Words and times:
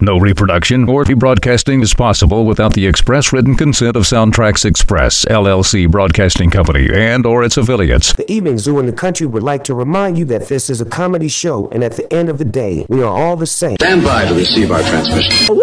No 0.00 0.16
reproduction 0.16 0.88
or 0.88 1.02
rebroadcasting 1.02 1.82
is 1.82 1.92
possible 1.92 2.46
without 2.46 2.72
the 2.74 2.86
express 2.86 3.32
written 3.32 3.56
consent 3.56 3.96
of 3.96 4.04
SoundtraX 4.04 4.64
Express, 4.64 5.24
LLC 5.24 5.90
Broadcasting 5.90 6.50
Company, 6.50 6.88
and 6.92 7.26
or 7.26 7.42
its 7.42 7.56
affiliates. 7.56 8.12
The 8.12 8.30
Evening 8.30 8.58
Zoo 8.58 8.78
in 8.78 8.86
the 8.86 8.92
Country 8.92 9.26
would 9.26 9.42
like 9.42 9.64
to 9.64 9.74
remind 9.74 10.16
you 10.16 10.24
that 10.26 10.46
this 10.46 10.70
is 10.70 10.80
a 10.80 10.84
comedy 10.84 11.26
show, 11.26 11.68
and 11.70 11.82
at 11.82 11.96
the 11.96 12.12
end 12.14 12.28
of 12.28 12.38
the 12.38 12.44
day, 12.44 12.86
we 12.88 13.02
are 13.02 13.12
all 13.12 13.34
the 13.34 13.46
same. 13.46 13.74
Stand 13.80 14.04
by 14.04 14.24
to 14.26 14.34
receive 14.34 14.70
our 14.70 14.82
transmission. 14.82 15.58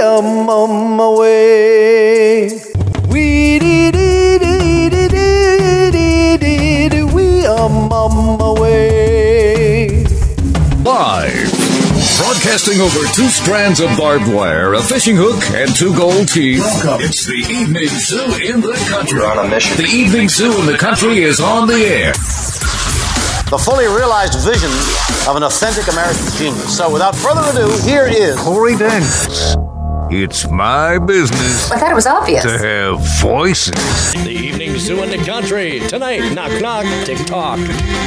I'm 0.00 0.48
on 0.48 0.96
my 0.96 1.08
way. 1.08 2.60
We 3.08 3.58
did 3.58 3.96
it, 3.96 4.42
we 7.12 7.46
are 7.46 7.58
on 7.68 7.88
my 8.38 8.60
way. 8.60 8.71
Broadcasting 12.32 12.80
over 12.80 13.00
two 13.12 13.28
strands 13.28 13.78
of 13.78 13.94
barbed 13.98 14.26
wire, 14.26 14.72
a 14.72 14.82
fishing 14.82 15.16
hook, 15.16 15.38
and 15.50 15.76
two 15.76 15.94
gold 15.94 16.26
teeth. 16.28 16.60
Welcome. 16.60 17.04
It's 17.04 17.26
the 17.26 17.34
Evening 17.34 17.88
Zoo 17.88 18.24
in 18.42 18.62
the 18.62 18.72
country. 18.88 19.18
You're 19.18 19.30
on 19.30 19.44
a 19.44 19.50
mission. 19.50 19.76
The 19.76 19.90
Evening 19.90 20.30
Zoo 20.30 20.58
in 20.58 20.64
the 20.64 20.78
country 20.78 21.18
is 21.18 21.40
on 21.40 21.68
the 21.68 21.74
air. 21.74 22.12
The 23.50 23.58
fully 23.62 23.84
realized 23.84 24.40
vision 24.40 24.70
of 25.28 25.36
an 25.36 25.42
authentic 25.42 25.92
American 25.92 26.24
genius. 26.38 26.74
So, 26.74 26.90
without 26.90 27.14
further 27.14 27.42
ado, 27.50 27.68
here 27.86 28.06
is 28.06 28.34
Corey 28.40 28.78
Daniels. 28.78 29.54
It's 30.14 30.46
my 30.50 30.98
business 30.98 31.72
I 31.72 31.78
thought 31.78 31.90
it 31.90 31.94
was 31.94 32.06
obvious. 32.06 32.42
to 32.42 32.58
have 32.58 33.00
voices. 33.22 34.12
The 34.12 34.30
evening 34.30 34.76
zoo 34.76 35.02
in 35.02 35.08
the 35.08 35.16
country. 35.24 35.80
Tonight, 35.88 36.34
knock 36.34 36.60
knock, 36.60 36.84
tick 37.06 37.16
tock. 37.24 37.58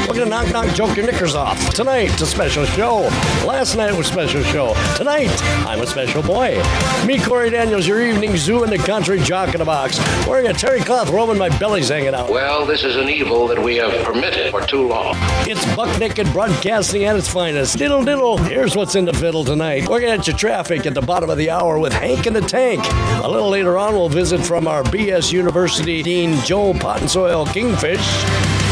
We're 0.07 0.13
gonna 0.13 0.27
knock 0.27 0.51
knock, 0.53 0.67
joke 0.75 0.95
your 0.95 1.07
knickers 1.07 1.33
off. 1.33 1.73
Tonight, 1.73 2.21
a 2.21 2.25
special 2.27 2.63
show. 2.65 2.99
Last 3.43 3.75
night 3.75 3.97
was 3.97 4.07
a 4.07 4.11
special 4.11 4.43
show. 4.43 4.75
Tonight, 4.95 5.31
I'm 5.65 5.81
a 5.81 5.87
special 5.87 6.21
boy. 6.21 6.61
Me, 7.07 7.19
Corey 7.19 7.49
Daniels, 7.49 7.87
your 7.87 7.99
evening 8.03 8.37
zoo 8.37 8.63
in 8.63 8.69
the 8.69 8.77
country, 8.77 9.19
jock 9.19 9.55
in 9.55 9.61
a 9.61 9.65
box. 9.65 9.97
Wearing 10.27 10.45
a 10.45 10.53
terry 10.53 10.81
cloth 10.81 11.09
robe 11.09 11.31
and 11.31 11.39
my 11.39 11.49
belly's 11.57 11.89
hanging 11.89 12.13
out. 12.13 12.29
Well, 12.29 12.67
this 12.67 12.83
is 12.83 12.97
an 12.97 13.09
evil 13.09 13.47
that 13.47 13.57
we 13.57 13.77
have 13.77 14.05
permitted 14.05 14.51
for 14.51 14.61
too 14.61 14.87
long. 14.87 15.15
It's 15.47 15.65
buck 15.75 15.99
naked 15.99 16.31
broadcasting 16.31 17.03
at 17.05 17.15
its 17.15 17.27
finest. 17.27 17.79
Diddle 17.79 18.05
diddle. 18.05 18.37
Here's 18.37 18.75
what's 18.75 18.93
in 18.93 19.05
the 19.05 19.13
fiddle 19.13 19.43
tonight. 19.43 19.89
We're 19.89 20.01
gonna 20.01 20.17
get 20.17 20.27
your 20.27 20.37
traffic 20.37 20.85
at 20.85 20.93
the 20.93 21.01
bottom 21.01 21.31
of 21.31 21.39
the 21.39 21.49
hour 21.49 21.79
with 21.79 21.94
Hank 21.99 22.27
in 22.27 22.33
the 22.33 22.41
Tank. 22.41 22.83
A 23.23 23.27
little 23.27 23.49
later 23.49 23.77
on, 23.77 23.93
we'll 23.93 24.09
visit 24.09 24.41
from 24.45 24.67
our 24.67 24.83
BS 24.83 25.31
University 25.31 26.03
Dean 26.03 26.37
Joe 26.45 26.73
Potin' 26.73 27.07
Soil 27.07 27.45
Kingfish. 27.47 28.05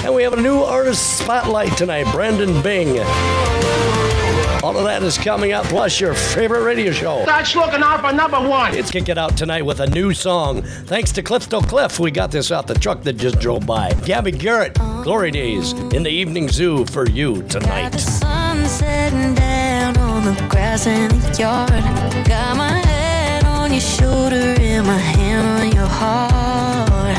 And 0.04 0.14
we 0.14 0.24
have 0.24 0.34
a 0.34 0.42
new 0.42 0.60
artist 0.62 1.18
spotlight 1.20 1.76
tonight, 1.78 2.12
Brandon 2.12 2.62
Bing. 2.62 3.00
All 4.64 4.78
of 4.78 4.86
that 4.86 5.04
is 5.04 5.18
coming 5.18 5.52
up, 5.52 5.66
plus 5.66 6.00
your 6.00 6.14
favorite 6.14 6.64
radio 6.64 6.92
show. 6.94 7.26
That's 7.26 7.54
looking 7.54 7.82
out 7.84 8.00
for 8.00 8.14
number 8.14 8.40
one. 8.40 8.74
It's 8.74 8.92
kick 8.92 9.10
it 9.10 9.18
out 9.18 9.36
tonight 9.36 9.64
with 9.66 9.82
a 9.82 9.88
new 9.90 10.14
song. 10.14 10.62
Thanks 10.62 11.12
to 11.14 11.22
Clifto 11.24 11.62
Cliff, 11.68 12.00
we 12.00 12.12
got 12.12 12.32
this 12.32 12.50
out 12.50 12.68
the 12.68 12.74
truck 12.74 13.02
that 13.04 13.14
just 13.18 13.40
drove 13.40 13.66
by. 13.66 13.92
Gabby 14.06 14.32
Barrett, 14.32 14.74
Glory 15.04 15.32
Days 15.32 15.74
in 15.74 16.04
the 16.04 16.10
Evening 16.10 16.48
Zoo 16.48 16.86
for 16.86 17.10
you 17.10 17.42
Got 17.42 17.50
the 17.50 17.60
tonight. 17.60 17.98
sun 17.98 18.66
setting 18.68 19.36
down 19.36 19.98
on 19.98 20.24
the 20.24 20.48
grass 20.50 20.88
in 20.88 21.10
the 21.10 21.38
yard. 21.38 21.70
Got 22.26 22.56
my 22.56 22.70
head 22.70 22.78
on 22.78 22.83
your 23.74 23.82
shoulder 23.82 24.56
and 24.60 24.86
my 24.86 24.98
hand 24.98 25.48
on 25.48 25.72
your 25.72 25.88
heart. 25.88 27.18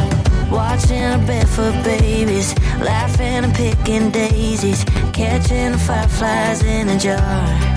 Watching 0.51 1.27
barefoot 1.27 1.83
babies, 1.83 2.57
laughing 2.79 3.45
and 3.45 3.53
picking 3.53 4.13
daisies, 4.13 4.85
catching 5.13 5.77
fireflies 5.77 6.63
in 6.63 6.89
a 6.91 6.99
jar. 6.99 7.73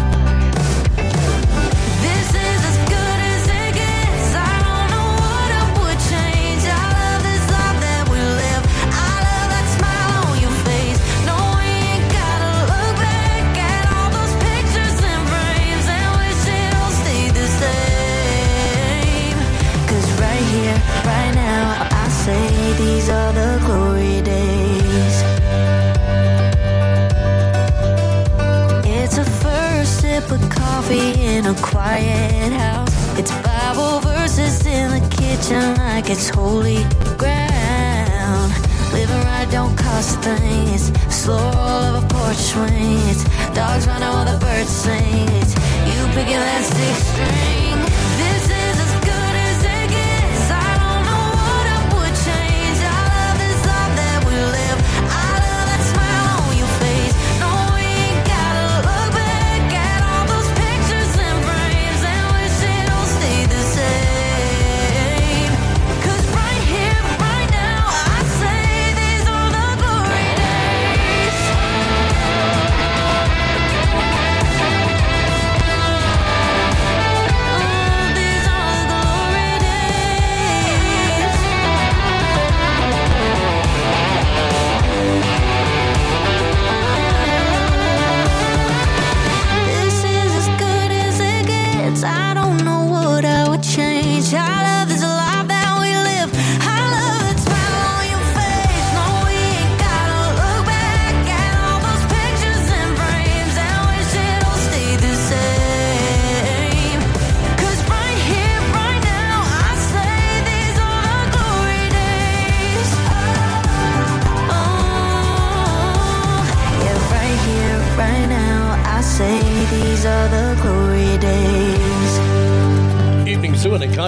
Coffee 30.87 31.21
in 31.21 31.45
a 31.45 31.53
quiet 31.55 32.53
house. 32.53 33.19
It's 33.19 33.31
Bible 33.41 33.99
verses 33.99 34.65
in 34.65 34.91
the 34.91 35.15
kitchen 35.15 35.75
like 35.75 36.09
it's 36.09 36.29
holy 36.29 36.83
ground. 37.17 38.53
Living 38.93 39.21
right 39.25 39.47
don't 39.51 39.75
cost 39.77 40.17
a 40.19 40.21
thing. 40.21 40.67
It's 40.73 40.91
slow 41.13 41.37
roll 41.37 41.83
of 41.89 42.03
a 42.03 42.07
porch 42.07 42.37
swing. 42.37 42.99
It's 43.11 43.23
dogs 43.53 43.85
running 43.87 44.07
while 44.07 44.25
the 44.25 44.39
birds 44.39 44.69
sing. 44.69 45.27
It's 45.41 45.55
you 45.87 45.99
picking 46.15 46.39
that 46.39 46.63
six 46.63 46.97
string. 47.11 47.76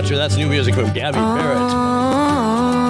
Zoo 0.06 0.16
in 0.16 0.18
the 0.18 0.18
Country, 0.18 0.18
that's 0.18 0.38
new 0.38 0.48
music 0.48 0.76
from 0.76 0.94
Gabby 0.94 1.18
Barrett. 1.18 1.72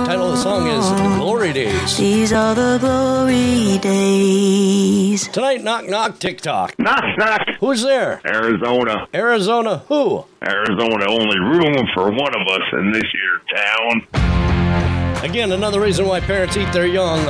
Title 0.06 0.26
of 0.28 0.32
the 0.32 0.38
song 0.38 0.68
is 0.68 0.86
Glory 1.18 1.54
Days. 1.54 1.98
These 1.98 2.34
are 2.34 2.54
the 2.54 2.78
glory 2.80 3.78
days. 3.80 5.28
Tonight, 5.30 5.64
knock 5.64 5.88
knock, 5.88 6.20
tick 6.20 6.42
tock. 6.42 6.76
Knock, 6.78 7.04
knock. 7.18 7.42
Who's 7.60 7.82
there? 7.82 8.22
Arizona. 8.26 9.08
Arizona, 9.14 9.78
who? 9.88 10.26
Arizona, 10.44 11.06
only 11.10 11.40
room 11.40 11.88
for 11.94 12.12
one 12.12 12.36
of 12.36 12.48
us 12.48 12.62
in 12.74 12.92
this 12.92 13.04
here 13.12 13.42
town. 13.56 15.24
Again, 15.24 15.52
another 15.52 15.82
reason 15.82 16.06
why 16.08 16.20
parents 16.20 16.58
eat 16.58 16.72
their 16.72 16.88
young. 16.88 17.26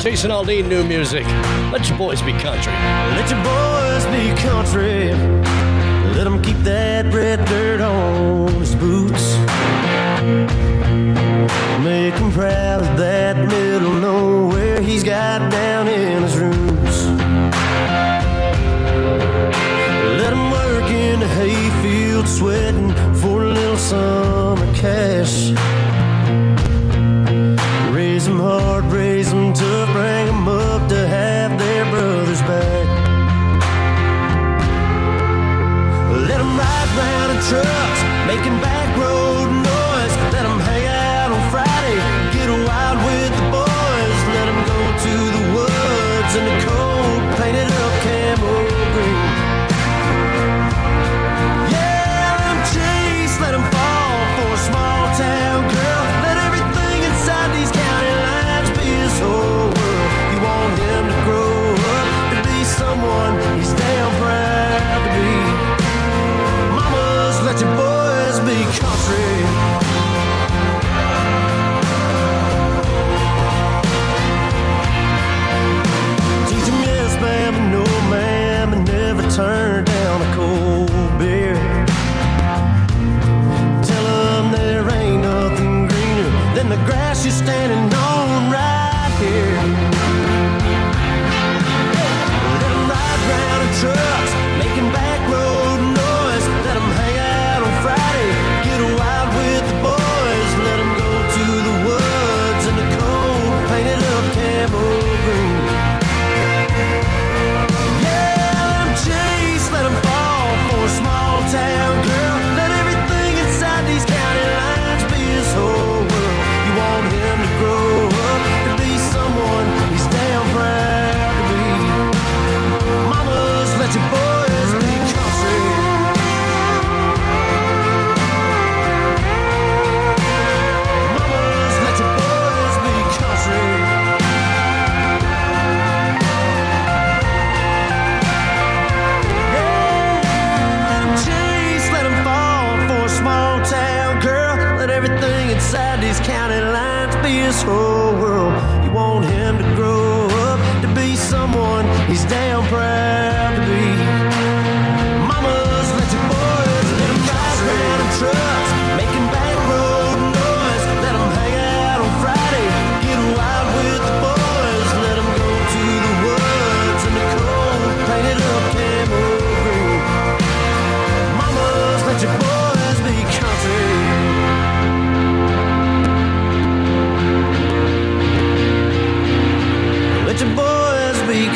Jason 0.00 0.30
Aldean, 0.30 0.68
new 0.68 0.84
music. 0.84 1.26
Let 1.72 1.88
your 1.88 1.98
boys 1.98 2.22
be 2.22 2.32
country. 2.32 2.72
Let 2.72 3.30
your 3.30 3.42
boys 3.42 4.06
be 4.06 4.40
country. 4.40 5.53
Let 6.16 6.28
him 6.28 6.40
keep 6.42 6.56
that 6.58 7.12
red 7.12 7.44
dirt 7.46 7.80
on 7.80 8.48
his 8.60 8.74
boots. 8.76 9.36
Make 11.82 12.14
him 12.14 12.30
proud 12.30 12.82
of 12.82 12.96
that 12.98 13.36
middle 13.36 13.94
nowhere 13.94 14.80
he's 14.80 15.02
got 15.02 15.50
down 15.50 15.88
in 15.88 16.22
his 16.22 16.36
roots. 16.38 16.98
Let 20.20 20.32
him 20.32 20.50
work 20.52 20.88
in 20.90 21.18
the 21.18 21.28
hayfield 21.28 22.28
sweating 22.28 22.92
for 23.14 23.42
a 23.42 23.52
little 23.52 23.76
summer 23.76 24.72
cash. 24.74 25.50
Raise 27.92 28.26
him 28.28 28.38
hard, 28.38 28.84
raise 28.84 29.13
round 36.96 37.32
in 37.32 37.38
trucks, 37.42 38.00
making 38.26 38.60
back. 38.60 38.73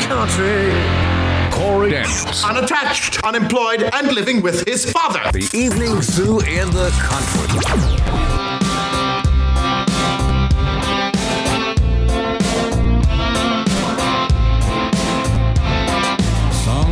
country. 0.09 0.73
Corey 1.51 1.91
Dance. 1.91 2.43
Unattached, 2.43 3.23
unemployed, 3.23 3.83
and 3.93 4.11
living 4.11 4.41
with 4.41 4.67
his 4.67 4.91
father. 4.91 5.21
The 5.31 5.47
Evening 5.53 6.01
Zoo 6.01 6.39
in 6.39 6.71
the 6.71 6.89
Country. 6.97 8.09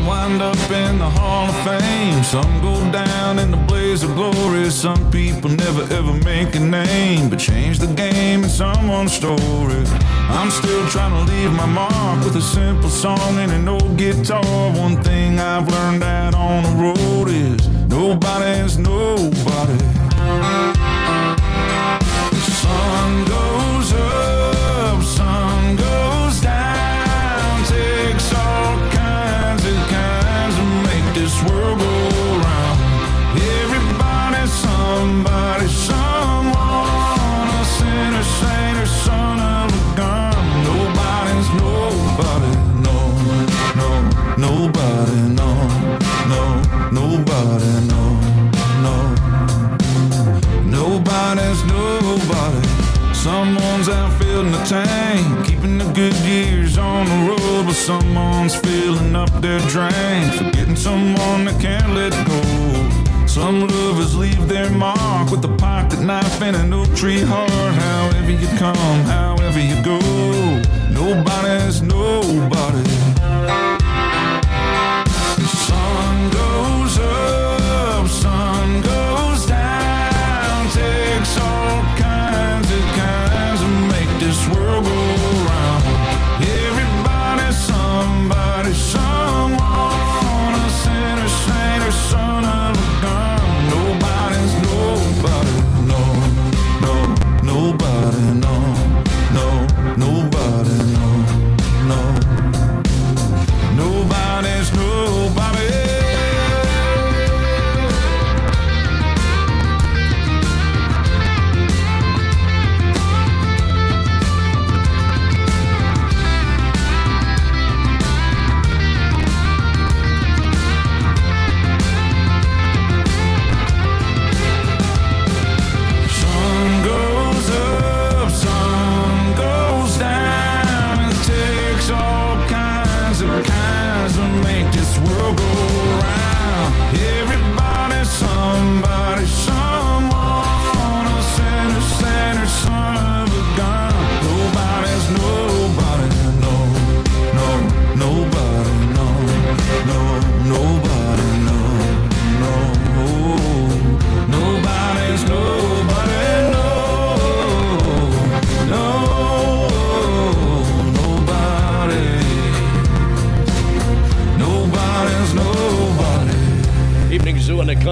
wind 0.06 0.42
up 0.42 0.72
in 0.72 0.98
the 1.00 1.10
Hall 1.10 1.50
of 1.50 1.56
Fame. 1.66 2.24
Some 2.24 2.62
go 2.62 2.76
down 2.92 3.40
in 3.40 3.52
the 3.52 3.58
blaze 3.58 4.04
of 4.04 4.14
glory. 4.16 4.70
Some 4.70 5.12
people 5.12 5.50
never 5.50 5.82
ever 5.94 6.14
make 6.24 6.56
a 6.56 6.60
name, 6.60 7.30
but 7.30 7.40
change 7.40 7.80
the 7.80 7.88
game 7.88 8.44
in 8.44 8.50
someone's 8.50 9.14
story. 9.14 9.84
I'm 10.30 10.52
still 10.52 10.88
trying 10.90 11.14
to 11.14 11.32
leave 11.32 11.52
my 11.54 11.66
mark 11.66 12.24
with 12.24 12.36
a 12.36 12.42
simple 12.42 12.90
song 12.90 13.38
and 13.40 13.52
an 13.52 13.68
old 13.68 13.98
guitar. 13.98 14.44
One 14.74 15.02
thing 15.04 15.40
I've 15.40 15.68
learned 15.68 16.04
out 16.04 16.36
on 16.36 16.64
the 16.64 16.70
road 16.84 17.30
is 17.30 17.68
nobody's 17.88 18.78
nobody. 18.78 19.78
The 22.30 22.52
sun 22.62 23.26
someone's 57.88 58.54
filling 58.54 59.16
up 59.16 59.32
their 59.40 59.60
drain, 59.70 60.30
forgetting 60.34 60.76
someone 60.76 61.46
that 61.46 61.58
can't 61.62 61.94
let 61.94 62.12
go. 62.28 63.26
Some 63.26 63.62
lovers 63.62 64.14
leave 64.14 64.50
their 64.50 64.70
mark 64.72 65.32
with 65.32 65.46
a 65.46 65.56
pocket 65.56 66.02
knife 66.02 66.42
and 66.42 66.58
an 66.58 66.74
oak 66.74 66.94
tree 66.98 67.22
heart. 67.22 67.50
However 67.50 68.32
you 68.32 68.48
come, 68.58 69.00
however 69.06 69.62
you 69.62 69.82
go, 69.84 70.00
nobody's 70.92 71.82
nobody. 71.82 72.97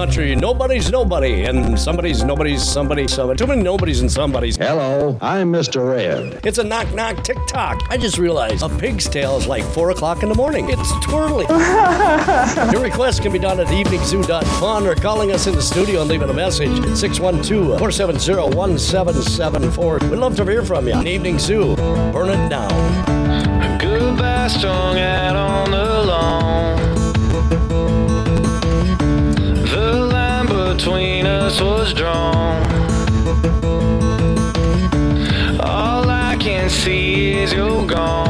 Country. 0.06 0.36
Nobody's 0.36 0.92
nobody, 0.92 1.44
and 1.44 1.78
somebody's 1.78 2.22
nobody's 2.22 2.62
somebody, 2.62 3.08
somebody. 3.08 3.38
Too 3.38 3.46
many 3.48 3.62
nobodies 3.62 4.02
and 4.02 4.10
somebodies. 4.10 4.56
Hello, 4.56 5.18
I'm 5.20 5.52
Mr. 5.52 5.90
Red. 5.90 6.46
It's 6.46 6.58
a 6.58 6.64
knock 6.64 6.94
knock 6.94 7.24
tick 7.24 7.38
tock. 7.48 7.82
I 7.90 7.96
just 7.96 8.16
realized 8.16 8.62
a 8.62 8.68
pig's 8.68 9.08
tail 9.08 9.36
is 9.36 9.48
like 9.48 9.64
4 9.64 9.90
o'clock 9.90 10.22
in 10.22 10.28
the 10.28 10.34
morning. 10.36 10.68
It's 10.70 10.92
twirly. 11.04 11.44
Your 12.72 12.82
request 12.82 13.22
can 13.22 13.32
be 13.32 13.40
done 13.40 13.58
at 13.58 13.66
eveningzoo.fun 13.66 14.86
or 14.86 14.94
calling 14.94 15.32
us 15.32 15.48
in 15.48 15.56
the 15.56 15.62
studio 15.62 16.02
and 16.02 16.10
leaving 16.10 16.30
a 16.30 16.34
message 16.34 16.78
at 16.86 16.96
612 16.96 17.78
470 17.78 18.56
1774. 18.56 19.98
We'd 20.08 20.18
love 20.18 20.36
to 20.36 20.44
hear 20.44 20.64
from 20.64 20.86
you. 20.86 20.94
An 20.94 21.06
Evening 21.08 21.40
Zoo, 21.40 21.74
burn 21.74 22.28
it 22.28 22.48
down. 22.48 22.70
Goodbye 23.80 24.46
strung 24.46 24.98
out 24.98 25.34
on 25.34 25.70
the 25.72 26.04
lawn. 26.04 26.75
Us 31.46 31.60
was 31.60 31.94
drawn. 31.94 32.60
All 35.60 36.10
I 36.10 36.36
can 36.40 36.68
see 36.68 37.34
is 37.34 37.52
you're 37.52 37.86
gone, 37.86 38.25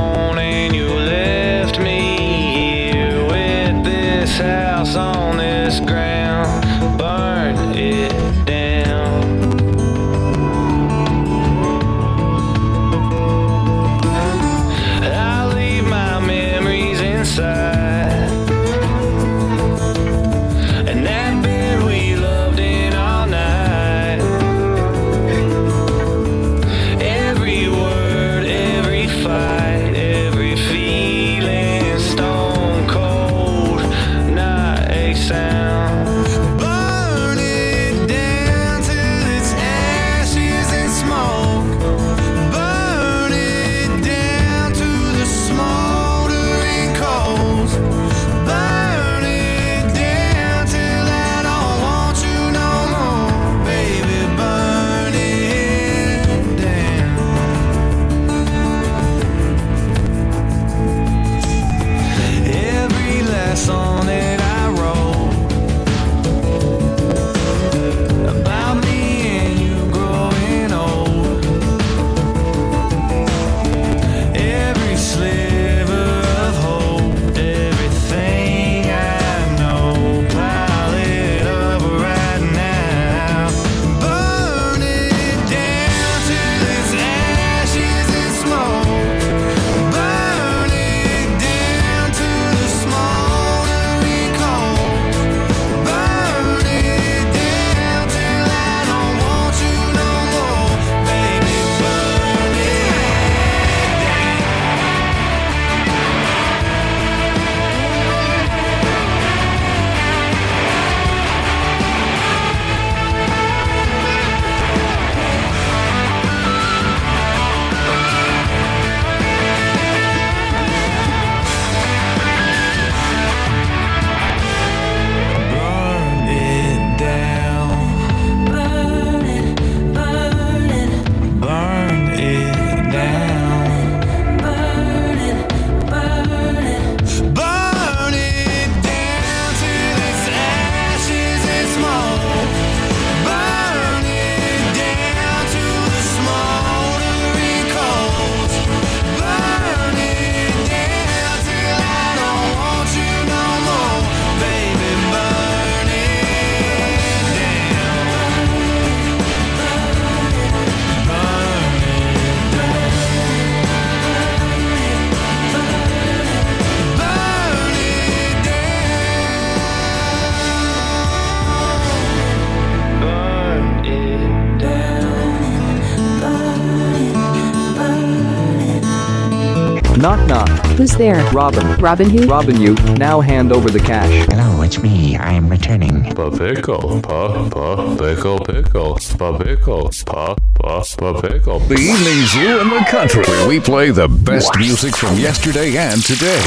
there? 181.07 181.25
Robin. 181.33 181.67
Robin 181.77 182.11
who? 182.11 182.27
Robin 182.27 182.61
you. 182.61 182.75
Now 182.97 183.21
hand 183.21 183.53
over 183.53 183.71
the 183.71 183.79
cash. 183.79 184.27
Hello, 184.29 184.63
it's 184.63 184.79
me. 184.83 185.17
I 185.17 185.33
am 185.33 185.49
returning. 185.49 186.15
Pa 186.15 186.31
pickle, 186.31 187.01
pa 187.01 187.49
pa 187.49 187.97
pickle 187.97 188.41
pickle, 188.41 188.99
pa 189.19 189.39
pickle, 189.39 189.91
pa 190.05 190.35
pa 190.55 190.85
pa 190.99 191.21
pickle. 191.21 191.61
The 191.61 191.79
Evening 191.93 192.21
Zoo 192.33 192.61
in 192.61 192.69
the 192.71 192.85
Country, 192.91 193.25
where 193.25 193.49
we 193.49 193.61
play 193.61 193.91
the 193.91 194.09
best 194.09 194.51
music 194.59 194.97
from 194.97 195.17
yesterday 195.17 195.77
and 195.77 196.03
today. 196.03 196.43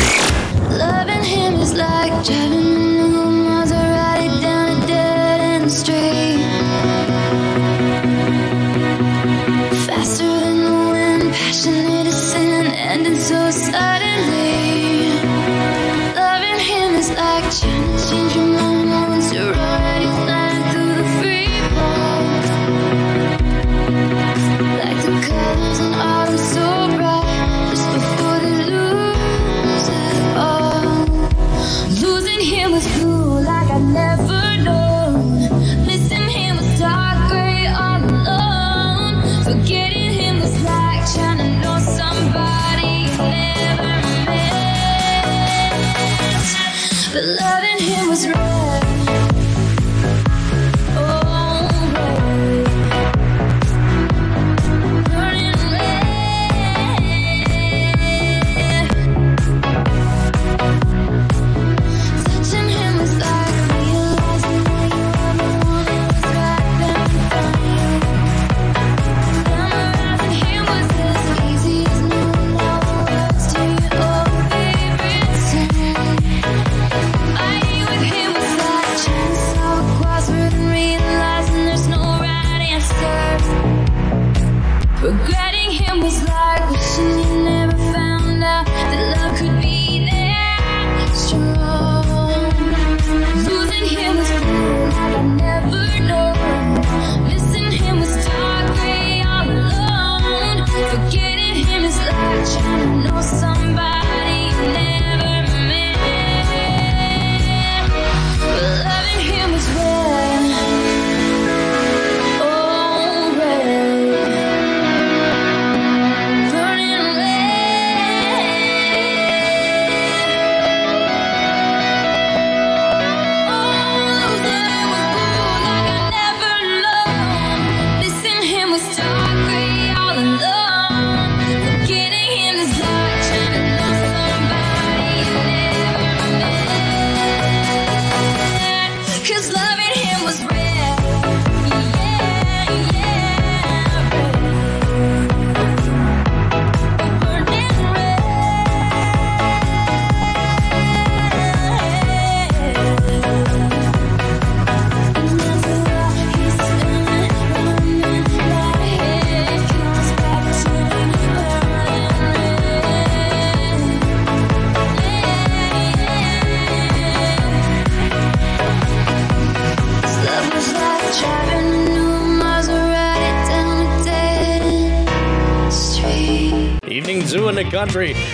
Loving 0.84 1.24
him 1.24 1.54
is 1.56 1.74
like 1.74 2.12
driving 2.26 3.00
in 3.00 3.16
a 3.16 3.26
Maserati 3.48 4.42
down 4.42 4.84
a 4.84 4.88
dead 4.88 5.42
end 5.42 5.72
street. 5.72 6.19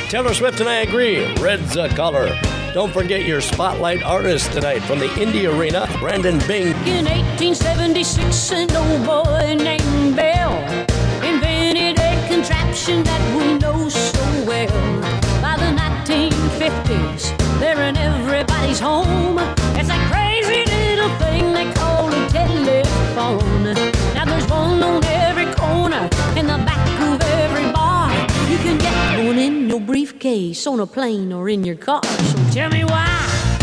Taylor 0.09 0.33
Swift 0.33 0.59
and 0.59 0.69
I 0.69 0.77
agree. 0.77 1.25
Red's 1.35 1.75
a 1.77 1.89
color. 1.89 2.37
Don't 2.73 2.93
forget 2.93 3.25
your 3.25 3.41
spotlight 3.41 4.03
artist 4.03 4.51
tonight 4.51 4.79
from 4.81 4.99
the 4.99 5.07
Indie 5.07 5.51
Arena, 5.51 5.87
Brandon 5.99 6.37
Bing. 6.47 6.67
In 6.85 7.05
1876, 7.05 8.51
an 8.51 8.75
old 8.75 9.05
boy 9.05 9.55
named 9.55 10.15
Bell 10.15 10.53
invented 11.23 11.97
a 11.99 12.27
contraption 12.27 13.03
that 13.03 13.37
we 13.37 13.57
know 13.57 13.89
so 13.89 14.21
well. 14.45 15.01
By 15.41 15.55
the 15.57 15.71
1950s, 15.73 17.44
on 30.67 30.79
a 30.81 30.85
plane, 30.85 31.31
or 31.31 31.47
in 31.47 31.63
your 31.63 31.77
car. 31.77 32.03
So 32.03 32.37
tell 32.51 32.69
me 32.69 32.83
why. 32.83 33.54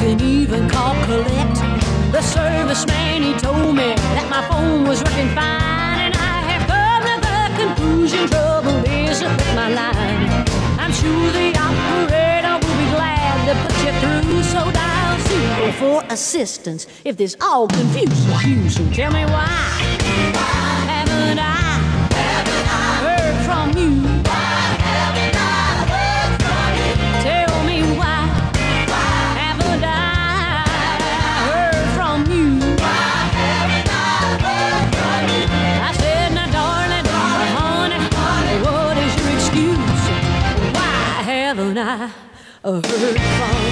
Can 0.00 0.20
even 0.22 0.68
call 0.68 0.94
collect. 1.04 1.56
The 2.10 2.22
serviceman 2.34 3.22
he 3.22 3.32
told 3.38 3.76
me 3.76 3.94
that 4.16 4.26
my 4.30 4.42
phone 4.48 4.84
was 4.88 5.02
working 5.04 5.28
fine, 5.36 6.00
and 6.06 6.14
I 6.16 6.36
have 6.50 6.64
come 6.72 7.04
to 7.04 7.16
the 7.28 7.46
conclusion 7.60 8.26
trouble 8.28 8.80
is 8.88 9.20
with 9.22 9.54
my 9.54 9.68
line. 9.68 10.30
I'm 10.80 10.92
sure 10.92 11.26
the 11.36 11.52
operator 11.66 12.54
will 12.62 12.76
be 12.82 12.88
glad 12.96 13.36
to 13.48 13.52
put 13.62 13.76
you 13.84 13.92
through. 14.00 14.42
So 14.52 14.70
dial 14.72 15.20
zero 15.28 15.72
for 15.72 16.02
assistance 16.10 16.86
if 17.04 17.18
this 17.18 17.36
all 17.40 17.68
confuses 17.68 18.44
you. 18.46 18.70
So 18.70 18.82
tell 18.90 19.12
me 19.12 19.24
why 19.26 20.59
heard 42.62 42.84
from 42.84 43.64
you? 43.64 43.69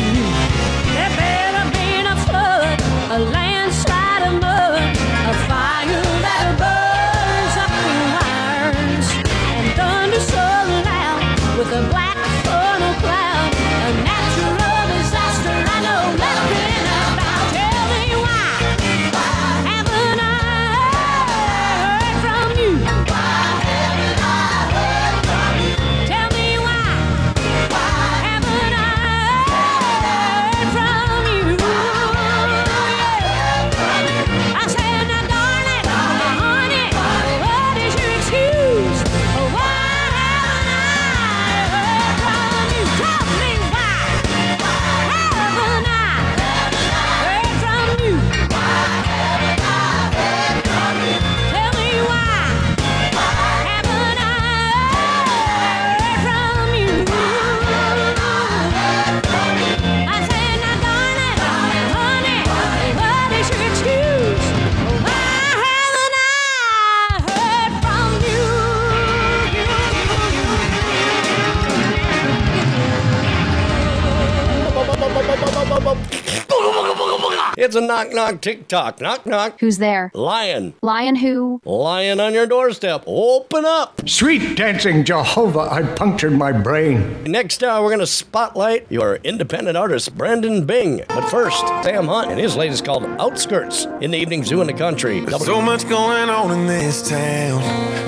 It's 77.68 77.76
a 77.76 77.82
knock 77.82 78.14
knock 78.14 78.40
tick 78.40 78.66
tock. 78.66 78.98
Knock 78.98 79.26
knock. 79.26 79.60
Who's 79.60 79.76
there? 79.76 80.10
Lion. 80.14 80.72
Lion 80.80 81.16
who? 81.16 81.60
Lion 81.66 82.18
on 82.18 82.32
your 82.32 82.46
doorstep. 82.46 83.04
Open 83.06 83.66
up. 83.66 84.08
Sweet 84.08 84.56
dancing 84.56 85.04
Jehovah, 85.04 85.68
I 85.70 85.82
punctured 85.82 86.32
my 86.32 86.50
brain. 86.50 87.24
Next 87.24 87.62
hour, 87.62 87.82
we're 87.82 87.90
going 87.90 88.00
to 88.00 88.06
spotlight 88.06 88.90
your 88.90 89.16
independent 89.16 89.76
artist, 89.76 90.16
Brandon 90.16 90.64
Bing. 90.64 91.02
But 91.08 91.28
first, 91.28 91.60
Sam 91.84 92.06
Hunt 92.06 92.30
and 92.30 92.40
his 92.40 92.56
latest 92.56 92.86
called 92.86 93.04
Outskirts 93.04 93.84
in 94.00 94.12
the 94.12 94.16
Evening 94.16 94.44
Zoo 94.44 94.62
in 94.62 94.66
the 94.66 94.72
Country. 94.72 95.20
There's 95.20 95.44
so 95.44 95.60
much 95.60 95.86
going 95.90 96.30
on 96.30 96.50
in 96.50 96.66
this 96.66 97.06
town. 97.06 97.60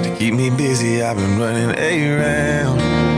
To 0.05 0.17
keep 0.17 0.33
me 0.33 0.49
busy, 0.49 1.03
I've 1.03 1.19
been 1.19 1.39
running 1.39 1.69
around. 1.69 3.10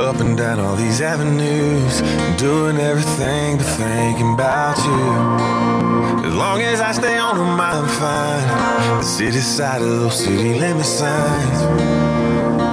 Up 0.00 0.18
and 0.18 0.34
down 0.34 0.58
all 0.58 0.76
these 0.76 1.02
avenues. 1.02 2.00
Doing 2.38 2.78
everything 2.78 3.58
but 3.58 3.66
thinking 3.66 4.32
about 4.32 4.78
you. 4.78 6.26
As 6.26 6.34
long 6.34 6.62
as 6.62 6.80
I 6.80 6.92
stay 6.92 7.18
on 7.18 7.36
them, 7.36 7.60
I'm 7.60 7.86
fine. 7.86 8.98
The 9.00 9.02
city 9.02 9.40
side 9.40 9.82
of 9.82 9.88
those 9.88 10.24
city 10.24 10.58
limit 10.58 10.86
signs. 10.86 11.60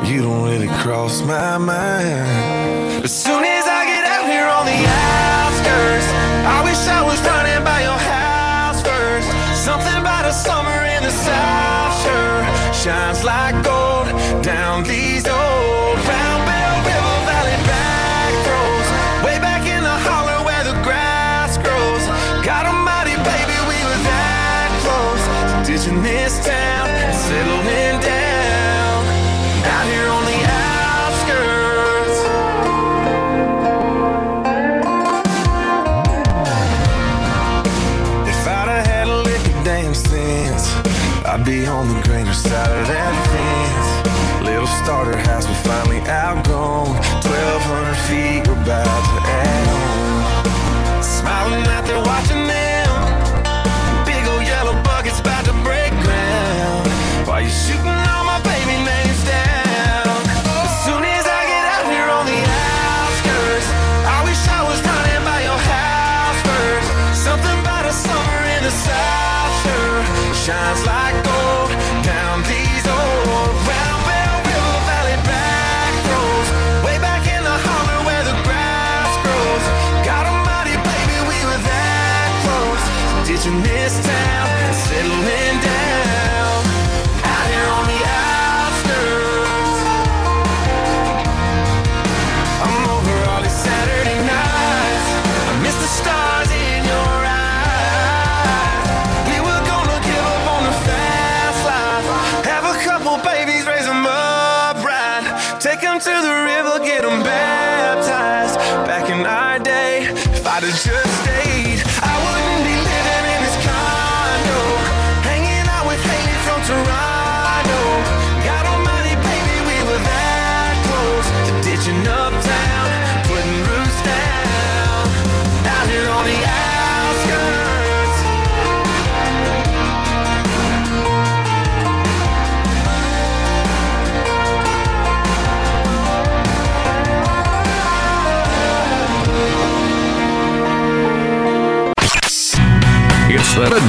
You 0.10 0.22
don't 0.22 0.46
really 0.46 0.70
cross 0.82 1.22
my 1.22 1.58
mind. 1.58 3.04
As 3.04 3.12
soon 3.12 3.44
as 3.44 3.66
I 3.68 3.86
get 3.86 4.06
out 4.06 4.26
here 4.32 4.48
on 4.48 4.66
the 4.66 4.80
outskirts, 4.88 6.08
I 6.56 6.64
wish 6.64 6.80
I 6.88 7.04
was 7.04 7.20
running 7.28 7.62
by 7.66 7.82
your 7.82 8.02
house 8.16 8.82
first. 8.82 9.28
Something 9.66 9.98
about 10.00 10.26
a 10.26 10.32
summer 10.32 10.80
in 10.96 11.04
the 11.04 11.12
south 11.12 11.94
sure 12.04 12.40
shines 12.74 13.26
like 13.26 13.56
gold 13.66 14.08
down 14.42 14.84
these 14.84 15.07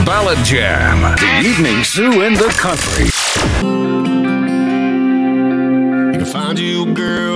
Ballad 0.09 0.43
Jam, 0.43 1.03
the 1.03 1.47
evening 1.47 1.85
zoo 1.85 2.23
in 2.23 2.33
the 2.33 2.49
country. 2.57 3.11
I 6.19 6.25
you, 6.59 6.95
girl. 6.95 7.28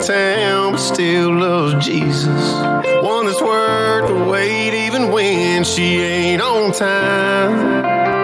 town, 0.00 0.72
but 0.72 0.78
still 0.78 1.32
loves 1.32 1.84
Jesus. 1.84 2.52
One 3.02 3.26
that's 3.26 3.40
worth 3.40 4.08
the 4.08 4.30
wait, 4.30 4.74
even 4.86 5.10
when 5.10 5.64
she 5.64 6.00
ain't 6.02 6.42
on 6.42 6.72
time. 6.72 8.15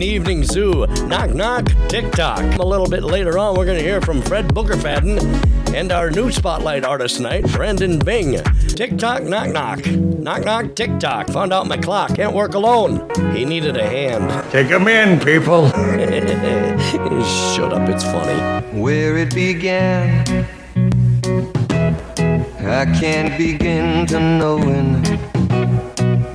Mountain 0.00 0.14
Evening 0.14 0.44
Zoo, 0.44 0.86
Knock 1.08 1.34
Knock, 1.34 1.66
tick 1.88 2.10
tock. 2.12 2.40
A 2.58 2.62
little 2.62 2.88
bit 2.88 3.02
later 3.02 3.36
on, 3.38 3.54
we're 3.54 3.66
going 3.66 3.76
to 3.76 3.84
hear 3.84 4.00
from 4.00 4.22
Fred 4.22 4.48
Boogerfadden 4.48 5.74
and 5.74 5.92
our 5.92 6.10
new 6.10 6.32
spotlight 6.32 6.86
artist 6.86 7.16
tonight, 7.16 7.44
Brandon 7.52 7.98
Bing. 7.98 8.42
Tick 8.68 8.96
tock, 8.96 9.24
knock 9.24 9.50
knock. 9.50 9.84
Knock 9.84 10.44
knock, 10.46 10.74
tick 10.74 10.98
tock. 10.98 11.28
Found 11.28 11.52
out 11.52 11.66
my 11.66 11.76
clock. 11.76 12.14
Can't 12.14 12.34
work 12.34 12.54
alone. 12.54 13.10
He 13.34 13.44
needed 13.44 13.76
a 13.76 13.86
hand. 13.86 14.30
Take 14.50 14.68
him 14.68 14.88
in, 14.88 15.20
people. 15.20 15.68
Shut 17.54 17.74
up, 17.74 17.86
it's 17.90 18.04
funny. 18.04 18.80
Where 18.80 19.18
it 19.18 19.34
began, 19.34 20.46
I 22.58 22.86
can't 22.98 23.36
begin 23.36 24.06
to 24.06 24.18
know 24.18 24.56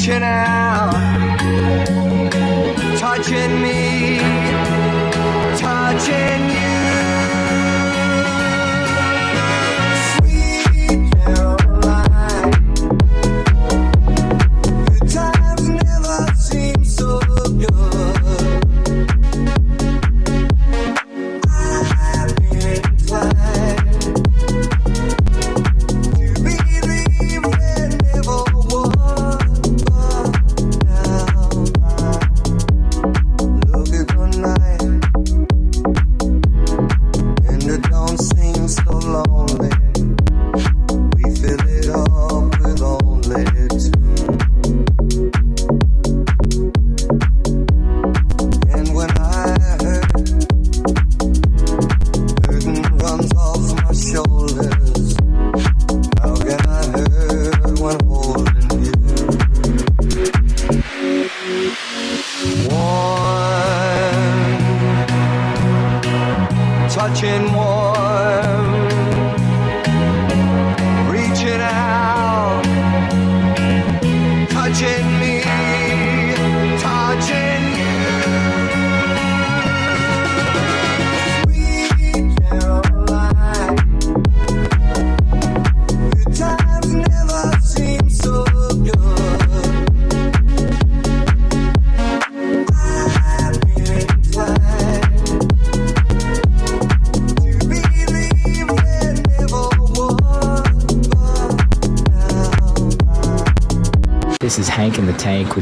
reaching 0.00 0.22
out, 0.22 0.92
touching 2.98 3.60
me, 3.60 4.18
touching 5.58 6.50
you. 6.54 6.59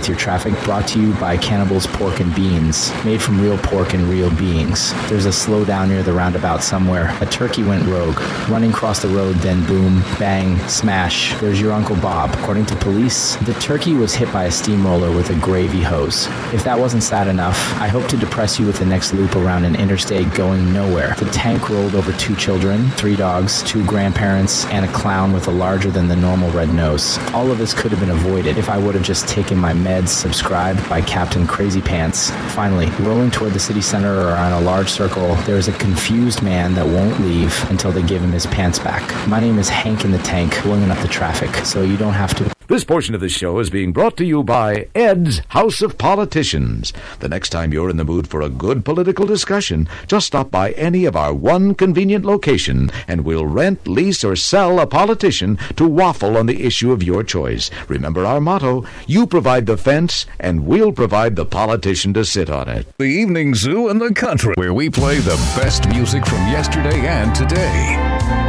Your 0.08 0.16
traffic 0.28 0.52
brought 0.64 0.86
to 0.86 1.00
you 1.00 1.14
by 1.14 1.38
Cannibals 1.38 1.86
Pork 1.86 2.20
and 2.20 2.34
Beans, 2.34 2.92
made 3.02 3.22
from 3.22 3.40
real 3.40 3.56
pork 3.56 3.94
and 3.94 4.02
real 4.10 4.28
beings. 4.36 4.92
There's 5.08 5.24
a 5.24 5.30
slowdown 5.30 5.88
near 5.88 6.02
the 6.02 6.12
roundabout 6.12 6.62
somewhere. 6.62 7.16
A 7.22 7.24
turkey 7.24 7.62
went 7.62 7.86
rogue, 7.86 8.20
running 8.46 8.70
across 8.70 9.00
the 9.00 9.08
road, 9.08 9.36
then 9.36 9.64
boom, 9.64 10.02
bang, 10.18 10.58
smash. 10.68 11.34
There's 11.40 11.58
your 11.58 11.72
Uncle 11.72 11.96
Bob. 11.96 12.34
According 12.34 12.66
to 12.66 12.76
police, 12.76 13.36
the 13.36 13.54
turkey 13.54 13.94
was 13.94 14.12
hit 14.14 14.30
by 14.30 14.44
a 14.44 14.50
steamroller 14.50 15.10
with 15.16 15.30
a 15.30 15.34
gravy 15.36 15.80
hose. 15.80 16.26
If 16.52 16.62
that 16.64 16.78
wasn't 16.78 17.04
sad 17.04 17.26
enough, 17.26 17.56
I 17.80 17.88
hope 17.88 18.06
to 18.08 18.18
depress 18.18 18.60
you 18.60 18.66
with 18.66 18.78
the 18.78 18.84
next 18.84 19.14
loop 19.14 19.34
around 19.34 19.64
an 19.64 19.76
interstate 19.76 20.30
going 20.34 20.74
nowhere. 20.74 21.14
The 21.14 21.30
tank 21.30 21.70
rolled 21.70 21.94
over 21.94 22.12
two 22.12 22.36
children, 22.36 22.90
three 22.90 23.16
dogs, 23.16 23.62
two 23.62 23.82
grandparents, 23.86 24.66
and 24.66 24.84
a 24.84 24.92
clown 24.92 25.32
with 25.32 25.48
a 25.48 25.52
larger 25.52 25.90
than 25.90 26.06
the 26.06 26.16
normal 26.16 26.50
red 26.50 26.68
nose. 26.74 27.16
All 27.32 27.50
of 27.50 27.56
this 27.56 27.72
could 27.72 27.92
have 27.92 28.00
been 28.00 28.10
avoided 28.10 28.58
if 28.58 28.68
I 28.68 28.76
would 28.76 28.94
have 28.94 29.04
just 29.04 29.26
taken 29.26 29.56
my 29.56 29.72
meds 29.72 30.17
subscribed 30.18 30.86
by 30.88 31.00
Captain 31.00 31.46
Crazy 31.46 31.80
Pants. 31.80 32.30
Finally, 32.54 32.86
rolling 33.00 33.30
toward 33.30 33.52
the 33.52 33.58
city 33.58 33.80
center 33.80 34.26
around 34.26 34.52
a 34.52 34.60
large 34.60 34.90
circle, 34.90 35.34
there 35.46 35.56
is 35.56 35.68
a 35.68 35.72
confused 35.72 36.42
man 36.42 36.74
that 36.74 36.86
won't 36.86 37.20
leave 37.20 37.64
until 37.70 37.92
they 37.92 38.02
give 38.02 38.22
him 38.22 38.32
his 38.32 38.46
pants 38.46 38.78
back. 38.78 39.28
My 39.28 39.40
name 39.40 39.58
is 39.58 39.68
Hank 39.68 40.04
in 40.04 40.10
the 40.10 40.18
Tank, 40.18 40.60
blowing 40.62 40.90
up 40.90 40.98
the 40.98 41.08
traffic, 41.08 41.64
so 41.64 41.82
you 41.82 41.96
don't 41.96 42.14
have 42.14 42.34
to. 42.34 42.57
This 42.68 42.84
portion 42.84 43.14
of 43.14 43.22
the 43.22 43.30
show 43.30 43.60
is 43.60 43.70
being 43.70 43.92
brought 43.94 44.18
to 44.18 44.26
you 44.26 44.42
by 44.42 44.88
Ed's 44.94 45.40
House 45.48 45.80
of 45.80 45.96
Politicians. 45.96 46.92
The 47.20 47.28
next 47.30 47.48
time 47.48 47.72
you're 47.72 47.88
in 47.88 47.96
the 47.96 48.04
mood 48.04 48.28
for 48.28 48.42
a 48.42 48.50
good 48.50 48.84
political 48.84 49.24
discussion, 49.24 49.88
just 50.06 50.26
stop 50.26 50.50
by 50.50 50.72
any 50.72 51.06
of 51.06 51.16
our 51.16 51.32
one 51.32 51.74
convenient 51.74 52.26
location 52.26 52.90
and 53.08 53.24
we'll 53.24 53.46
rent, 53.46 53.88
lease, 53.88 54.22
or 54.22 54.36
sell 54.36 54.80
a 54.80 54.86
politician 54.86 55.56
to 55.76 55.88
waffle 55.88 56.36
on 56.36 56.44
the 56.44 56.62
issue 56.62 56.92
of 56.92 57.02
your 57.02 57.24
choice. 57.24 57.70
Remember 57.88 58.26
our 58.26 58.38
motto 58.38 58.84
you 59.06 59.26
provide 59.26 59.64
the 59.64 59.78
fence, 59.78 60.26
and 60.38 60.66
we'll 60.66 60.92
provide 60.92 61.36
the 61.36 61.46
politician 61.46 62.12
to 62.12 62.22
sit 62.22 62.50
on 62.50 62.68
it. 62.68 62.86
The 62.98 63.04
Evening 63.04 63.54
Zoo 63.54 63.88
in 63.88 63.96
the 63.96 64.12
Country, 64.12 64.52
where 64.58 64.74
we 64.74 64.90
play 64.90 65.20
the 65.20 65.36
best 65.56 65.88
music 65.88 66.26
from 66.26 66.46
yesterday 66.48 67.00
and 67.06 67.34
today. 67.34 68.47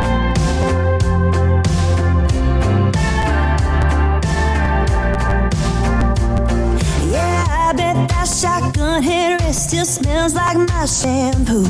Shotgun 9.00 9.40
headrest 9.40 9.68
still 9.68 9.86
smells 9.86 10.34
like 10.34 10.58
my 10.58 10.86
shampoo. 10.86 11.64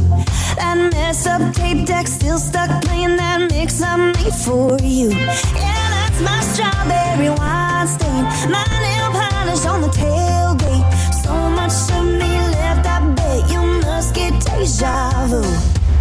That 0.56 0.90
mess 0.92 1.26
up 1.26 1.54
tape 1.54 1.86
deck 1.86 2.08
still 2.08 2.38
stuck 2.38 2.82
playing 2.84 3.18
that 3.18 3.52
mix 3.52 3.82
I 3.82 3.96
made 3.98 4.34
for 4.34 4.78
you. 4.82 5.10
Yeah, 5.10 5.38
that's 5.56 6.22
my 6.22 6.42
strawberry 6.42 7.30
wine 7.30 7.88
stain. 7.88 8.24
My 8.52 8.64
nail 8.84 9.12
polish 9.12 9.66
on 9.66 9.82
the 9.82 9.90
tailgate. 9.90 10.86
So 11.24 11.34
much 11.50 11.74
of 11.92 12.06
me 12.06 12.32
left, 12.56 12.86
I 12.86 13.00
bet 13.16 13.50
you 13.52 13.62
must 13.82 14.14
get 14.16 14.34
deja 14.46 15.28
vu. 15.28 15.42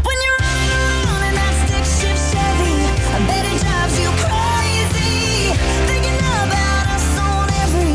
When 0.06 0.16
you're 0.24 0.38
riding 0.40 0.82
around 0.88 1.22
in 1.28 1.34
that 1.40 1.54
stick 1.62 1.84
shift 1.98 2.22
Chevy, 2.32 2.74
I 3.14 3.18
bet 3.28 3.44
it 3.44 3.58
drives 3.62 3.96
you 4.02 4.10
crazy. 4.24 5.52
Thinking 5.88 6.18
about 6.42 6.84
us 6.96 7.08
on 7.18 7.46
every 7.64 7.94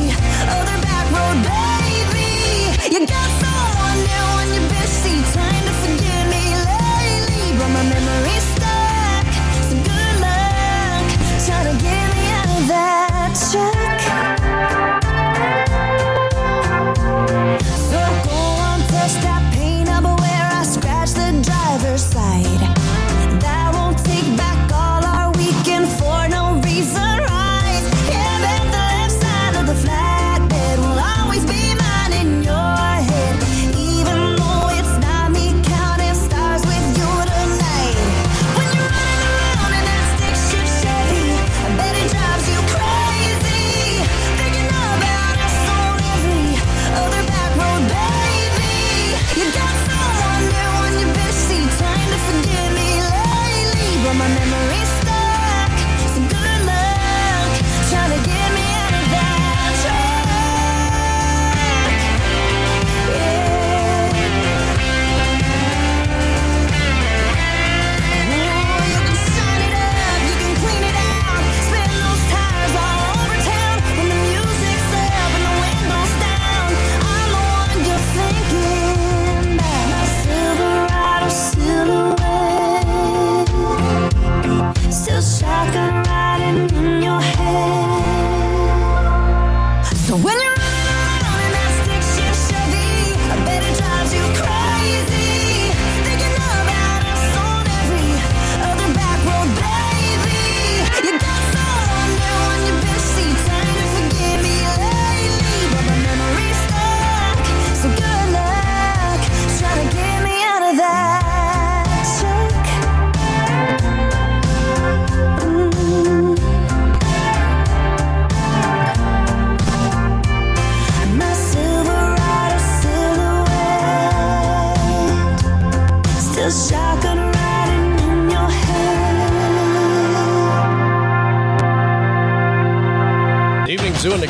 other 0.55 0.77
back 0.85 1.05
road, 1.15 1.39
baby. 1.43 2.29
You 2.93 3.07
got 3.07 3.22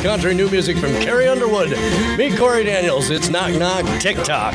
Country, 0.03 0.33
new 0.33 0.49
music 0.49 0.77
from 0.77 0.91
Carrie 0.95 1.29
Underwood. 1.29 1.69
Me, 2.17 2.35
Corey 2.35 2.65
Daniels. 2.65 3.09
It's 3.09 3.29
Knock 3.29 3.53
Knock 3.53 3.85
Tick 4.01 4.17
Tock. 4.17 4.53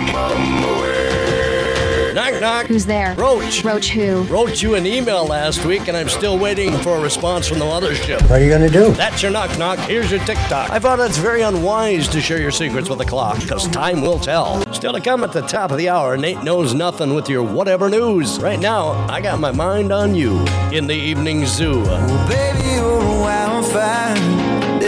Knock, 2.15 2.39
knock. 2.39 2.67
Who's 2.67 2.85
there? 2.85 3.15
Roach. 3.15 3.65
Roach 3.65 3.89
who? 3.89 4.25
Wrote 4.25 4.61
you 4.61 4.75
an 4.75 4.85
email 4.85 5.25
last 5.25 5.65
week, 5.65 5.89
and 5.89 5.97
I'm 5.97 6.11
still 6.11 6.39
waiting 6.39 6.77
for 6.81 6.99
a 6.99 7.01
response 7.01 7.49
from 7.49 7.61
the 7.61 7.65
mothership. 7.65 8.21
What 8.29 8.33
are 8.33 8.45
you 8.45 8.51
gonna 8.51 8.69
do? 8.69 8.93
That's 8.93 9.23
your 9.23 9.33
knock 9.33 9.57
knock. 9.57 9.79
Here's 9.79 10.11
your 10.11 10.21
Tick 10.27 10.37
Tock. 10.49 10.69
I 10.69 10.79
thought 10.79 11.01
it's 11.01 11.17
very 11.17 11.41
unwise 11.41 12.09
to 12.09 12.21
share 12.21 12.39
your 12.39 12.51
secrets 12.51 12.91
with 12.91 12.99
the 12.99 13.07
clock, 13.07 13.41
because 13.41 13.67
time 13.69 14.03
will 14.03 14.19
tell. 14.19 14.71
Still 14.75 14.93
to 14.93 15.01
come 15.01 15.25
at 15.25 15.33
the 15.33 15.41
top 15.41 15.71
of 15.71 15.79
the 15.79 15.89
hour, 15.89 16.19
Nate 16.19 16.43
knows 16.43 16.75
nothing 16.75 17.15
with 17.15 17.27
your 17.27 17.43
whatever 17.43 17.89
news. 17.89 18.39
Right 18.39 18.61
now, 18.61 18.91
I 19.09 19.23
got 19.23 19.41
my 19.41 19.51
mind 19.51 19.93
on 19.93 20.15
you 20.15 20.45
in 20.73 20.87
the 20.87 20.95
evening 20.95 21.47
zoo. 21.47 21.83
Baby, 22.29 22.59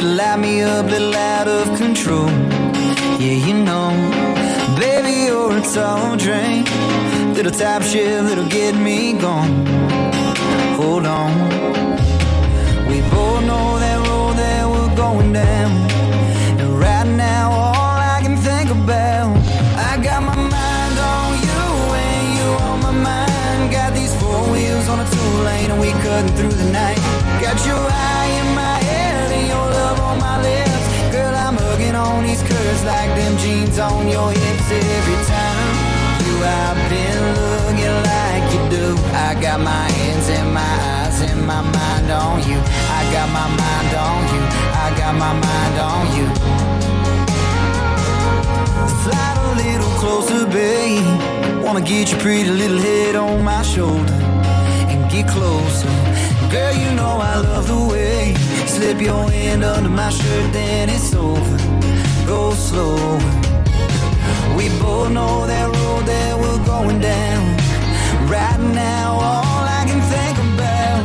Little 0.01 0.17
light 0.17 0.39
me 0.39 0.63
up, 0.63 0.87
little 0.87 1.15
out 1.15 1.47
of 1.47 1.77
control. 1.77 2.31
Yeah, 3.21 3.37
you 3.47 3.53
know. 3.53 3.91
Baby, 4.81 5.27
you're 5.27 5.59
a 5.59 5.61
tall 5.61 6.17
drink. 6.17 6.71
Little 7.37 7.53
top 7.53 7.83
shift 7.83 8.25
that'll 8.29 8.49
get 8.49 8.75
me 8.77 9.13
gone. 9.13 9.67
Hold 10.79 11.05
on. 11.05 11.31
We 12.89 13.03
both 13.13 13.45
know 13.45 13.79
that 13.79 13.99
road 14.09 14.37
that 14.39 14.67
we're 14.71 14.97
going 14.97 15.35
down. 15.35 15.71
And 16.61 16.81
right 16.81 17.07
now, 17.07 17.51
all 17.51 17.99
I 18.17 18.21
can 18.23 18.39
think 18.39 18.71
about, 18.71 19.37
I 19.77 20.03
got 20.03 20.23
my 20.23 20.35
mind 20.35 20.97
on 21.13 21.29
you 21.45 21.61
and 22.09 22.39
you 22.39 22.49
on 22.69 22.81
my 22.81 22.95
mind. 23.05 23.71
Got 23.71 23.93
these 23.93 24.15
four 24.19 24.51
wheels 24.51 24.89
on 24.89 25.01
a 25.01 25.11
two 25.11 25.33
lane 25.45 25.71
and 25.71 25.79
we 25.79 25.91
cutting 25.91 26.35
through 26.37 26.57
the 26.57 26.73
night. 26.73 27.00
Jeans 33.71 33.79
on 33.79 34.09
your 34.09 34.31
hips 34.31 34.71
every 34.71 35.21
time. 35.27 35.71
You 36.27 36.37
have 36.43 36.91
been 36.91 37.21
looking 37.39 37.97
like 38.11 38.45
you 38.53 38.63
do. 38.77 38.97
I 39.13 39.37
got 39.41 39.61
my 39.61 39.91
hands 39.91 40.29
and 40.29 40.55
my 40.55 40.61
eyes 40.61 41.21
and 41.23 41.47
my 41.47 41.61
mind 41.61 42.11
on 42.11 42.39
you. 42.49 42.59
I 42.59 43.03
got 43.13 43.29
my 43.31 43.49
mind 43.49 43.95
on 43.97 44.21
you. 44.35 44.43
I 44.73 44.89
got 44.97 45.15
my 45.15 45.33
mind 45.47 45.77
on 45.91 46.05
you. 46.17 46.27
Slide 49.03 49.39
a 49.39 49.55
little 49.63 49.93
closer, 49.99 50.47
babe. 50.47 51.65
Wanna 51.65 51.81
get 51.81 52.11
your 52.11 52.21
pretty 52.21 52.51
little 52.51 52.79
head 52.79 53.17
on 53.17 53.45
my 53.45 53.63
shoulder 53.63 54.19
and 54.91 55.11
get 55.11 55.29
closer. 55.29 55.89
Girl, 56.51 56.75
you 56.75 56.91
know 56.97 57.19
I 57.21 57.39
love 57.39 57.67
the 57.69 57.87
way 57.93 58.31
you 58.31 58.67
slip 58.67 59.01
your 59.01 59.31
hand 59.31 59.63
under 59.63 59.91
my 59.91 60.11
shirt, 60.11 60.53
then 60.53 60.89
it's 60.89 61.15
over. 61.15 61.57
Go 62.27 62.53
slow. 62.55 63.50
We 64.57 64.69
both 64.81 65.11
know 65.11 65.47
that 65.47 65.67
road 65.67 66.05
that 66.07 66.39
we're 66.39 66.63
going 66.67 67.01
down. 67.01 67.41
Right 68.29 68.61
now, 68.75 69.19
all 69.19 69.65
I 69.65 69.83
can 69.89 70.01
think 70.13 70.37
about, 70.55 71.03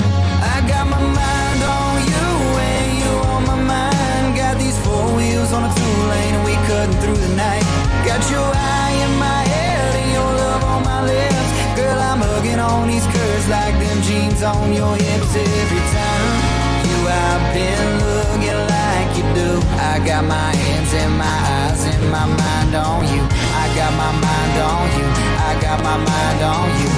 I 0.53 0.61
got 0.67 0.85
my 0.87 0.99
mind 0.99 1.59
on 1.63 1.93
you 2.11 2.27
and 2.69 2.89
you 3.01 3.13
on 3.33 3.41
my 3.45 3.59
mind. 3.59 4.35
Got 4.35 4.57
these 4.57 4.77
four 4.85 5.05
wheels 5.15 5.51
on 5.53 5.63
a 5.63 5.71
two 5.73 5.97
lane 6.11 6.33
and 6.37 6.43
we 6.45 6.53
cutting 6.69 6.97
through 7.01 7.17
the 7.17 7.33
night. 7.35 7.65
Got 8.05 8.21
your 8.29 8.45
eye 8.45 8.93
in 9.05 9.13
my 9.17 9.41
head 9.53 9.91
and 10.01 10.09
your 10.11 10.29
love 10.43 10.63
on 10.63 10.81
my 10.83 11.01
lips. 11.05 11.49
Girl, 11.79 11.97
I'm 11.97 12.21
hugging 12.21 12.59
on 12.59 12.87
these 12.87 13.05
curves 13.07 13.47
like 13.49 13.75
them 13.79 13.99
jeans 14.01 14.43
on 14.43 14.73
your 14.73 14.93
hips 14.95 15.31
every 15.35 15.83
time. 15.95 16.29
You 16.85 16.99
have 17.09 17.43
been 17.53 17.87
looking 18.05 18.59
like 18.75 19.09
you 19.17 19.25
do. 19.33 19.49
I 19.79 19.99
got 20.05 20.23
my 20.25 20.51
hands 20.55 20.93
and 20.93 21.17
my 21.17 21.37
eyes 21.57 21.81
and 21.85 22.11
my 22.11 22.25
mind 22.25 22.75
on 22.75 23.03
you. 23.13 23.34
Got 23.76 23.91
my 23.97 24.11
mind 24.13 24.57
on 24.71 24.88
you. 24.97 25.07
I 25.47 25.59
got 25.61 25.84
my 25.84 25.97
mind 25.97 26.41
on 26.41 26.67
you. 26.80 26.89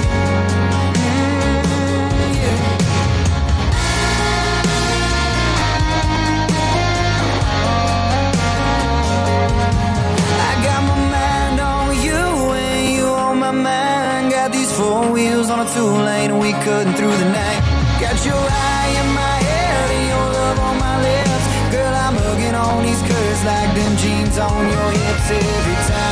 I 10.38 10.52
got 10.62 10.82
my 10.86 10.98
mind 11.10 11.60
on 11.60 11.96
you 12.00 12.14
and 12.54 12.94
you 12.96 13.06
on 13.06 13.38
my 13.40 13.50
mind. 13.50 14.30
Got 14.30 14.52
these 14.52 14.70
four 14.70 15.10
wheels 15.10 15.50
on 15.50 15.66
a 15.66 15.68
two 15.74 15.82
lane 15.82 16.30
and 16.30 16.38
we 16.38 16.52
cutting 16.52 16.92
through 16.92 17.10
the 17.10 17.30
night. 17.30 17.60
Got 18.00 18.24
your 18.24 18.36
eye 18.36 18.90
in 19.00 19.08
my 19.14 19.36
head 19.50 19.90
and 19.96 20.06
your 20.12 20.26
love 20.38 20.58
on 20.60 20.78
my 20.78 20.96
lips. 21.02 21.44
Girl, 21.74 21.92
I'm 21.92 22.14
hugging 22.14 22.54
on 22.54 22.84
these 22.84 23.02
curves 23.02 23.44
like 23.44 23.74
them 23.74 23.96
jeans 23.96 24.38
on 24.38 24.62
your 24.70 24.90
hips 24.92 25.30
every 25.32 25.74
time. 25.90 26.07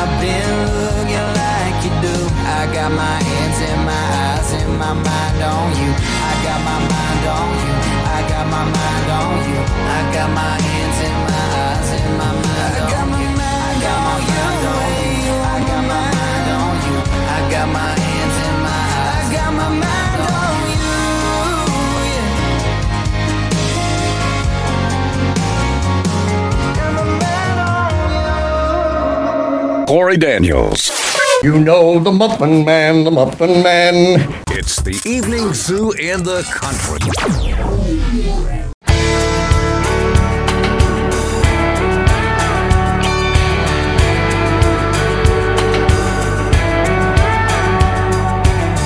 Have 0.00 0.16
been 0.18 0.56
looking 0.80 1.28
like 1.44 1.84
you 1.84 1.92
do. 2.00 2.16
I 2.48 2.64
got 2.72 2.90
my 2.90 3.20
hands 3.20 3.58
and 3.68 3.84
my 3.84 4.04
eyes 4.24 4.48
and 4.56 4.72
my 4.80 4.94
mind 4.96 5.40
on 5.44 5.76
you. 5.76 5.92
I 5.92 6.32
got 6.40 6.60
my 6.64 6.78
mind 6.88 7.24
on 7.36 7.48
you. 7.60 7.74
I 8.08 8.20
got 8.32 8.46
my 8.48 8.64
mind 8.64 9.08
on 9.20 9.36
you. 9.44 9.60
I 9.60 10.00
got 10.16 10.30
my 10.32 10.56
hands 10.56 10.89
Corey 29.90 30.16
Daniels. 30.16 30.88
You 31.42 31.58
know 31.58 31.98
the 31.98 32.12
Muffin 32.12 32.64
Man, 32.64 33.02
the 33.02 33.10
Muffin 33.10 33.60
Man. 33.60 34.32
It's 34.50 34.76
the 34.80 34.92
evening 35.04 35.52
zoo 35.52 35.90
in 35.90 36.22
the 36.22 36.44
country. 36.54 37.00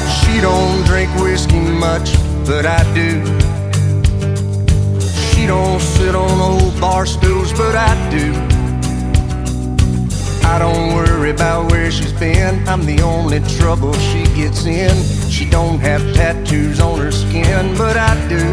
She 0.08 0.40
don't 0.40 0.86
drink 0.86 1.14
whiskey 1.16 1.60
much, 1.60 2.14
but 2.46 2.64
I 2.64 2.82
do. 2.94 3.22
She 5.34 5.46
don't 5.46 5.80
sit 5.80 6.14
on 6.14 6.40
old 6.40 6.80
bar 6.80 7.04
stools, 7.04 7.52
but 7.52 7.76
I 7.76 7.92
do. 8.10 8.53
I 10.44 10.58
don't 10.58 10.94
worry 10.94 11.30
about 11.30 11.70
where 11.70 11.90
she's 11.90 12.12
been. 12.12 12.66
I'm 12.68 12.84
the 12.84 13.00
only 13.02 13.40
trouble 13.58 13.92
she 13.94 14.24
gets 14.36 14.66
in. 14.66 14.94
She 15.30 15.48
don't 15.48 15.78
have 15.80 16.02
tattoos 16.14 16.80
on 16.80 16.98
her 16.98 17.10
skin, 17.10 17.74
but 17.76 17.96
I 17.96 18.12
do. 18.28 18.44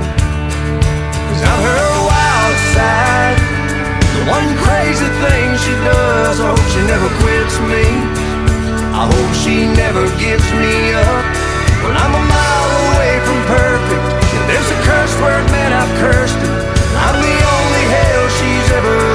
Cause 1.27 1.41
I'm 1.51 1.61
her 1.67 1.87
wild 2.07 2.57
side. 2.73 3.39
The 4.15 4.23
one 4.31 4.47
crazy 4.63 5.09
thing 5.19 5.47
she 5.59 5.73
does. 5.83 6.39
I 6.39 6.47
hope 6.55 6.67
she 6.71 6.81
never 6.87 7.09
quits 7.21 7.55
me. 7.67 7.85
I 8.95 9.03
hope 9.11 9.31
she 9.43 9.67
never 9.75 10.07
gives 10.17 10.47
me 10.55 10.93
up. 10.95 11.23
Well, 11.83 11.95
I'm 11.95 12.13
a 12.15 12.23
mile 12.23 12.71
away 12.87 13.13
from 13.25 13.39
perfect. 13.51 14.05
If 14.31 14.43
there's 14.47 14.69
a 14.71 14.79
curse 14.87 15.13
word, 15.19 15.45
man, 15.51 15.71
I've 15.73 15.93
cursed 15.99 16.39
it. 16.39 16.55
I'm 17.03 17.17
the 17.19 17.37
only 17.55 17.85
hell 17.89 18.23
she's 18.37 18.67
ever 18.79 19.11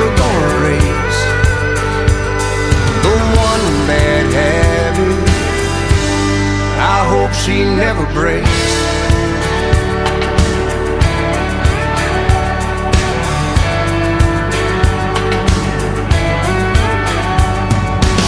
she 7.47 7.63
never 7.63 8.05
breaks. 8.13 8.51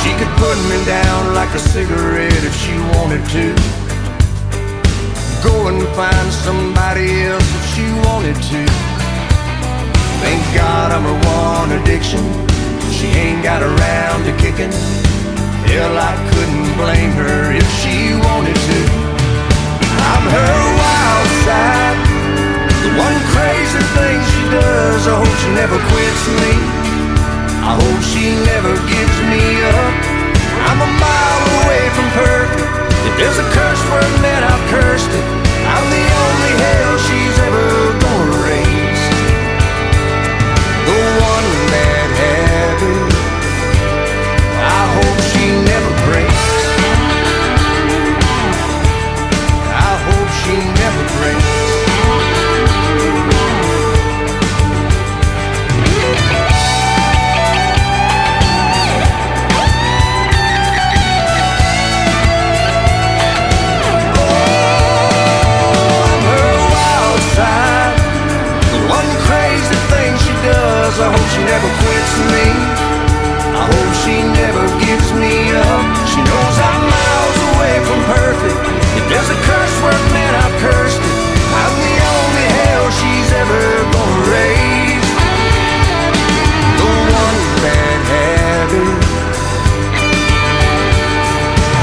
She 0.03 0.15
could 0.15 0.33
put 0.39 0.57
me 0.71 0.79
down 0.87 1.35
like 1.35 1.53
a 1.53 1.59
cigarette 1.59 2.45
if 2.45 2.55
she 2.63 2.79
wanted 2.95 3.25
to. 3.35 3.47
Go 5.43 5.67
and 5.67 5.83
find 5.97 6.33
somebody 6.47 7.25
else 7.25 7.43
if 7.59 7.65
she 7.75 7.87
wanted 8.07 8.37
to. 8.37 8.63
Thank 10.23 10.43
God 10.55 10.93
I'm 10.93 11.03
her 11.03 11.19
one 11.27 11.83
addiction. 11.83 12.23
She 12.93 13.09
ain't 13.19 13.43
got 13.43 13.63
around 13.63 14.27
to 14.27 14.33
kicking. 14.39 14.71
Hell, 15.67 15.99
I 15.99 16.15
couldn't 16.31 16.71
blame 16.77 17.11
her 17.19 17.53
if 17.53 17.69
she 17.83 18.15
wanted 18.15 18.55
to. 18.55 19.08
Her 20.29 20.61
wild 20.77 21.29
side. 21.45 21.99
The 22.85 22.91
one 23.01 23.19
crazy 23.33 23.83
thing 23.97 24.19
she 24.33 24.43
does. 24.53 25.09
I 25.09 25.15
hope 25.17 25.37
she 25.41 25.51
never 25.57 25.79
quits 25.89 26.25
me. 26.41 26.53
I 27.65 27.73
hope 27.77 28.01
she 28.05 28.37
never 28.49 28.73
gives 28.89 29.19
me 29.33 29.45
up. 29.65 29.95
I'm 30.69 30.81
a 30.85 30.91
mile 31.01 31.45
away 31.65 31.85
from 31.97 32.09
perfect. 32.17 32.69
If 33.09 33.13
there's 33.17 33.39
a 33.41 33.49
curse 33.57 33.83
word, 33.93 34.13
man, 34.21 34.45
I've 34.45 34.65
cursed 34.73 35.11
it. 35.11 35.27
I'm 35.69 35.87
the 35.93 36.07
only 36.25 36.53
hell 36.65 36.95
she's 37.09 37.37
ever 37.45 37.67
gonna 38.01 38.08
quits 71.83 72.15
me. 72.33 72.47
I 73.55 73.65
hope 73.71 73.93
she 74.03 74.17
never 74.23 74.65
gives 74.83 75.09
me 75.15 75.35
up. 75.55 75.85
She 76.11 76.21
knows 76.23 76.57
I'm 76.69 76.83
miles 76.93 77.39
away 77.55 77.75
from 77.87 78.01
perfect. 78.07 78.61
If 78.99 79.05
there's 79.11 79.31
a 79.31 79.39
curse 79.47 79.75
word, 79.83 80.05
man, 80.15 80.33
I've 80.43 80.57
cursed 80.63 81.03
it. 81.03 81.17
I'm 81.61 81.75
the 81.87 81.97
only 82.15 82.49
hell 82.61 82.85
she's 83.01 83.31
ever 83.43 83.63
gonna 83.95 84.31
raise. 84.35 85.09
The 86.79 86.91
one 87.23 87.41
bad 87.65 88.01
habit. 88.13 88.99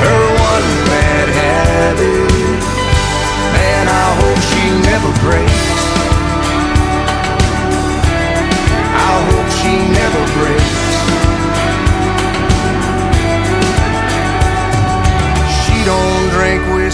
Her 0.04 0.22
one 0.52 0.70
bad 0.92 1.28
habit. 1.42 2.32
Man, 3.56 3.86
I 3.88 4.08
hope 4.20 4.40
she 4.50 4.64
never 4.90 5.12
breaks. 5.24 5.55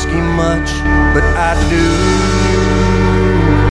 ask 0.01 0.09
much, 0.35 0.69
but 1.13 1.23
I 1.37 1.53
do. 1.69 1.87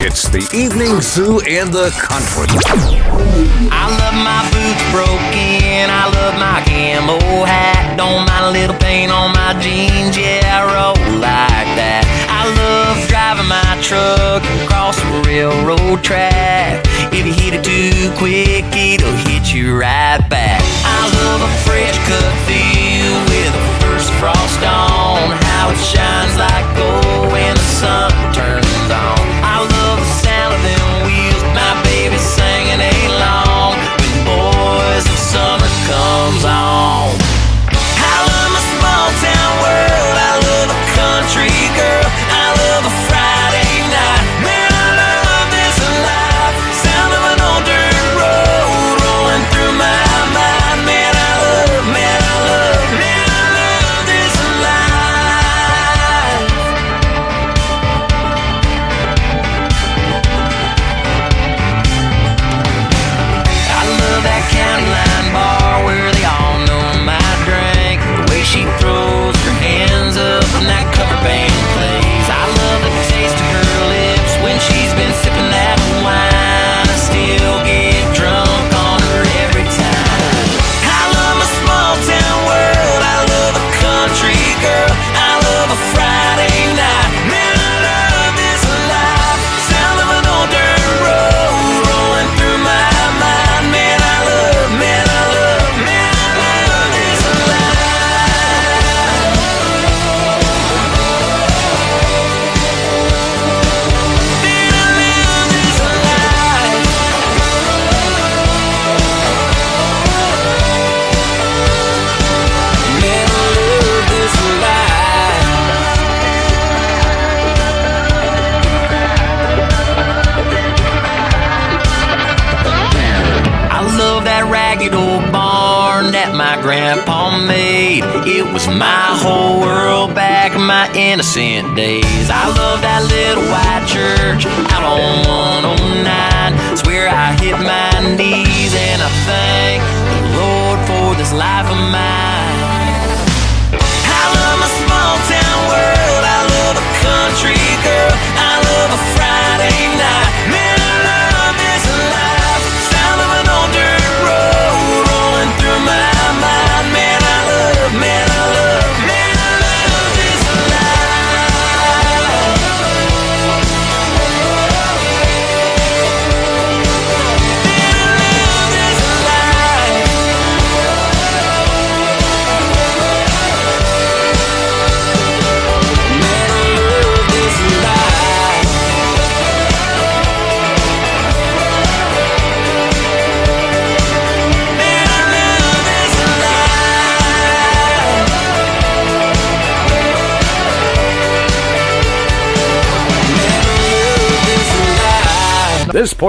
It's 0.06 0.28
the 0.28 0.42
evening 0.56 1.00
zoo 1.00 1.40
and 1.46 1.72
the 1.72 1.90
country. 1.90 2.46
I 3.70 3.86
love 4.00 4.14
my 4.14 4.42
boots 4.50 4.84
broken. 4.90 5.90
I 5.90 6.06
love 6.10 6.34
my 6.38 6.62
camo 6.66 7.18
hat. 7.44 7.96
Don't 7.96 8.26
mind 8.26 8.44
a 8.46 8.50
little 8.50 8.76
paint 8.76 9.12
on 9.12 9.32
my 9.32 9.54
jeans. 9.60 10.16
Yeah, 10.16 10.42
I 10.46 10.66
roll 10.70 10.98
like 11.18 11.68
that. 11.78 12.04
I 12.28 12.42
love 12.62 12.96
driving 13.08 13.48
my 13.48 13.72
truck 13.82 14.42
across 14.62 14.98
a 14.98 15.22
railroad 15.26 16.02
track. 16.02 16.84
If 17.12 17.26
you 17.26 17.32
hit 17.32 17.54
it 17.54 17.64
too 17.64 18.10
quick, 18.18 18.64
it'll 18.74 19.16
hit 19.26 19.52
you 19.52 19.78
right 19.78 20.22
back. 20.28 20.62
I 20.84 21.00
love 21.22 21.42
a 21.42 21.52
fresh 21.66 21.96
cut 22.06 22.32
feel 22.46 23.14
with 23.30 23.54
a 23.54 23.64
first 23.82 24.10
frost 24.18 24.62
on 24.64 24.79
shines 25.78 26.36
like 26.36 26.66
gold 26.76 27.32
when 27.32 27.54
the 27.54 27.60
sun 27.60 28.10
turns 28.32 28.90
on. 28.90 29.19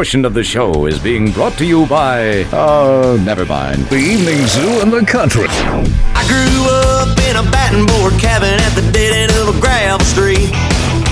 portion 0.01 0.25
of 0.25 0.33
the 0.33 0.43
show 0.43 0.87
is 0.87 0.97
being 0.97 1.29
brought 1.29 1.53
to 1.53 1.63
you 1.63 1.85
by, 1.85 2.41
uh, 2.49 3.21
never 3.21 3.45
mind. 3.45 3.85
The 3.93 4.01
Evening 4.01 4.47
Zoo 4.47 4.81
in 4.81 4.89
the 4.89 5.05
Country. 5.05 5.45
I 6.17 6.25
grew 6.25 6.57
up 7.05 7.13
in 7.29 7.37
a 7.37 7.45
batting 7.53 7.85
board 7.85 8.17
cabin 8.17 8.49
at 8.49 8.73
the 8.73 8.81
dead 8.91 9.13
end 9.13 9.31
of 9.37 9.55
a 9.55 9.61
gravel 9.61 10.03
street. 10.03 10.49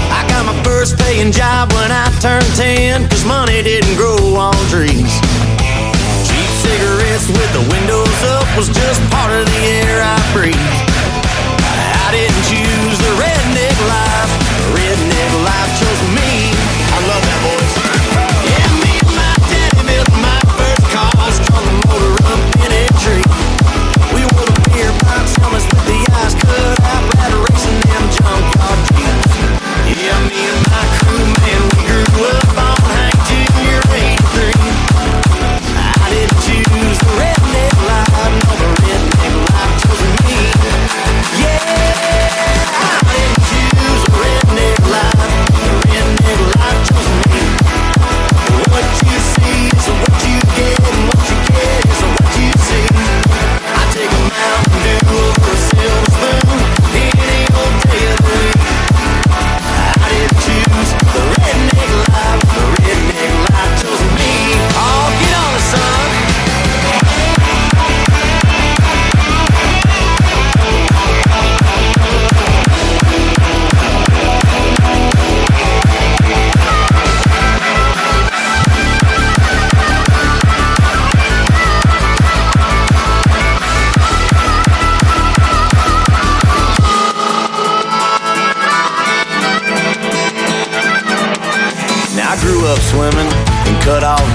I 0.09 0.25
got 0.25 0.41
my 0.49 0.57
first 0.63 0.97
paying 0.97 1.31
job 1.31 1.71
when 1.73 1.91
I 1.91 2.09
turned 2.17 2.49
10, 2.57 3.07
cause 3.09 3.23
money 3.25 3.61
didn't 3.61 3.93
grow 3.93 4.33
on 4.33 4.57
trees. 4.73 5.13
Cheap 6.25 6.49
cigarettes 6.65 7.29
with 7.29 7.51
the 7.53 7.61
windows 7.69 8.19
up 8.33 8.49
was 8.57 8.73
just 8.73 9.05
part 9.13 9.29
of 9.29 9.45
the 9.45 9.61
air 9.85 10.01
I 10.01 10.17
breathe. 10.33 10.78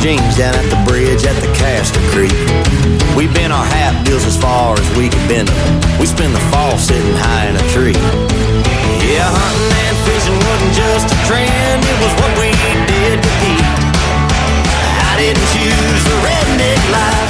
Jeans 0.05 0.37
down 0.37 0.53
at 0.53 0.69
the 0.69 0.77
bridge 0.85 1.25
at 1.25 1.33
the 1.41 1.49
Castor 1.57 2.05
Creek. 2.13 2.37
We 3.17 3.25
bent 3.25 3.57
our 3.57 3.65
hat 3.65 3.97
bills 4.05 4.29
as 4.29 4.37
far 4.37 4.77
as 4.77 4.85
we 5.01 5.09
could 5.09 5.25
bend 5.33 5.49
them. 5.49 5.81
We 5.97 6.05
spent 6.05 6.37
the 6.37 6.45
fall 6.53 6.77
sitting 6.77 7.17
high 7.17 7.49
in 7.49 7.57
a 7.57 7.65
tree. 7.73 7.97
Yeah, 9.01 9.25
hunting 9.25 9.73
and 9.73 9.97
fishing 10.05 10.37
wasn't 10.45 10.77
just 10.77 11.09
a 11.09 11.17
trend, 11.25 11.81
it 11.89 11.99
was 12.05 12.13
what 12.21 12.33
we 12.37 12.53
did 12.85 13.17
to 13.17 13.33
eat. 13.49 13.65
I 15.09 15.17
didn't 15.17 15.49
choose 15.57 16.03
the 16.05 16.17
redneck 16.21 16.81
life, 16.93 17.24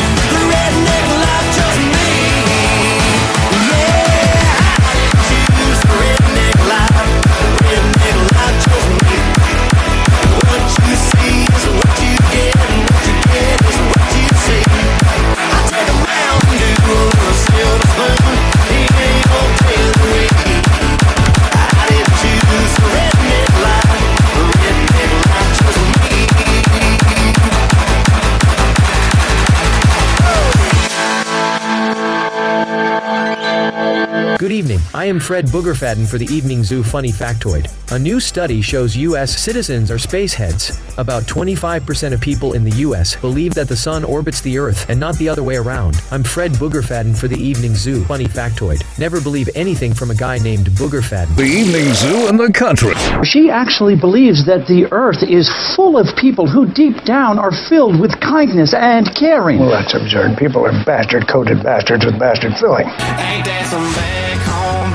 I 35.05 35.09
am 35.09 35.21
Fred 35.21 35.45
Boogerfadden 35.49 36.09
for 36.09 36.17
the 36.17 36.25
Evening 36.35 36.65
Zoo 36.65 36.83
Funny 36.83 37.11
Factoid. 37.11 37.71
A 37.95 37.99
new 37.99 38.19
study 38.19 38.63
shows 38.63 38.97
U.S. 38.97 39.39
citizens 39.39 39.91
are 39.91 39.99
spaceheads. 39.99 40.81
About 40.97 41.25
25% 41.25 42.15
of 42.15 42.23
people 42.23 42.55
in 42.55 42.65
the 42.65 42.75
U.S. 42.77 43.15
believe 43.15 43.53
that 43.53 43.69
the 43.69 43.77
sun 43.77 44.03
orbits 44.03 44.41
the 44.41 44.57
Earth 44.57 44.89
and 44.89 44.99
not 44.99 45.15
the 45.19 45.29
other 45.29 45.43
way 45.43 45.57
around. 45.57 46.01
I'm 46.11 46.25
Fred 46.25 46.53
Boogerfadden 46.53 47.19
for 47.19 47.29
the 47.29 47.37
Evening 47.37 47.75
Zoo 47.75 48.03
Funny 48.05 48.25
Factoid. 48.25 48.83
Never 48.99 49.21
believe 49.21 49.51
anything 49.55 49.93
from 49.93 50.11
a 50.11 50.15
guy 50.15 50.39
named 50.39 50.69
Boogerfadden. 50.69 51.37
The 51.37 51.43
Evening 51.43 51.93
Zoo 51.93 52.27
in 52.29 52.39
the 52.39 52.51
Country. 52.51 52.95
She 53.25 53.51
actually 53.51 53.97
believes 53.97 54.47
that 54.47 54.67
the 54.67 54.89
earth 54.91 55.23
is 55.23 55.53
full 55.77 55.99
of 55.99 56.17
people 56.17 56.49
who 56.49 56.65
deep 56.73 57.05
down 57.05 57.39
are 57.39 57.53
filled 57.69 58.01
with 58.01 58.19
kindness 58.21 58.73
and 58.73 59.15
caring. 59.15 59.59
Well, 59.59 59.69
that's 59.69 59.93
absurd. 59.93 60.39
People 60.39 60.65
are 60.65 60.73
bastard 60.87 61.29
coated 61.29 61.63
bastards 61.63 62.07
with 62.07 62.19
bastard 62.19 62.55
filling. 62.57 62.87
Ain't 62.89 63.45
that 63.45 63.69
some 63.69 63.85
back 63.93 64.34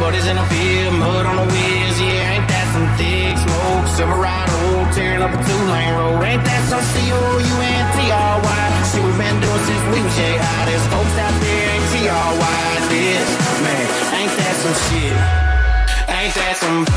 buddies 0.10 0.26
in 0.26 0.38
a 0.40 0.46
field, 0.50 0.94
mud 0.98 1.26
on 1.30 1.36
the 1.38 1.46
wheels? 1.54 1.98
Yeah, 2.02 2.34
ain't 2.34 2.48
that 2.50 2.66
some 2.74 2.90
thick 2.98 3.38
smoke? 3.46 3.86
Silverado 3.94 4.58
tearing 4.98 5.22
up 5.22 5.30
a 5.30 5.38
two-lane 5.38 5.94
road. 5.94 6.26
Ain't 6.26 6.42
that 6.50 6.62
some 6.66 6.82
C-O-U-N-T-R-Y? 6.98 8.62
Shit 8.90 9.06
we've 9.06 9.22
been 9.22 9.38
doing 9.38 9.64
since 9.70 9.84
we 9.94 10.02
was 10.02 10.16
J 10.18 10.34
high. 10.34 10.66
There's 10.66 10.82
folks 10.90 11.14
out 11.14 11.36
there 11.46 11.66
ain't 11.78 11.86
T-R-Y 11.94 12.58
this. 12.90 13.30
Man, 13.62 13.86
ain't 14.18 14.34
that 14.34 14.56
some 14.58 14.78
shit? 14.90 15.14
Ain't 16.10 16.34
that 16.42 16.58
some 16.58 16.90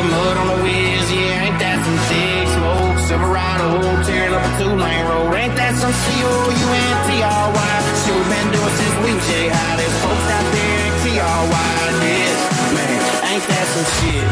field, 0.00 0.12
mud 0.12 0.36
on 0.36 0.46
the 0.48 0.62
wheels? 0.64 1.12
Yeah, 1.12 1.44
ain't 1.44 1.58
that 1.58 1.78
some 1.84 1.98
thick 2.08 2.48
smoke? 2.56 2.98
Silverado 3.08 3.68
tearing 4.04 4.34
up 4.34 4.44
a 4.44 4.50
two-lane 4.58 5.04
road. 5.06 5.34
Ain't 5.34 5.54
that 5.56 5.74
some 5.76 5.92
C-O-U-N-T-R-Y? 5.92 7.72
Shit 8.04 8.14
we've 8.14 8.28
been 8.28 8.48
doing 8.52 8.74
since 8.80 8.94
we 9.04 9.10
was 9.14 9.26
J 9.28 9.48
high. 9.48 9.76
There's 9.76 9.96
folks 10.00 10.26
out 10.30 10.46
there 10.52 10.80
in 10.86 10.92
T-R-Y 11.04 11.68
this. 12.00 12.38
Man, 12.76 13.00
ain't 13.28 13.44
that 13.44 13.66
some 13.74 13.88
shit? 13.98 14.28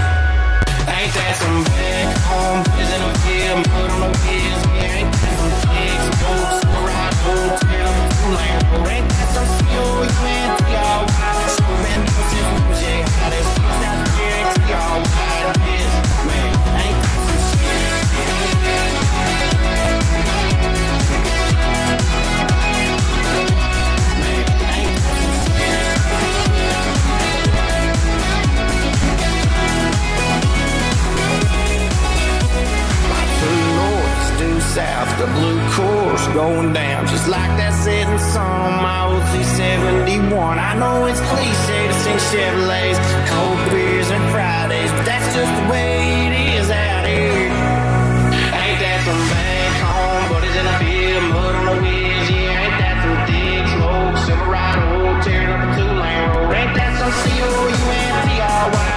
Ain't 0.88 1.12
that 1.14 1.34
some 1.36 1.58
back 1.64 2.16
home 2.24 2.60
buddies 2.64 2.90
in 2.94 3.00
the 3.04 3.12
field, 3.24 3.60
mud 3.68 3.90
on 3.92 4.00
the 4.08 4.12
wheels? 4.24 4.62
Yeah, 4.78 4.98
ain't 5.02 5.12
that 5.12 5.34
some 5.36 5.52
thick 5.68 6.00
smoke? 6.16 6.64
Silverado 6.64 7.34
tearing 7.60 7.88
up 7.88 7.96
a 7.98 8.08
two-lane 8.16 8.58
road. 8.72 8.88
Ain't 8.88 9.08
that 9.10 9.28
some 9.34 9.48
C-O-U-N-T-R-Y? 9.58 10.38
South, 34.78 35.10
the 35.18 35.26
blue 35.34 35.58
course 35.74 36.24
going 36.38 36.72
down. 36.72 37.04
Just 37.08 37.26
like 37.26 37.50
that 37.58 37.74
setting 37.82 38.22
sun 38.30 38.62
on 38.70 38.76
my 38.78 39.10
old 39.10 39.24
371. 39.34 40.30
I 40.70 40.72
know 40.78 41.06
it's 41.10 41.18
cliche 41.30 41.80
to 41.90 41.96
sing 42.02 42.20
Chevrolets, 42.30 43.00
cold 43.26 43.58
beers 43.74 44.08
and 44.14 44.22
Fridays, 44.30 44.92
but 44.94 45.04
that's 45.10 45.28
just 45.34 45.50
the 45.58 45.64
way 45.66 45.90
it 46.26 46.34
is 46.54 46.70
out 46.70 47.04
here. 47.10 47.50
Ain't 48.62 48.78
that 48.84 48.98
some 49.02 49.22
back 49.34 49.74
home, 49.82 50.22
buddies 50.30 50.56
in 50.60 50.66
the 50.70 50.76
field, 50.78 51.24
mud 51.34 51.54
on 51.58 51.64
the 51.70 51.76
wheels, 51.82 52.26
yeah, 52.30 52.62
ain't 52.62 52.78
that 52.78 52.96
some 53.02 53.18
thick 53.26 53.66
smoke, 53.74 54.14
Silverado 54.30 55.18
tearing 55.26 55.50
up 55.54 55.66
a 55.66 55.68
two-lane 55.74 56.22
road, 56.38 56.54
ain't 56.54 56.74
that 56.78 56.92
some 57.02 57.12
C-O-U-N-T-R-Y, 57.26 58.88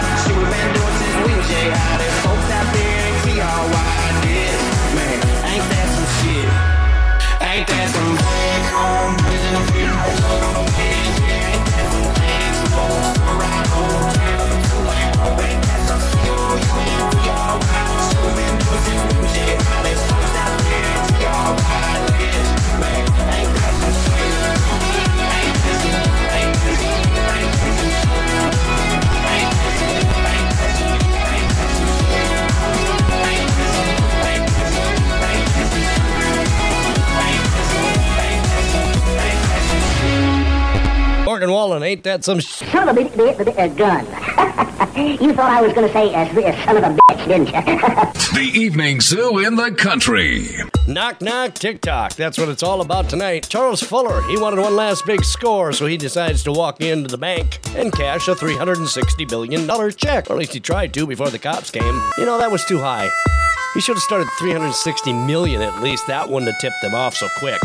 ain't 42.01 42.03
that 42.05 42.23
some 42.23 42.39
sh- 42.39 42.63
Son 42.71 42.89
of 42.89 42.97
a 42.97 42.99
bitch, 42.99 43.11
bitch, 43.11 43.35
bitch, 43.37 43.57
uh, 43.57 43.67
gun. 43.75 44.05
you 45.21 45.33
thought 45.33 45.51
I 45.51 45.61
was 45.61 45.73
going 45.73 45.87
to 45.87 45.93
say 45.93 46.13
uh, 46.13 46.65
son 46.65 46.77
of 46.77 46.83
a 46.83 46.97
bitch, 46.97 47.27
didn't 47.27 47.47
you? 47.47 48.11
The 48.31 48.49
Evening 48.57 49.01
Zoo 49.01 49.39
in 49.39 49.57
the 49.57 49.71
Country. 49.73 50.47
Knock 50.87 51.21
knock 51.21 51.53
Tick 51.53 51.81
Tock. 51.81 52.13
That's 52.13 52.37
what 52.37 52.47
it's 52.47 52.63
all 52.63 52.79
about 52.79 53.09
tonight. 53.09 53.47
Charles 53.49 53.83
Fuller, 53.83 54.21
he 54.29 54.39
wanted 54.39 54.61
one 54.61 54.73
last 54.73 55.05
big 55.05 55.25
score, 55.25 55.73
so 55.73 55.85
he 55.85 55.97
decides 55.97 56.41
to 56.43 56.53
walk 56.53 56.79
into 56.79 57.09
the 57.09 57.17
bank 57.17 57.59
and 57.75 57.91
cash 57.91 58.29
a 58.29 58.35
$360 58.35 59.29
billion 59.29 59.67
check. 59.91 60.29
Or 60.29 60.33
at 60.33 60.39
least 60.39 60.53
he 60.53 60.61
tried 60.61 60.93
to 60.93 61.05
before 61.05 61.29
the 61.29 61.39
cops 61.39 61.71
came. 61.71 62.01
You 62.17 62.25
know, 62.25 62.37
that 62.37 62.51
was 62.51 62.63
too 62.63 62.79
high. 62.79 63.09
He 63.73 63.81
should 63.81 63.97
have 63.97 64.03
started 64.03 64.29
360 64.39 65.11
million 65.11 65.61
at 65.61 65.83
least. 65.83 66.07
That 66.07 66.29
wouldn't 66.29 66.49
have 66.51 66.61
tipped 66.61 66.81
them 66.81 66.95
off 66.95 67.15
so 67.15 67.27
quick. 67.37 67.59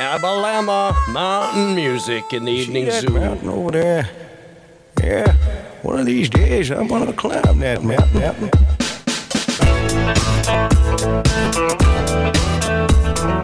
Alabama 0.00 0.96
Mountain 1.10 1.74
Music 1.74 2.32
in 2.32 2.46
the 2.46 2.50
evening 2.50 2.86
that 2.86 3.02
zoo. 3.02 3.10
mountain 3.10 3.50
over 3.50 3.70
there. 3.70 4.08
Yeah. 4.98 5.30
One 5.82 6.00
of 6.00 6.06
these 6.06 6.30
days, 6.30 6.70
I'm 6.70 6.88
gonna 6.88 7.12
climb 7.12 7.58
that 7.58 7.84
mountain. 7.84 8.50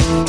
Oh, 0.09 0.26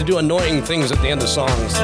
to 0.00 0.06
do 0.06 0.16
annoying 0.16 0.62
things 0.62 0.90
at 0.90 0.98
the 1.02 1.08
end 1.08 1.22
of 1.22 1.28
songs. 1.28 1.74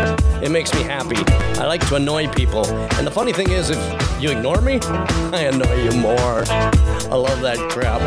It 0.43 0.51
makes 0.51 0.73
me 0.73 0.83
happy. 0.83 1.17
I 1.61 1.67
like 1.67 1.87
to 1.89 1.97
annoy 1.97 2.29
people. 2.29 2.65
And 2.95 3.07
the 3.07 3.11
funny 3.11 3.31
thing 3.31 3.51
is, 3.51 3.69
if 3.69 4.23
you 4.23 4.31
ignore 4.31 4.63
me, 4.63 4.79
I 4.81 5.51
annoy 5.53 5.83
you 5.83 5.93
more. 6.01 6.45
I 6.49 7.15
love 7.15 7.43
that 7.43 7.59
crap. 7.71 8.01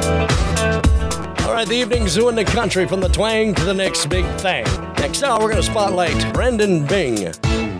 All 1.46 1.54
right, 1.54 1.68
the 1.68 1.76
evening 1.76 2.08
zoo 2.08 2.28
in 2.28 2.34
the 2.34 2.44
country 2.44 2.88
from 2.88 3.02
the 3.02 3.08
twang 3.08 3.54
to 3.54 3.64
the 3.64 3.74
next 3.74 4.08
big 4.08 4.26
thing. 4.38 4.66
Next 4.96 5.22
hour, 5.22 5.40
we're 5.40 5.52
going 5.52 5.62
to 5.62 5.64
spotlight 5.64 6.34
Brandon 6.34 6.88
Bing, 6.88 7.32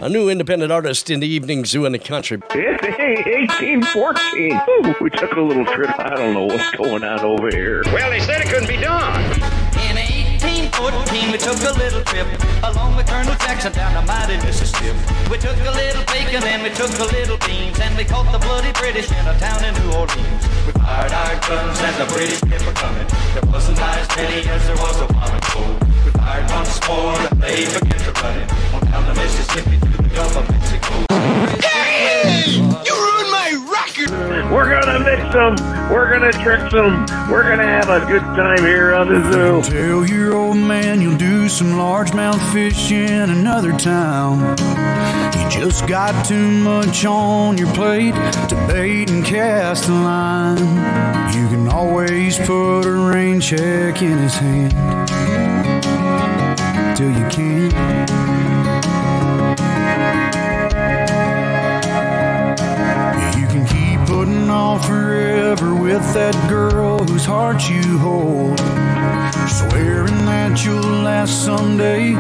a 0.04 0.08
new 0.08 0.30
independent 0.30 0.72
artist 0.72 1.10
in 1.10 1.20
the 1.22 1.28
evening 1.28 1.66
zoo 1.66 1.86
in 1.86 1.94
the 1.94 2.00
country. 2.00 2.40
Hey, 2.52 2.76
1814. 3.26 4.62
Ooh, 4.70 4.96
we 5.02 5.10
took 5.10 5.32
a 5.32 5.42
little 5.42 5.66
trip. 5.66 5.90
I 5.98 6.16
don't 6.16 6.36
know 6.36 6.46
what's 6.46 6.70
going 6.76 7.04
on 7.04 7.22
over 7.22 7.50
here. 7.50 7.82
Well, 7.86 8.12
they 8.12 8.20
said 8.20 8.42
it 8.42 8.50
couldn't 8.50 8.70
be 8.70 8.78
done. 8.78 9.49
In 10.80 10.86
1814, 10.96 11.32
we 11.36 11.38
took 11.38 11.60
a 11.68 11.76
little 11.76 12.04
trip 12.08 12.24
along 12.64 12.96
with 12.96 13.06
Colonel 13.06 13.36
Jackson 13.44 13.74
down 13.74 13.92
the 14.00 14.04
mighty 14.08 14.40
Mississippi. 14.48 14.96
We 15.28 15.36
took 15.36 15.60
a 15.60 15.76
little 15.76 16.06
bacon 16.08 16.40
and 16.48 16.64
we 16.64 16.72
took 16.72 16.88
a 17.04 17.04
little 17.04 17.36
beans 17.44 17.78
and 17.84 17.92
we 18.00 18.06
caught 18.06 18.32
the 18.32 18.40
bloody 18.40 18.72
British 18.80 19.12
in 19.12 19.28
a 19.28 19.36
town 19.44 19.60
in 19.68 19.76
New 19.76 19.92
Orleans. 19.92 20.44
We 20.64 20.72
fired 20.80 21.12
our 21.12 21.36
guns 21.44 21.84
and 21.84 21.96
the 22.00 22.08
British 22.16 22.40
kept 22.48 22.64
coming. 22.80 23.08
There 23.36 23.44
wasn't 23.52 23.76
as 23.76 24.08
many 24.16 24.48
as 24.48 24.64
there 24.72 24.80
was 24.80 24.96
a 25.04 25.08
while 25.12 25.36
ago. 25.36 25.68
We 26.08 26.12
fired 26.16 26.48
once 26.48 26.80
more 26.88 27.12
and 27.28 27.44
they 27.44 27.68
began 27.68 28.00
to 28.00 28.12
run 28.24 28.40
it 28.40 28.48
on 28.72 28.80
down 28.88 29.04
the 29.04 29.16
Mississippi 29.20 29.76
to 29.84 29.90
the 30.00 30.10
Gulf 30.16 30.38
of 30.40 30.48
Mexico. 30.48 31.69
We're 34.52 34.68
gonna 34.68 35.00
mix 35.00 35.22
them. 35.32 35.56
We're 35.92 36.12
gonna 36.12 36.32
trick 36.32 36.72
them. 36.72 37.06
We're 37.30 37.48
gonna 37.48 37.68
have 37.68 37.90
a 37.90 38.04
good 38.08 38.22
time 38.22 38.66
here 38.66 38.96
on 38.96 39.08
the 39.08 39.32
zoo. 39.32 39.62
Tell 39.62 40.06
your 40.06 40.34
old 40.36 40.58
man 40.58 41.02
you'll 41.02 41.18
do 41.18 41.48
some 41.48 41.74
largemouth 41.74 42.42
fish 42.52 42.92
in 42.92 43.30
another 43.30 43.72
town. 43.74 44.58
You 45.38 45.50
just 45.62 45.88
got 45.88 46.26
too 46.26 46.50
much 46.50 47.06
on 47.06 47.60
your 47.60 47.72
plate 47.76 48.16
to 48.50 48.56
bait 48.68 49.12
and 49.12 49.24
cast 49.24 49.88
a 49.88 49.94
line. 49.94 50.58
You 51.32 51.48
can 51.50 51.68
always 51.68 52.40
put 52.40 52.86
a 52.88 52.92
rain 52.92 53.40
check 53.40 54.02
in 54.02 54.18
his 54.18 54.34
hand 54.34 54.72
till 56.98 57.12
you 57.12 57.28
can't. 57.30 58.09
Off 64.70 64.86
forever 64.86 65.74
with 65.74 66.14
that 66.14 66.36
girl 66.48 67.00
whose 67.00 67.26
heart 67.26 67.68
you 67.68 67.98
hold. 67.98 68.60
Swearing 69.50 70.26
that 70.26 70.64
you'll 70.64 71.02
last 71.02 71.44
someday 71.44 72.14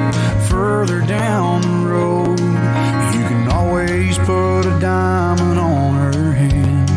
further 0.50 1.02
down 1.02 1.62
the 1.62 1.88
road. 1.88 2.40
You 2.40 3.24
can 3.30 3.48
always 3.52 4.18
put 4.18 4.62
a 4.62 4.80
diamond 4.80 5.60
on 5.60 5.94
her 6.12 6.32
hand 6.32 6.88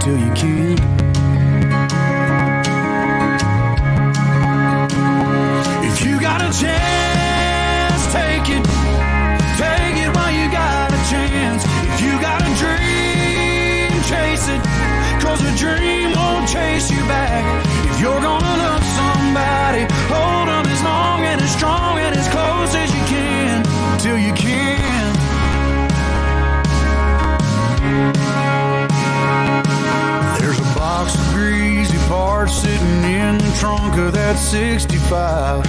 till 0.00 0.16
you 0.16 0.32
can't. 0.32 0.80
If 5.84 6.02
you 6.02 6.18
got 6.18 6.40
a 6.40 6.50
chance, 6.58 7.05
dream 15.56 16.12
won't 16.12 16.46
chase 16.46 16.90
you 16.90 17.00
back. 17.08 17.44
If 17.90 17.98
you're 18.00 18.20
gonna 18.20 18.56
love 18.64 18.84
somebody, 19.00 19.88
hold 20.12 20.48
them 20.48 20.66
as 20.66 20.82
long 20.82 21.24
and 21.24 21.40
as 21.40 21.50
strong 21.50 21.98
and 21.98 22.14
as 22.14 22.28
close 22.28 22.74
as 22.74 22.92
you 22.94 23.02
can. 23.08 23.64
Till 23.98 24.18
you 24.18 24.34
can. 24.34 25.14
There's 30.38 30.60
a 30.60 30.74
box 30.78 31.14
of 31.14 31.26
greasy 31.34 31.98
parts 32.06 32.52
sitting 32.62 33.02
in 33.04 33.38
the 33.38 33.56
trunk 33.58 33.96
of 33.96 34.12
that 34.12 34.36
65. 34.36 35.64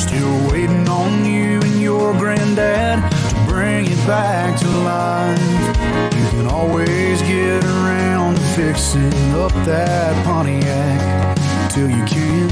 Still 0.00 0.50
waiting 0.50 0.88
on 0.88 1.26
you 1.26 1.60
and 1.60 1.80
your 1.80 2.14
granddad 2.14 2.98
to 3.30 3.36
bring 3.46 3.84
it 3.86 4.06
back 4.06 4.58
to 4.60 4.68
life. 4.68 5.38
You 6.16 6.26
can 6.30 6.46
always 6.46 7.20
get 7.22 7.62
around 7.64 7.87
fixing 8.58 9.14
up 9.38 9.52
that 9.62 10.10
Pontiac 10.26 11.38
till 11.70 11.88
you 11.88 12.02
can't. 12.10 12.50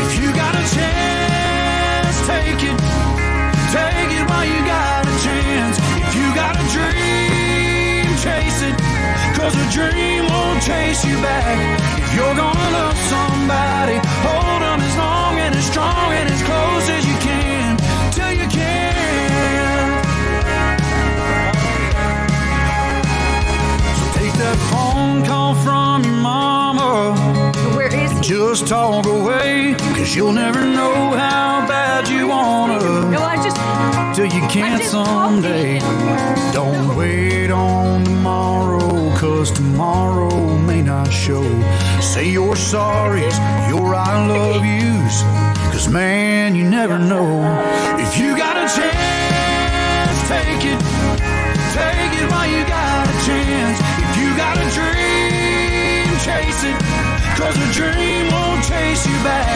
If 0.00 0.16
you 0.16 0.32
got 0.32 0.56
a 0.56 0.64
chance, 0.72 2.16
take 2.24 2.64
it. 2.64 2.80
Take 3.68 4.10
it 4.16 4.24
while 4.24 4.48
you 4.48 4.60
got 4.64 5.04
a 5.04 5.16
chance. 5.20 5.76
If 6.00 6.16
you 6.16 6.26
got 6.32 6.56
a 6.56 6.64
dream, 6.72 8.08
chase 8.24 8.64
it. 8.64 8.76
Cause 9.36 9.52
a 9.52 9.66
dream 9.68 10.24
won't 10.32 10.62
chase 10.64 11.04
you 11.04 11.20
back. 11.20 11.60
If 12.00 12.14
you're 12.16 12.34
gonna 12.34 12.59
Just 28.30 28.68
talk 28.68 29.06
away, 29.06 29.74
cause 29.96 30.14
you'll 30.14 30.30
never 30.30 30.60
know 30.64 30.94
how 31.16 31.66
bad 31.66 32.08
you 32.08 32.28
wanna. 32.28 32.78
No, 33.10 33.18
I 33.18 33.34
just. 33.42 33.56
Till 34.14 34.26
you 34.26 34.46
can't 34.46 34.84
someday. 34.84 35.80
Don't 36.52 36.96
wait 36.96 37.50
on 37.50 38.04
tomorrow, 38.04 39.12
cause 39.16 39.50
tomorrow 39.50 40.56
may 40.58 40.80
not 40.80 41.08
show. 41.12 41.42
Say 42.00 42.30
your 42.30 42.54
sorries, 42.54 43.36
your 43.68 43.96
I 43.96 44.24
love 44.28 44.64
yous, 44.64 45.22
cause 45.72 45.88
man, 45.88 46.54
you 46.54 46.62
never 46.62 47.00
know. 47.00 47.42
If 47.98 48.16
you 48.16 48.36
got 48.36 48.56
a 48.56 48.72
chance, 48.72 50.28
take 50.28 50.66
it. 50.72 50.99
Cause 57.40 57.56
a 57.56 57.72
dream 57.72 58.28
won't 58.28 58.62
chase 58.68 59.06
you 59.08 59.16
back. 59.24 59.48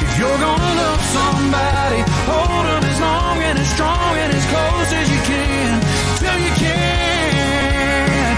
If 0.00 0.16
you're 0.16 0.38
gonna 0.38 0.74
love 0.78 1.02
somebody, 1.10 2.00
hold 2.30 2.64
them 2.70 2.84
as 2.86 3.00
long 3.00 3.42
and 3.42 3.58
as 3.58 3.68
strong 3.74 4.14
and 4.14 4.30
as 4.32 4.46
close 4.46 4.90
as 4.94 5.10
you 5.10 5.20
can. 5.26 5.82
Till 6.22 6.38
you 6.38 6.54
can. 6.54 8.36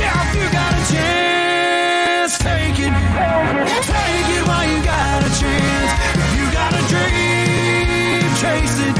Yeah, 0.00 0.24
if 0.24 0.32
you 0.40 0.48
got 0.56 0.72
a 0.72 0.82
chance, 0.88 2.38
take 2.38 2.80
it. 2.80 2.96
Take 3.92 4.28
it 4.36 4.42
while 4.48 4.64
you 4.72 4.80
got 4.80 5.20
a 5.20 5.30
chance. 5.36 5.92
If 6.16 6.30
you 6.40 6.46
got 6.48 6.72
a 6.72 6.82
dream, 6.88 8.24
chase 8.40 8.80
it. 8.88 8.96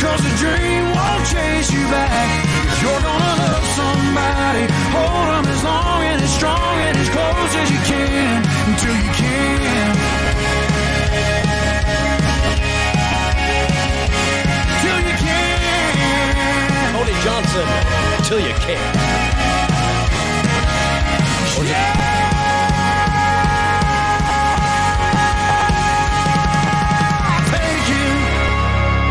Cause 0.00 0.24
a 0.24 0.32
dream 0.40 0.82
won't 0.96 1.24
chase 1.28 1.70
you 1.70 1.84
back. 1.92 2.40
If 2.72 2.80
you're 2.80 3.04
till 18.34 18.48
you 18.48 18.54
can. 18.54 18.80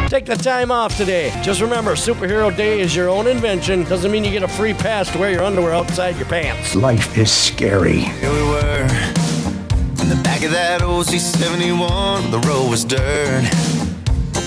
Take 0.09 0.25
the 0.25 0.35
time 0.35 0.71
off 0.71 0.95
today. 0.97 1.31
Just 1.41 1.61
remember, 1.61 1.93
Superhero 1.93 2.55
Day 2.55 2.81
is 2.81 2.95
your 2.95 3.09
own 3.09 3.27
invention. 3.27 3.83
Doesn't 3.85 4.11
mean 4.11 4.23
you 4.23 4.31
get 4.31 4.43
a 4.43 4.47
free 4.47 4.73
pass 4.73 5.11
to 5.11 5.17
wear 5.17 5.31
your 5.31 5.43
underwear 5.43 5.73
outside 5.73 6.17
your 6.17 6.27
pants. 6.27 6.75
Life 6.75 7.17
is 7.17 7.31
scary. 7.31 7.99
Here 7.99 8.31
we 8.31 8.43
were 8.43 8.81
in 10.01 10.09
the 10.09 10.19
back 10.23 10.43
of 10.43 10.51
that 10.51 10.81
old 10.83 11.07
C71. 11.07 12.29
The 12.29 12.39
road 12.47 12.69
was 12.69 12.83
dirt. 12.85 13.43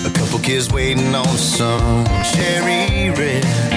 A 0.05 0.13
couple 0.17 0.39
kids 0.39 0.71
waiting 0.71 1.13
on 1.15 1.25
some 1.25 2.05
cherry 2.23 3.09
red. 3.09 3.76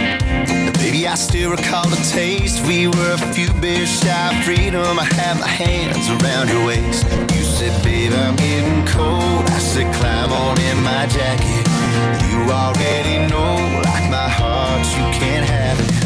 I 1.07 1.15
still 1.15 1.51
recall 1.51 1.89
the 1.89 1.97
taste. 2.11 2.67
We 2.67 2.87
were 2.87 3.13
a 3.15 3.19
few 3.33 3.53
beers 3.61 3.89
shy 4.01 4.39
of 4.39 4.45
freedom. 4.45 4.99
I 4.99 5.05
had 5.05 5.39
my 5.41 5.47
hands 5.47 6.09
around 6.11 6.49
your 6.49 6.67
waist. 6.67 7.05
You 7.35 7.43
said, 7.43 7.83
babe, 7.83 8.13
I'm 8.13 8.37
getting 8.37 8.85
cold. 8.87 9.47
I 9.49 9.59
said, 9.59 9.93
climb 9.95 10.33
on 10.33 10.61
in 10.61 10.83
my 10.83 11.07
jacket. 11.07 11.67
You 12.29 12.53
already 12.53 13.31
know, 13.31 13.81
like 13.85 14.11
my 14.11 14.29
heart, 14.29 14.87
you 14.97 15.19
can't 15.19 15.47
have 15.49 15.81
it. 15.81 16.00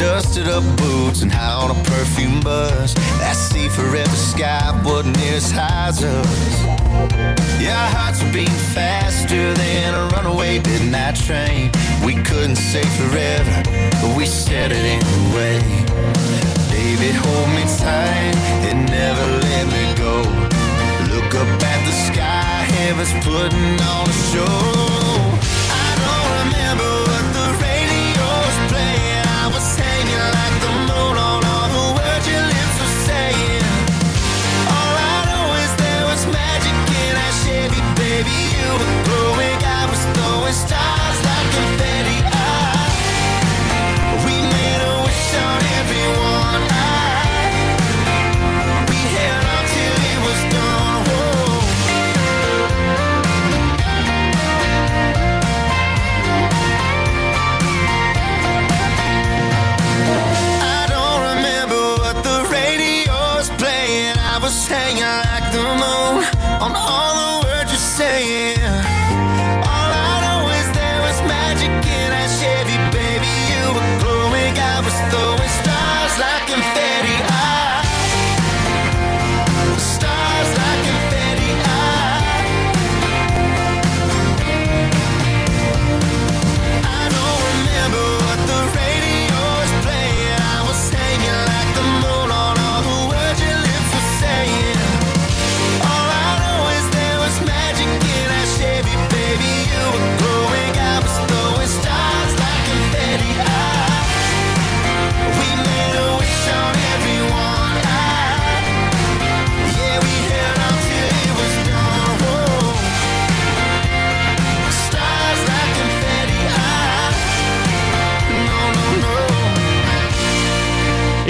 Dusted 0.00 0.48
up 0.48 0.64
boots, 0.78 1.20
and 1.20 1.30
high 1.30 1.52
on 1.62 1.70
a 1.70 1.84
perfume 1.84 2.40
bus. 2.40 2.94
That 3.20 3.36
sea 3.36 3.68
forever 3.68 4.16
sky 4.16 4.72
wasn't 4.82 5.18
as 5.18 5.50
high 5.50 5.88
as 5.88 6.02
us. 6.02 6.62
Yeah, 7.60 7.76
our 7.76 7.90
hearts 7.96 8.24
were 8.24 8.32
beating 8.32 8.64
faster 8.72 9.52
than 9.52 9.94
a 9.94 10.08
runaway 10.16 10.58
midnight 10.60 11.16
train. 11.16 11.70
We 12.02 12.14
couldn't 12.14 12.56
say 12.56 12.82
forever, 12.96 13.62
but 14.00 14.16
we 14.16 14.24
said 14.24 14.72
it 14.72 14.84
anyway. 14.98 15.60
Baby, 16.72 17.12
hold 17.12 17.50
me 17.52 17.64
tight 17.76 18.34
and 18.72 18.88
never 18.88 19.26
let 19.44 19.64
me 19.68 19.84
go. 20.00 20.24
Look 21.12 21.34
up 21.36 21.60
at 21.72 21.80
the 21.84 21.94
sky, 22.08 22.64
heaven's 22.80 23.12
putting 23.20 23.76
on 23.92 24.08
a 24.08 24.16
show. 24.32 24.56
I 25.84 25.90
don't 26.00 26.30
remember 26.40 26.90
what 27.04 27.26
the 27.36 27.46
radio 27.68 28.28
was 28.48 28.58
playing. 28.72 29.24
I 29.28 29.44
was 29.52 29.66
Maybe 38.22 38.36
you 38.52 38.68
were 38.72 39.04
growing, 39.04 39.56
I 39.64 39.86
was 39.88 40.04
throwing 40.12 40.52
stars. 40.52 41.09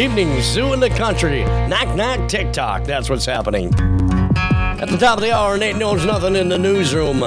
Evening 0.00 0.40
Zoo 0.40 0.72
in 0.72 0.80
the 0.80 0.88
Country. 0.88 1.44
Knock, 1.44 1.94
knock, 1.94 2.26
tick 2.26 2.54
tock. 2.54 2.84
That's 2.84 3.10
what's 3.10 3.26
happening. 3.26 3.66
At 3.74 4.86
the 4.88 4.96
top 4.96 5.18
of 5.18 5.22
the 5.22 5.30
hour, 5.30 5.58
Nate 5.58 5.76
knows 5.76 6.06
nothing 6.06 6.36
in 6.36 6.48
the 6.48 6.56
newsroom. 6.56 7.22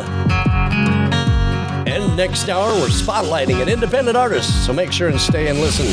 And 1.86 2.18
next 2.18 2.50
hour, 2.50 2.74
we're 2.74 2.88
spotlighting 2.88 3.62
an 3.62 3.70
independent 3.70 4.18
artist, 4.18 4.66
so 4.66 4.74
make 4.74 4.92
sure 4.92 5.10
and 5.10 5.22
stay 5.22 5.50
and 5.50 5.60
listen 5.60 5.86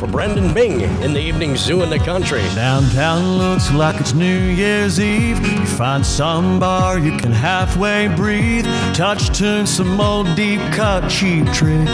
for 0.00 0.08
Brandon 0.08 0.52
Bing 0.52 0.80
in 0.80 1.12
the 1.12 1.20
Evening 1.20 1.56
Zoo 1.56 1.82
in 1.82 1.90
the 1.90 2.00
Country. 2.00 2.42
Downtown 2.52 3.38
looks 3.38 3.72
like 3.72 4.00
it's 4.00 4.12
New 4.12 4.40
Year's 4.40 4.98
Eve. 4.98 5.38
You 5.38 5.66
find 5.66 6.04
some 6.04 6.58
bar 6.58 6.98
you 6.98 7.16
can 7.16 7.30
halfway 7.30 8.08
breathe. 8.08 8.66
Touch 8.92 9.38
tune 9.38 9.68
some 9.68 10.00
old 10.00 10.34
deep 10.34 10.60
cut 10.72 11.08
cheap 11.08 11.46
trick. 11.52 11.86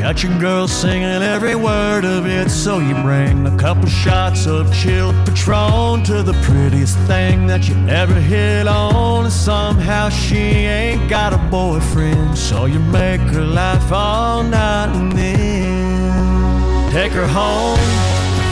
Got 0.00 0.22
your 0.22 0.38
girl 0.38 0.66
singing 0.66 1.22
every 1.22 1.54
word 1.54 2.06
of 2.06 2.26
it, 2.26 2.48
so 2.48 2.78
you 2.78 2.94
bring 3.02 3.46
a 3.46 3.56
couple 3.58 3.86
shots 3.86 4.46
of 4.46 4.74
chilled 4.74 5.14
Patron 5.26 6.02
to 6.04 6.22
the 6.22 6.32
prettiest 6.42 6.96
thing 7.00 7.46
that 7.48 7.68
you 7.68 7.76
ever 7.86 8.14
hit 8.14 8.66
on. 8.66 9.24
And 9.24 9.32
somehow 9.32 10.08
she 10.08 10.38
ain't 10.38 11.10
got 11.10 11.34
a 11.34 11.38
boyfriend, 11.50 12.36
so 12.36 12.64
you 12.64 12.80
make 12.80 13.20
her 13.20 13.44
laugh 13.44 13.92
all 13.92 14.42
night 14.42 14.88
and 14.96 15.12
then. 15.12 16.90
Take 16.92 17.12
her 17.12 17.26
home, 17.26 17.78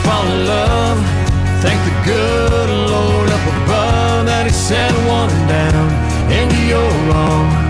fall 0.05 0.27
in 0.27 0.45
love. 0.45 0.99
Thank 1.63 1.83
the 1.83 1.95
good 2.05 2.69
Lord 2.91 3.29
up 3.31 3.45
above 3.47 4.25
that 4.27 4.45
He 4.45 4.53
sent 4.53 4.95
one 5.07 5.29
down 5.49 6.31
into 6.31 6.61
your 6.67 7.13
arms 7.13 7.68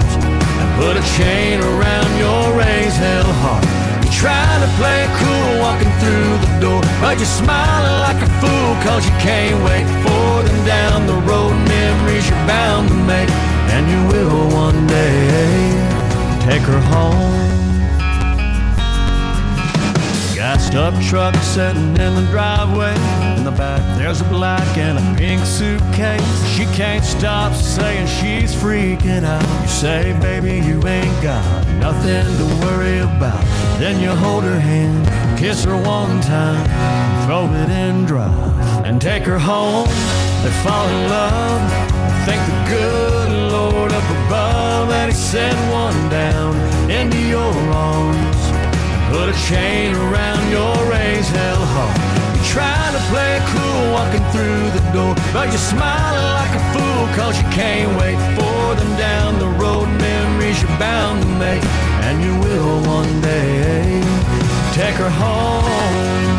put 0.80 0.96
a 0.96 1.04
chain 1.20 1.60
around 1.60 2.10
your 2.18 2.44
raised 2.56 2.96
hell 2.96 3.32
heart. 3.44 3.66
You're 4.02 4.16
trying 4.24 4.62
to 4.64 4.72
play 4.80 5.02
cool 5.20 5.52
walking 5.60 5.92
through 6.00 6.32
the 6.46 6.52
door, 6.64 6.82
but 7.04 7.20
you're 7.20 7.36
smiling 7.44 8.00
like 8.08 8.20
a 8.24 8.30
fool 8.40 8.72
cause 8.88 9.04
you 9.04 9.16
can't 9.20 9.60
wait 9.68 9.88
for 10.04 10.32
them 10.48 10.60
down 10.66 11.06
the 11.06 11.20
road. 11.28 11.52
Memories 11.68 12.26
you're 12.30 12.46
bound 12.48 12.88
to 12.88 12.96
make, 12.96 13.30
and 13.76 13.84
you 13.92 14.02
will 14.12 14.42
one 14.56 14.88
day 14.88 16.48
take 16.48 16.64
her 16.64 16.82
home. 16.96 17.59
Gassed 20.50 20.74
up 20.74 21.00
truck 21.04 21.36
sitting 21.44 21.96
in 21.98 22.16
the 22.16 22.28
driveway. 22.32 22.96
In 23.38 23.44
the 23.44 23.52
back, 23.52 23.84
there's 24.00 24.22
a 24.22 24.24
black 24.24 24.66
and 24.80 24.98
a 24.98 25.16
pink 25.16 25.46
suitcase. 25.46 26.26
She 26.56 26.66
can't 26.76 27.06
stop 27.06 27.54
saying 27.54 28.08
she's 28.08 28.52
freaking 28.56 29.24
out. 29.24 29.62
You 29.62 29.68
say, 29.68 30.18
baby, 30.20 30.66
you 30.68 30.78
ain't 30.88 31.22
got 31.22 31.46
nothing 31.78 32.26
to 32.40 32.66
worry 32.66 32.98
about. 32.98 33.44
Then 33.78 34.02
you 34.02 34.10
hold 34.10 34.44
her 34.44 34.60
hand, 34.60 35.06
kiss 35.38 35.66
her 35.66 35.78
one 35.78 36.20
time, 36.22 36.66
throw 37.28 37.46
it 37.46 37.70
in 37.70 38.06
drive, 38.06 38.84
and 38.88 39.00
take 39.00 39.26
her 39.26 39.38
home. 39.38 39.86
They 40.42 40.50
fall 40.64 40.90
in 40.90 41.10
love. 41.12 41.62
Thank 42.26 42.42
the 42.50 42.76
good 42.76 43.52
Lord 43.52 43.92
up 43.92 44.04
above 44.26 44.90
that 44.90 45.10
He 45.10 45.16
sent 45.16 45.60
one 45.72 46.10
down 46.10 46.56
into 46.90 47.20
your 47.20 47.54
arms. 47.72 48.19
Put 49.10 49.28
a 49.30 49.38
chain 49.50 49.96
around 49.96 50.52
your 50.52 50.76
raised 50.90 51.34
hell 51.34 51.66
heart. 51.74 51.98
You're 52.36 52.46
trying 52.46 52.94
to 52.94 53.04
play 53.10 53.42
cool 53.52 53.82
walking 53.92 54.26
through 54.32 54.70
the 54.78 54.84
door, 54.94 55.16
but 55.34 55.50
you're 55.50 55.58
smiling 55.58 56.30
like 56.40 56.54
a 56.54 56.64
fool 56.74 57.04
cause 57.18 57.36
you 57.42 57.48
can't 57.50 57.92
wait 58.00 58.20
for 58.38 58.76
them 58.76 58.92
down 58.98 59.40
the 59.40 59.50
road. 59.62 59.88
Memories 60.00 60.62
you're 60.62 60.78
bound 60.78 61.24
to 61.24 61.30
make, 61.42 61.64
and 62.06 62.22
you 62.24 62.34
will 62.46 62.82
one 62.86 63.22
day 63.22 64.02
take 64.74 64.96
her 64.96 65.10
home. 65.10 66.39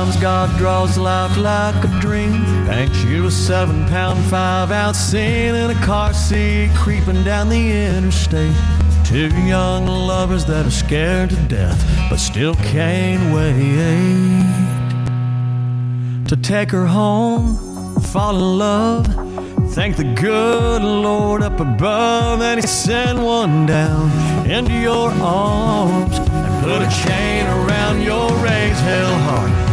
Sometimes 0.00 0.22
God 0.22 0.56
draws 0.56 0.96
life 0.96 1.36
like 1.36 1.74
a 1.84 2.00
dream. 2.00 2.42
Thanks 2.64 3.04
you 3.04 3.26
a 3.26 3.30
seven 3.30 3.84
pound, 3.88 4.18
five 4.30 4.70
ounce 4.70 4.96
scene 4.96 5.54
in 5.54 5.70
a 5.70 5.74
car 5.84 6.14
seat 6.14 6.70
creeping 6.74 7.22
down 7.22 7.50
the 7.50 7.70
interstate. 7.70 8.56
Two 9.04 9.28
young 9.44 9.86
lovers 9.86 10.46
that 10.46 10.64
are 10.64 10.70
scared 10.70 11.28
to 11.28 11.36
death, 11.48 11.78
but 12.08 12.16
still 12.16 12.54
can't 12.54 13.34
wait 13.34 14.40
to 16.28 16.34
take 16.34 16.70
her 16.70 16.86
home, 16.86 18.00
fall 18.00 18.36
in 18.36 18.58
love. 18.58 19.06
Thank 19.74 19.98
the 19.98 20.14
good 20.14 20.80
Lord 20.80 21.42
up 21.42 21.60
above 21.60 22.38
that 22.38 22.56
He 22.56 22.66
sent 22.66 23.18
one 23.18 23.66
down 23.66 24.10
into 24.48 24.72
your 24.72 25.10
arms 25.10 26.16
and 26.18 26.64
put 26.64 26.80
a 26.80 26.88
chain 27.04 27.44
around 27.46 28.00
your 28.00 28.30
raised 28.42 28.80
hell 28.80 29.18
heart. 29.18 29.69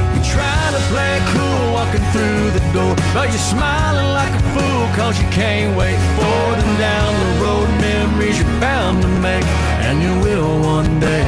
Play 0.89 1.19
cool 1.33 1.73
walking 1.73 2.05
through 2.13 2.51
the 2.51 2.63
door, 2.71 2.95
but 3.13 3.27
you're 3.29 3.47
smiling 3.55 4.09
like 4.13 4.33
a 4.33 4.43
fool 4.53 4.85
cause 4.95 5.19
you 5.21 5.27
can't 5.29 5.75
wait 5.77 5.99
for 6.17 6.45
them 6.59 6.77
down 6.79 7.11
the 7.23 7.31
road. 7.43 7.67
Memories 7.81 8.39
you're 8.39 8.59
bound 8.61 9.01
to 9.01 9.07
make, 9.07 9.45
and 9.85 10.01
you 10.01 10.13
will 10.23 10.61
one 10.61 10.99
day 10.99 11.25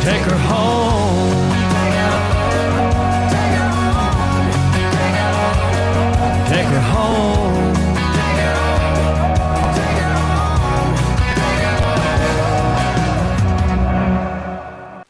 take 0.00 0.24
her 0.32 0.40
home. 0.52 1.12
Take 6.48 6.66
her 6.66 6.80
home. 6.80 7.31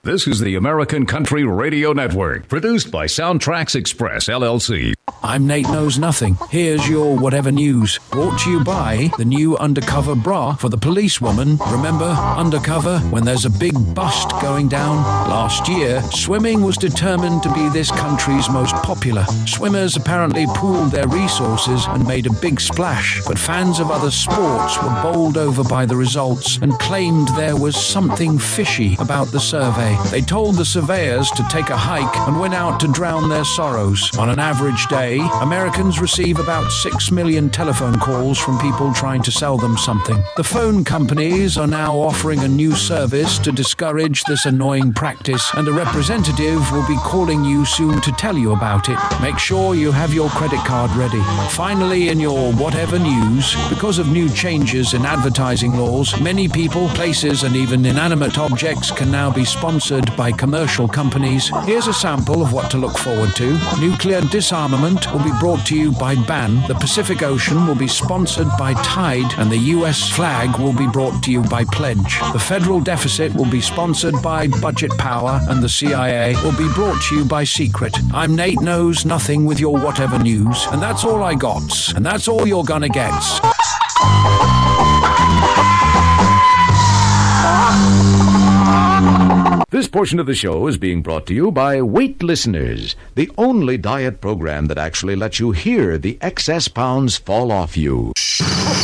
This 0.04 0.26
is 0.26 0.40
the 0.40 0.56
American 0.56 1.06
Country 1.06 1.44
Radio 1.44 1.92
Network, 1.92 2.48
produced 2.48 2.90
by 2.90 3.06
SoundtraX 3.06 3.76
Express, 3.76 4.28
LLC. 4.28 4.94
I'm 5.24 5.46
Nate 5.46 5.68
Knows 5.68 5.98
Nothing. 5.98 6.36
Here's 6.50 6.88
your 6.88 7.16
whatever 7.16 7.52
news. 7.52 8.00
Brought 8.10 8.40
to 8.40 8.50
you 8.50 8.64
by 8.64 9.10
the 9.18 9.24
new 9.24 9.56
undercover 9.56 10.16
bra 10.16 10.54
for 10.54 10.68
the 10.68 10.76
policewoman. 10.76 11.58
Remember, 11.70 12.06
undercover 12.36 12.98
when 13.10 13.24
there's 13.24 13.44
a 13.44 13.50
big 13.50 13.74
bust 13.94 14.30
going 14.40 14.68
down? 14.68 14.96
Last 15.28 15.68
year, 15.68 16.02
swimming 16.10 16.62
was 16.62 16.76
determined 16.76 17.42
to 17.44 17.54
be 17.54 17.68
this 17.68 17.90
country's 17.90 18.48
most 18.48 18.74
popular. 18.76 19.24
Swimmers 19.46 19.96
apparently 19.96 20.46
pooled 20.48 20.90
their 20.90 21.06
resources 21.06 21.84
and 21.86 22.06
made 22.06 22.26
a 22.26 22.32
big 22.40 22.60
splash, 22.60 23.20
but 23.26 23.38
fans 23.38 23.78
of 23.78 23.90
other 23.90 24.10
sports 24.10 24.76
were 24.82 25.02
bowled 25.02 25.36
over 25.36 25.62
by 25.62 25.86
the 25.86 25.96
results 25.96 26.58
and 26.62 26.72
claimed 26.80 27.28
there 27.36 27.56
was 27.56 27.76
something 27.76 28.38
fishy 28.38 28.96
about 28.98 29.28
the 29.28 29.40
survey. 29.40 29.96
They 30.10 30.20
told 30.20 30.56
the 30.56 30.64
surveyors 30.64 31.30
to 31.32 31.46
take 31.48 31.70
a 31.70 31.76
hike 31.76 32.16
and 32.26 32.40
went 32.40 32.54
out 32.54 32.80
to 32.80 32.88
drown 32.88 33.28
their 33.28 33.44
sorrows. 33.44 34.10
On 34.18 34.28
an 34.28 34.38
average 34.38 34.86
day, 34.88 35.01
Americans 35.02 36.00
receive 36.00 36.38
about 36.38 36.70
6 36.70 37.10
million 37.10 37.50
telephone 37.50 37.98
calls 37.98 38.38
from 38.38 38.58
people 38.58 38.92
trying 38.92 39.20
to 39.22 39.32
sell 39.32 39.56
them 39.56 39.76
something. 39.76 40.22
The 40.36 40.44
phone 40.44 40.84
companies 40.84 41.58
are 41.58 41.66
now 41.66 41.96
offering 41.96 42.40
a 42.40 42.48
new 42.48 42.72
service 42.72 43.38
to 43.40 43.50
discourage 43.50 44.22
this 44.24 44.46
annoying 44.46 44.92
practice, 44.92 45.52
and 45.54 45.66
a 45.66 45.72
representative 45.72 46.70
will 46.70 46.86
be 46.86 46.96
calling 46.98 47.44
you 47.44 47.64
soon 47.64 48.00
to 48.00 48.12
tell 48.12 48.38
you 48.38 48.52
about 48.52 48.88
it. 48.88 48.98
Make 49.20 49.38
sure 49.38 49.74
you 49.74 49.90
have 49.90 50.14
your 50.14 50.28
credit 50.30 50.60
card 50.60 50.90
ready. 50.92 51.22
Finally, 51.50 52.08
in 52.08 52.20
your 52.20 52.52
whatever 52.52 52.98
news, 52.98 53.56
because 53.68 53.98
of 53.98 54.12
new 54.12 54.28
changes 54.28 54.94
in 54.94 55.04
advertising 55.04 55.76
laws, 55.76 56.18
many 56.20 56.48
people, 56.48 56.88
places, 56.90 57.42
and 57.42 57.56
even 57.56 57.84
inanimate 57.84 58.38
objects 58.38 58.90
can 58.90 59.10
now 59.10 59.32
be 59.32 59.44
sponsored 59.44 60.16
by 60.16 60.30
commercial 60.30 60.86
companies. 60.86 61.50
Here's 61.64 61.88
a 61.88 61.92
sample 61.92 62.40
of 62.40 62.52
what 62.52 62.70
to 62.70 62.78
look 62.78 62.96
forward 62.96 63.34
to. 63.36 63.58
Nuclear 63.80 64.20
disarmament 64.20 64.91
will 65.12 65.22
be 65.24 65.32
brought 65.40 65.64
to 65.66 65.76
you 65.76 65.92
by 65.92 66.14
BAN. 66.14 66.66
The 66.68 66.74
Pacific 66.74 67.22
Ocean 67.22 67.66
will 67.66 67.74
be 67.74 67.88
sponsored 67.88 68.48
by 68.58 68.74
Tide, 68.74 69.32
and 69.38 69.50
the 69.50 69.58
US 69.76 70.10
flag 70.10 70.58
will 70.58 70.72
be 70.72 70.86
brought 70.86 71.22
to 71.24 71.32
you 71.32 71.42
by 71.42 71.64
Pledge. 71.64 72.20
The 72.32 72.38
federal 72.38 72.80
deficit 72.80 73.34
will 73.34 73.50
be 73.50 73.60
sponsored 73.60 74.20
by 74.22 74.48
Budget 74.48 74.90
Power, 74.98 75.40
and 75.48 75.62
the 75.62 75.68
CIA 75.68 76.34
will 76.42 76.56
be 76.56 76.68
brought 76.74 77.00
to 77.04 77.16
you 77.16 77.24
by 77.24 77.44
Secret. 77.44 77.96
I'm 78.12 78.36
Nate 78.36 78.60
Knows 78.60 79.04
Nothing 79.04 79.46
with 79.46 79.58
your 79.58 79.78
whatever 79.78 80.18
news, 80.18 80.66
and 80.70 80.82
that's 80.82 81.04
all 81.04 81.22
I 81.22 81.34
got, 81.34 81.94
and 81.94 82.04
that's 82.04 82.28
all 82.28 82.46
you're 82.46 82.64
gonna 82.64 82.88
get. 82.88 83.12
This 89.72 89.88
portion 89.88 90.20
of 90.20 90.26
the 90.26 90.34
show 90.34 90.66
is 90.66 90.76
being 90.76 91.00
brought 91.00 91.24
to 91.28 91.34
you 91.34 91.50
by 91.50 91.80
Weight 91.80 92.22
Listeners, 92.22 92.94
the 93.14 93.30
only 93.38 93.78
diet 93.78 94.20
program 94.20 94.66
that 94.66 94.76
actually 94.76 95.16
lets 95.16 95.40
you 95.40 95.52
hear 95.52 95.96
the 95.96 96.18
excess 96.20 96.68
pounds 96.68 97.16
fall 97.16 97.50
off 97.50 97.74
you. 97.74 98.12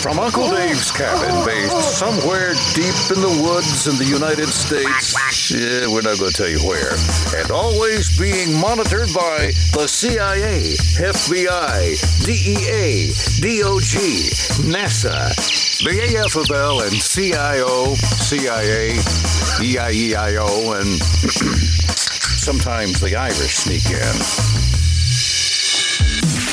From 0.01 0.18
Uncle 0.18 0.49
Dave's 0.49 0.91
cabin, 0.91 1.45
based 1.45 1.99
somewhere 1.99 2.55
deep 2.72 2.97
in 3.14 3.20
the 3.20 3.36
woods 3.45 3.86
in 3.86 3.99
the 3.99 4.11
United 4.11 4.49
States. 4.49 5.12
Yeah, 5.53 5.93
we're 5.93 6.01
not 6.01 6.18
going 6.18 6.32
to 6.32 6.36
tell 6.39 6.49
you 6.49 6.66
where. 6.66 6.97
And 7.36 7.51
always 7.51 8.18
being 8.18 8.59
monitored 8.59 9.12
by 9.14 9.53
the 9.76 9.86
CIA, 9.86 10.72
FBI, 10.97 12.01
DEA, 12.24 13.12
DOG, 13.45 13.93
NASA, 14.64 15.68
the 15.85 15.91
AFL, 15.91 16.83
and 16.83 17.01
CIO, 17.01 17.95
CIA, 17.95 18.91
EIEIO, 19.61 20.81
and 20.81 21.01
sometimes 22.41 23.01
the 23.01 23.14
Irish 23.14 23.55
sneak 23.55 23.87
in. 23.87 24.18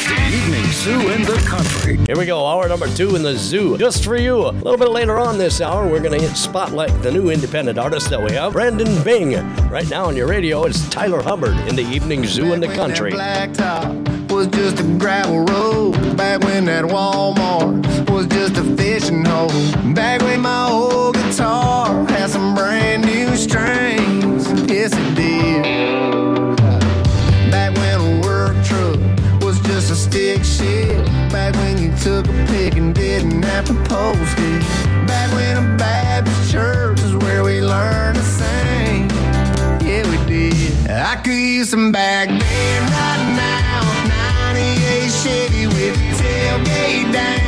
The 0.07 0.37
Evening 0.37 0.71
Zoo 0.71 1.09
in 1.09 1.23
the 1.23 1.43
Country. 1.47 1.97
Here 2.05 2.17
we 2.17 2.27
go, 2.27 2.45
hour 2.45 2.67
number 2.67 2.87
two 2.93 3.15
in 3.15 3.23
the 3.23 3.35
zoo. 3.35 3.77
Just 3.79 4.03
for 4.03 4.15
you. 4.15 4.35
A 4.35 4.51
little 4.51 4.77
bit 4.77 4.89
later 4.89 5.17
on 5.17 5.39
this 5.39 5.59
hour, 5.59 5.87
we're 5.87 6.01
going 6.01 6.19
to 6.19 6.23
hit 6.23 6.37
spotlight 6.37 7.01
the 7.01 7.11
new 7.11 7.31
independent 7.31 7.79
artist 7.79 8.11
that 8.11 8.21
we 8.21 8.33
have, 8.33 8.53
Brandon 8.53 9.03
Bing. 9.03 9.33
Right 9.69 9.89
now 9.89 10.05
on 10.05 10.15
your 10.15 10.27
radio, 10.27 10.65
it's 10.65 10.87
Tyler 10.89 11.23
Hubbard 11.23 11.57
in 11.67 11.75
the 11.75 11.83
Evening 11.83 12.25
Zoo 12.25 12.53
in 12.53 12.59
the 12.59 12.67
Country. 12.67 13.11
Blacktop 13.11 14.14
was 14.35 14.47
just 14.47 14.81
a 14.81 14.83
gravel 14.99 15.45
road. 15.45 16.17
Back 16.17 16.43
when 16.43 16.65
that 16.65 16.83
Walmart 16.83 18.09
was 18.09 18.27
just 18.27 18.57
a 18.57 18.63
fishing 18.75 19.23
hole. 19.23 19.47
Back 19.93 20.21
when 20.23 20.41
my 20.41 20.67
old 20.69 21.15
guitar 21.15 22.03
had 22.07 22.29
some 22.29 22.53
brand 22.53 23.05
new 23.05 23.33
strings. 23.37 24.43
Yes, 24.69 24.91
it 24.93 25.15
did. 25.15 25.63
Back 27.49 27.77
when 27.77 27.97
a 28.01 28.21
work 28.27 28.57
truck 28.65 28.99
was 29.41 29.57
just 29.61 29.89
a 29.91 29.95
stick 29.95 30.43
shift. 30.43 31.05
Back 31.31 31.55
when 31.55 31.77
you 31.81 31.95
took 31.95 32.27
a 32.27 32.45
pic 32.47 32.75
and 32.75 32.93
didn't 32.93 33.43
have 33.43 33.63
to 33.67 33.73
post 33.85 34.35
it. 34.37 34.61
Back 35.07 35.31
when 35.31 35.55
a 35.55 35.77
Baptist 35.77 36.51
church 36.51 36.99
is 36.99 37.15
where 37.15 37.41
we 37.45 37.61
learned 37.61 38.17
to 38.17 38.23
sing. 38.23 39.09
Yeah, 39.87 40.03
we 40.11 40.17
did. 40.27 40.89
I 40.91 41.15
could 41.23 41.31
use 41.31 41.69
some 41.69 41.93
back 41.93 42.27
then 42.27 42.81
right. 42.91 43.34
98 45.25 45.67
with 45.73 45.97
tailgate 46.19 47.11
down. 47.11 47.44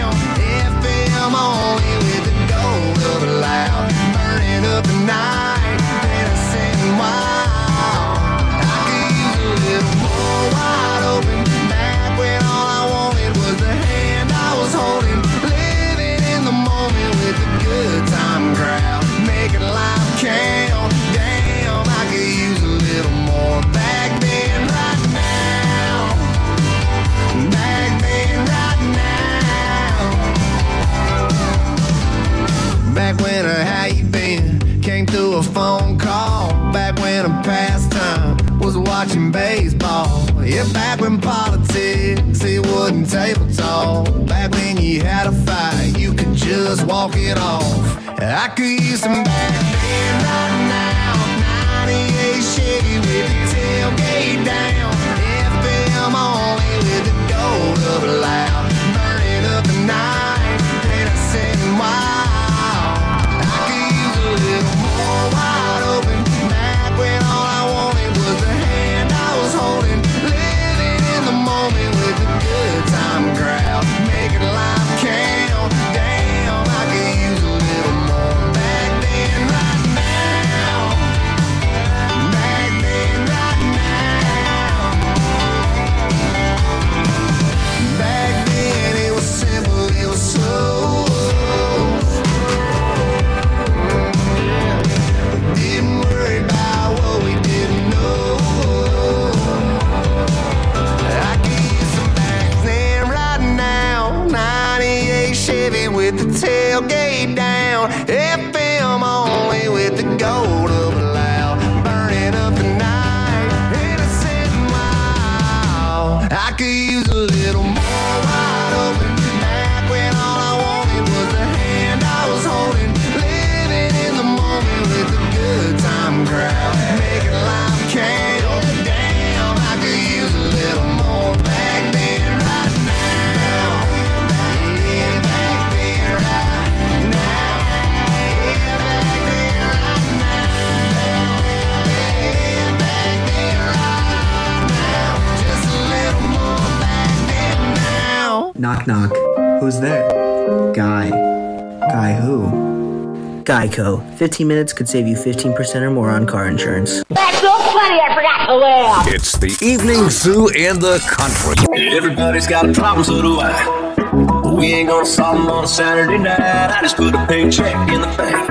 15 154.38 154.48
minutes 154.48 154.72
could 154.72 154.88
save 154.88 155.08
you 155.08 155.16
15% 155.16 155.82
or 155.82 155.90
more 155.90 156.12
on 156.12 156.28
car 156.28 156.48
insurance. 156.48 157.04
That's 157.10 157.40
so 157.40 157.58
funny, 157.58 158.00
I 158.00 158.14
forgot 158.14 158.46
to 158.46 158.56
laugh. 158.56 159.08
It's 159.08 159.32
the 159.36 159.50
Evening 159.66 160.12
Zoo 160.12 160.50
in 160.50 160.78
the 160.80 161.00
country. 161.10 161.58
Everybody's 161.98 162.46
got 162.46 162.70
a 162.70 162.72
problem, 162.72 163.04
so 163.04 163.20
do 163.20 163.40
I. 163.40 163.96
But 164.44 164.54
we 164.54 164.68
ain't 164.68 164.90
gonna 164.90 165.08
solve 165.08 165.40
them 165.40 165.50
on 165.50 165.64
a 165.64 165.68
Saturday 165.68 166.20
night. 166.20 166.40
I 166.40 166.82
just 166.84 166.98
put 166.98 167.16
a 167.16 167.26
paycheck 167.26 167.74
in 167.90 168.02
the 168.02 168.14
bank. 168.16 168.48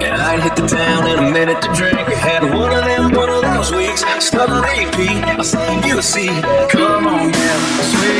And 0.00 0.14
I'd 0.14 0.44
hit 0.44 0.54
the 0.54 0.68
town 0.68 1.04
in 1.08 1.18
a 1.18 1.32
minute 1.32 1.60
to 1.60 1.74
drink. 1.74 1.98
I 1.98 2.14
had 2.14 2.44
one 2.44 2.72
of 2.72 2.84
them, 2.84 3.10
one 3.10 3.30
of 3.30 3.42
those 3.42 3.72
weeks. 3.72 4.04
Stuck 4.24 4.48
on 4.48 4.62
repeat. 4.62 5.24
I 5.26 5.42
sang 5.42 5.82
you 5.88 5.98
a 5.98 6.02
seat. 6.02 6.40
Come 6.70 7.08
on 7.08 7.32
down, 7.32 7.60
swing 7.82 8.19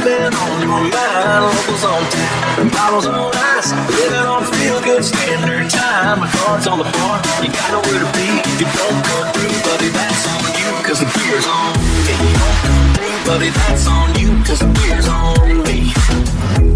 been 0.00 0.34
on 0.34 0.60
your 0.60 0.68
mind. 0.68 1.44
Locals 1.44 1.84
on 1.84 2.02
tap, 2.10 2.72
bottles 2.72 3.06
on 3.06 3.30
ice. 3.34 3.72
Living 3.90 4.26
on 4.26 4.44
feel 4.44 4.80
good 4.82 5.04
standard 5.04 5.70
time. 5.70 6.20
My 6.20 6.28
cards 6.30 6.66
on 6.66 6.78
the 6.78 6.84
bar. 6.84 7.20
You 7.42 7.50
got 7.50 7.68
nowhere 7.72 8.00
to 8.04 8.10
be. 8.14 8.28
If 8.42 8.60
you 8.60 8.68
don't 8.68 9.00
come 9.04 9.26
through, 9.34 9.56
buddy, 9.66 9.88
that's 9.88 10.24
on 10.28 10.44
you. 10.58 10.70
Cause 10.86 11.00
the 11.00 11.08
beer's 11.14 11.46
on. 11.46 11.72
If 12.06 12.18
you 12.20 12.32
don't 12.38 12.58
come 12.64 12.86
through, 12.94 13.18
buddy, 13.26 13.50
that's 13.50 13.86
on 13.86 14.08
you. 14.18 14.30
Cause 14.44 14.60
the 14.60 14.70
beer's 14.76 15.08
on 15.08 15.62
me. 15.66 15.78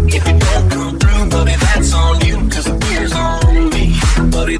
If 0.07 0.23
you 0.27 0.35
don't 0.39 0.69
come 0.71 0.99
through, 0.99 1.29
buddy, 1.29 1.55
that's 1.55 1.93
on 1.93 2.21
you. 2.25 2.35
Cause 2.49 2.65
the 2.65 2.75
beer's 2.75 3.13
on 3.13 3.69
me. 3.69 3.95
Buddy, 4.31 4.57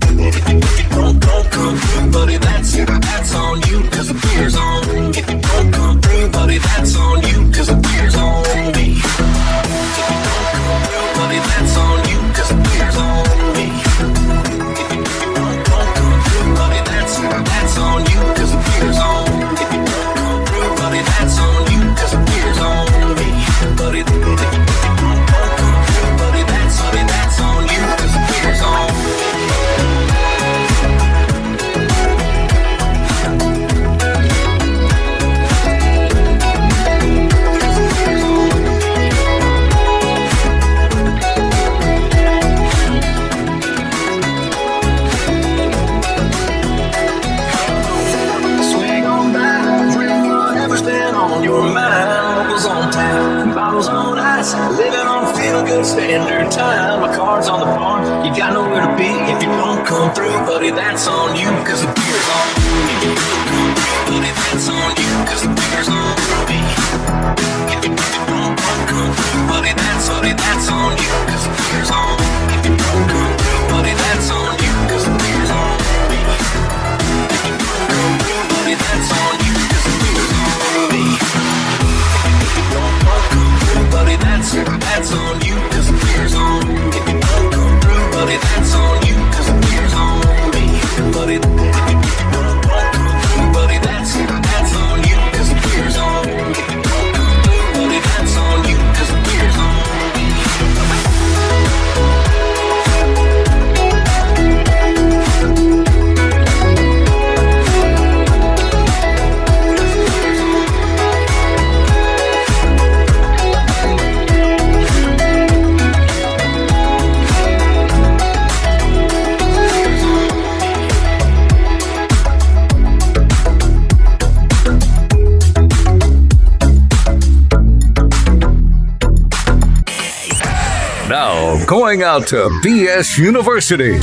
Out 132.04 132.28
to 132.28 132.50
BS 132.62 133.18
University. 133.18 134.02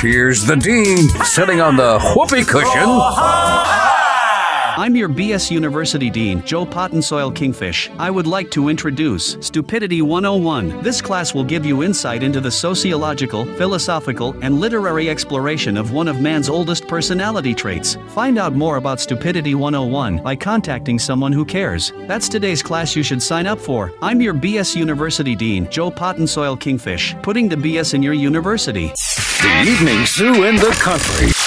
Here's 0.00 0.44
the 0.44 0.56
dean 0.56 1.08
sitting 1.24 1.60
on 1.60 1.76
the 1.76 2.00
whoopee 2.16 2.44
cushion. 2.44 2.82
Oh, 2.84 3.79
I'm 4.80 4.96
your 4.96 5.10
BS 5.10 5.50
University 5.50 6.08
Dean, 6.08 6.42
Joe 6.46 6.64
Potin' 6.64 7.02
Soil 7.02 7.30
Kingfish. 7.30 7.90
I 7.98 8.10
would 8.10 8.26
like 8.26 8.50
to 8.52 8.70
introduce 8.70 9.36
Stupidity 9.42 10.00
101. 10.00 10.82
This 10.82 11.02
class 11.02 11.34
will 11.34 11.44
give 11.44 11.66
you 11.66 11.82
insight 11.82 12.22
into 12.22 12.40
the 12.40 12.50
sociological, 12.50 13.44
philosophical, 13.56 14.34
and 14.40 14.58
literary 14.58 15.10
exploration 15.10 15.76
of 15.76 15.92
one 15.92 16.08
of 16.08 16.22
man's 16.22 16.48
oldest 16.48 16.88
personality 16.88 17.54
traits. 17.54 17.98
Find 18.08 18.38
out 18.38 18.54
more 18.54 18.78
about 18.78 19.00
Stupidity 19.00 19.54
101 19.54 20.22
by 20.22 20.34
contacting 20.34 20.98
someone 20.98 21.32
who 21.34 21.44
cares. 21.44 21.92
That's 22.06 22.26
today's 22.26 22.62
class 22.62 22.96
you 22.96 23.02
should 23.02 23.22
sign 23.22 23.46
up 23.46 23.58
for. 23.58 23.92
I'm 24.00 24.22
your 24.22 24.32
BS 24.32 24.74
University 24.74 25.36
Dean, 25.36 25.70
Joe 25.70 25.90
Potin' 25.90 26.26
Soil 26.26 26.56
Kingfish, 26.56 27.14
putting 27.20 27.50
the 27.50 27.56
BS 27.56 27.92
in 27.92 28.02
your 28.02 28.14
university. 28.14 28.86
The 29.42 29.62
evening 29.68 30.06
zoo 30.06 30.44
in 30.44 30.56
the 30.56 30.74
country. 30.80 31.39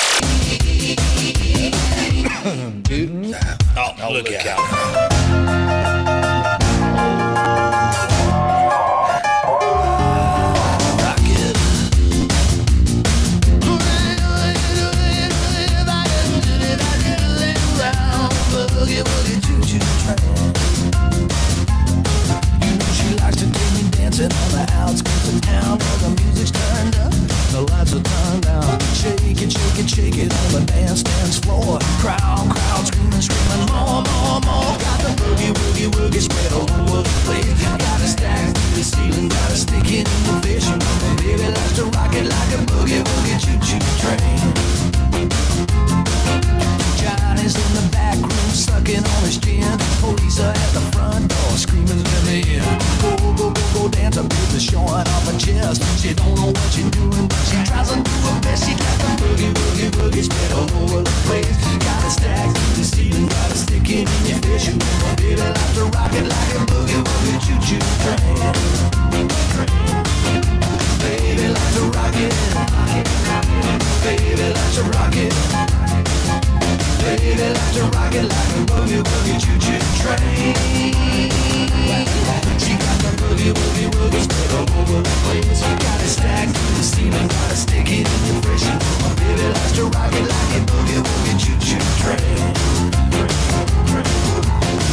Look, 4.13 4.31
out. 4.45 4.82
Baby 77.23 77.39
likes 77.39 77.75
to 77.75 77.83
rock 77.95 78.13
it. 78.13 78.27
Like 78.27 78.51
a 78.51 78.61
boogie 78.67 79.01
woogie 79.01 79.39
choo 79.39 79.55
choo 79.63 79.79
train. 79.95 80.51
She 82.59 82.73
got 82.75 82.97
the 82.99 83.11
boogie 83.15 83.53
woogie 83.55 83.89
woogie 83.95 84.23
spread 84.27 84.51
all 84.51 84.67
over 84.77 84.99
the 85.01 85.15
place. 85.23 85.63
She 85.63 85.71
got 85.71 86.01
it 86.03 86.11
stacked, 86.11 86.53
to 86.53 86.61
the 86.75 86.83
like 86.83 87.11
like. 87.11 87.23
She 87.23 87.23
got. 87.23 87.23
You 87.23 87.49
to 87.49 87.55
stick 87.55 87.87
it 87.89 88.07
the 88.27 88.33
fridge. 88.43 88.67
My 89.01 89.15
baby 89.15 89.47
likes 89.55 89.71
to 89.71 89.83
rock 89.85 90.11
it 90.11 90.27
like 90.27 90.51
a 90.51 90.61
boogie 90.67 90.99
woogie 90.99 91.39
choo 91.39 91.55
choo 91.63 91.79
train. 92.03 92.43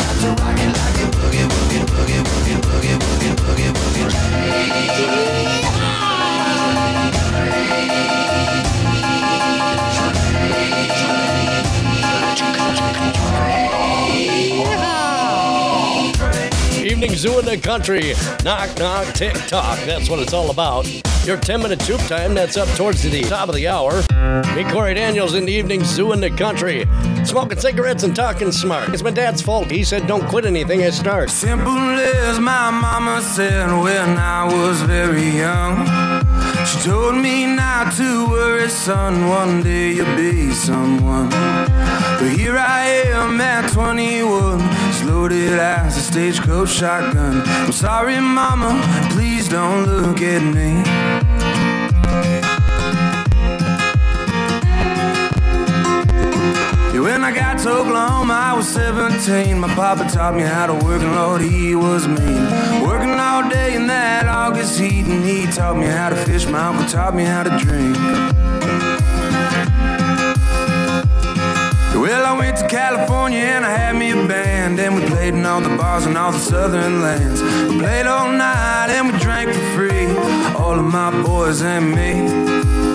to 0.00 0.42
rockin' 0.42 0.72
like 0.72 0.98
a 0.98 1.08
boogie 1.16 1.46
boogie 1.48 1.84
boogie 1.86 2.22
woogie 2.24 2.58
boogie 3.36 3.70
boogie 3.72 4.08
train. 4.08 5.77
Evening 16.98 17.14
Zoo 17.14 17.38
in 17.38 17.44
the 17.44 17.56
Country. 17.56 18.14
Knock, 18.44 18.76
knock, 18.78 19.14
tick 19.14 19.34
tock. 19.46 19.78
That's 19.86 20.10
what 20.10 20.18
it's 20.18 20.32
all 20.32 20.50
about. 20.50 20.84
Your 21.24 21.36
10 21.36 21.62
minute 21.62 21.80
soup 21.82 22.00
time, 22.08 22.34
that's 22.34 22.56
up 22.56 22.66
towards 22.76 23.02
the 23.02 23.22
top 23.22 23.48
of 23.48 23.54
the 23.54 23.68
hour. 23.68 24.02
Me, 24.56 24.64
Corey 24.72 24.94
Daniels, 24.94 25.34
in 25.34 25.44
the 25.44 25.52
Evening 25.52 25.84
Zoo 25.84 26.12
in 26.12 26.20
the 26.20 26.30
Country. 26.30 26.86
Smoking 27.24 27.60
cigarettes 27.60 28.02
and 28.02 28.16
talking 28.16 28.50
smart. 28.50 28.88
It's 28.88 29.02
my 29.04 29.10
dad's 29.10 29.40
fault. 29.40 29.70
He 29.70 29.84
said, 29.84 30.08
don't 30.08 30.26
quit 30.26 30.44
anything 30.44 30.82
I 30.82 30.90
start. 30.90 31.30
Simple 31.30 31.70
as 31.70 32.40
my 32.40 32.70
mama 32.70 33.22
said 33.22 33.70
when 33.80 34.18
I 34.18 34.44
was 34.44 34.82
very 34.82 35.28
young. 35.28 36.17
She 36.68 36.78
told 36.80 37.16
me 37.16 37.46
not 37.46 37.94
to 37.96 38.28
worry, 38.28 38.68
son. 38.68 39.26
One 39.26 39.62
day 39.62 39.92
you'll 39.92 40.16
be 40.16 40.50
someone. 40.50 41.30
But 41.30 42.30
here 42.36 42.58
I 42.58 42.84
am 43.06 43.40
at 43.40 43.72
21, 43.72 44.60
as 44.60 45.02
loaded 45.02 45.54
as 45.54 45.96
a 45.96 46.00
stagecoach 46.00 46.68
shotgun. 46.68 47.40
I'm 47.46 47.72
sorry, 47.72 48.20
mama, 48.20 48.82
please 49.12 49.48
don't 49.48 49.86
look 49.86 50.20
at 50.20 50.42
me. 50.42 51.57
When 57.18 57.24
I 57.24 57.34
got 57.34 57.58
to 57.64 57.70
Oklahoma, 57.70 58.32
I 58.32 58.54
was 58.54 58.68
17. 58.68 59.58
My 59.58 59.74
papa 59.74 60.08
taught 60.08 60.36
me 60.36 60.42
how 60.42 60.68
to 60.68 60.74
work, 60.74 61.02
and 61.02 61.16
Lord, 61.16 61.40
he 61.40 61.74
was 61.74 62.06
mean. 62.06 62.44
Working 62.80 63.18
all 63.18 63.48
day 63.50 63.74
in 63.74 63.88
that 63.88 64.28
August 64.28 64.78
heat, 64.78 65.04
and 65.04 65.24
he 65.24 65.44
taught 65.46 65.76
me 65.76 65.86
how 65.86 66.10
to 66.10 66.14
fish. 66.14 66.46
My 66.46 66.68
uncle 66.68 66.86
taught 66.86 67.16
me 67.16 67.24
how 67.24 67.42
to 67.42 67.50
drink. 67.58 67.96
Well, 72.00 72.24
I 72.24 72.38
went 72.38 72.56
to 72.58 72.68
California 72.68 73.40
and 73.40 73.66
I 73.66 73.76
had 73.76 73.96
me 73.96 74.12
a 74.12 74.28
band, 74.28 74.78
and 74.78 74.94
we 74.94 75.04
played 75.04 75.34
in 75.34 75.44
all 75.44 75.60
the 75.60 75.76
bars 75.76 76.06
in 76.06 76.16
all 76.16 76.30
the 76.30 76.38
southern 76.38 77.02
lands. 77.02 77.42
We 77.42 77.80
played 77.80 78.06
all 78.06 78.30
night 78.30 78.90
and 78.90 79.12
we 79.12 79.18
drank 79.18 79.50
for 79.50 79.66
free, 79.74 80.06
all 80.54 80.78
of 80.78 80.84
my 80.84 81.10
boys 81.24 81.62
and 81.62 81.90
me. 81.90 82.87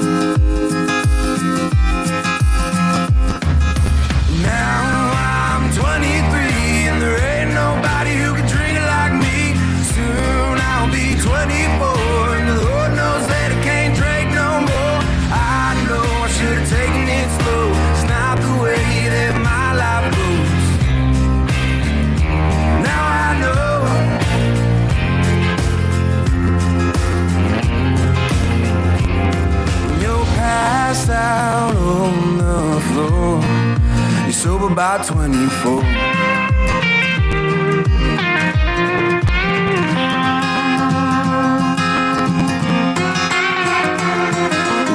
Out 31.43 31.75
on 31.75 32.37
the 32.37 32.81
floor. 32.89 33.41
You're 34.23 34.31
sober 34.31 34.73
by 34.73 35.03
24. 35.03 35.83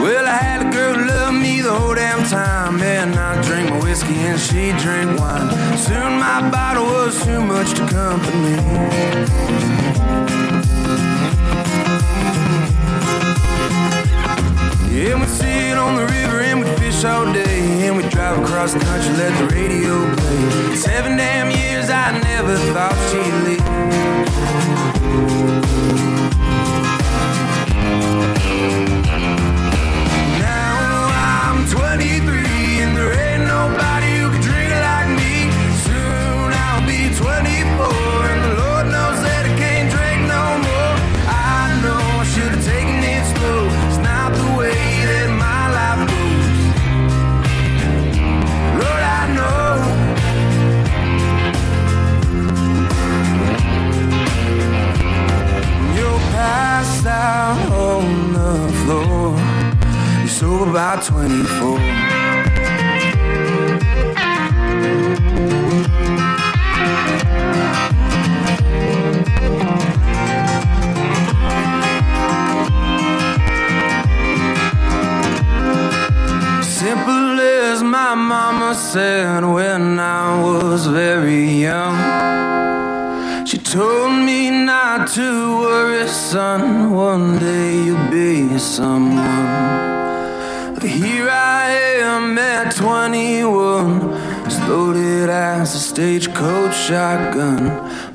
Well, 0.03 0.27
I 0.27 0.39
had 0.49 0.61
a 0.67 0.71
girl 0.77 0.97
love 1.13 1.35
me 1.35 1.61
the 1.61 1.75
whole 1.79 1.95
damn 1.95 2.23
time. 2.29 2.81
And 2.83 3.15
I 3.15 3.43
drink 3.43 3.69
my 3.71 3.81
whiskey 3.85 4.19
and 4.31 4.41
she 4.41 4.73
drink 4.85 5.21
wine. 5.21 5.51
Soon 5.77 6.13
my 6.27 6.39
bottle 6.51 6.85
was 6.85 7.15
too 7.25 7.41
much 7.53 7.71
to 7.79 7.85
company. 8.01 8.57
Yeah, 14.99 15.15
we'd 15.21 15.29
sit 15.29 15.79
on 15.79 15.95
the 15.95 16.08
river 16.29 16.41
and 16.43 16.61
we'd 16.61 16.79
fish 16.79 17.05
all 17.05 17.33
day. 17.33 17.87
And 17.87 17.97
we'd 17.97 18.11
drive 18.11 18.39
across 18.39 18.73
the 18.73 18.81
country, 18.81 19.13
let 19.15 19.37
the 19.39 19.55
radio 19.55 20.15
play. 20.17 20.77
Seven 20.77 21.17
damn 21.17 21.51
years, 21.51 21.91
I 21.91 22.19
never 22.19 22.57
thought 22.73 22.97
she'd 23.11 23.35
leave. 23.45 24.68
24. 61.11 61.98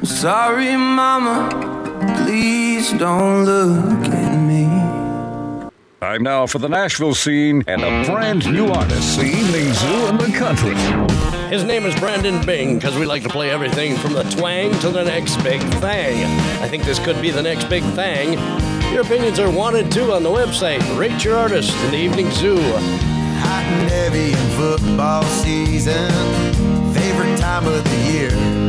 Shotgun. 0.03 0.05
I'm 0.05 0.05
sorry, 0.05 0.75
mama, 0.75 2.25
please 2.25 2.91
don't 2.93 3.45
look 3.45 4.07
at 4.09 4.37
me. 4.37 4.63
Time 6.01 6.23
now 6.23 6.45
for 6.45 6.59
the 6.59 6.67
Nashville 6.67 7.15
scene 7.15 7.63
and 7.67 7.81
a 7.81 8.03
brand 8.05 8.45
new 8.51 8.67
artist, 8.67 9.17
the 9.17 9.25
Evening 9.25 9.73
Zoo 9.73 10.07
in 10.07 10.17
the 10.17 10.37
Country. 10.37 10.75
His 11.49 11.63
name 11.63 11.85
is 11.85 11.97
Brandon 11.99 12.45
Bing 12.45 12.75
because 12.75 12.97
we 12.97 13.05
like 13.05 13.23
to 13.23 13.29
play 13.29 13.51
everything 13.51 13.95
from 13.95 14.13
the 14.13 14.23
twang 14.23 14.77
to 14.79 14.89
the 14.89 15.03
next 15.03 15.37
big 15.43 15.61
thing. 15.75 16.25
I 16.61 16.67
think 16.67 16.83
this 16.83 16.99
could 16.99 17.21
be 17.21 17.31
the 17.31 17.41
next 17.41 17.69
big 17.69 17.83
thing. 17.93 18.33
Your 18.91 19.01
opinions 19.01 19.39
are 19.39 19.49
wanted 19.49 19.91
too 19.91 20.11
on 20.11 20.23
the 20.23 20.29
website. 20.29 20.81
Rate 20.97 21.23
your 21.23 21.37
artist 21.37 21.73
in 21.85 21.91
the 21.91 21.97
Evening 21.97 22.29
Zoo. 22.31 22.57
Hot 22.59 23.63
and 23.65 23.89
heavy 23.89 24.33
in 24.33 24.49
football 24.57 25.23
season, 25.23 26.11
favorite 26.93 27.37
time 27.37 27.65
of 27.65 27.83
the 27.83 28.11
year. 28.11 28.62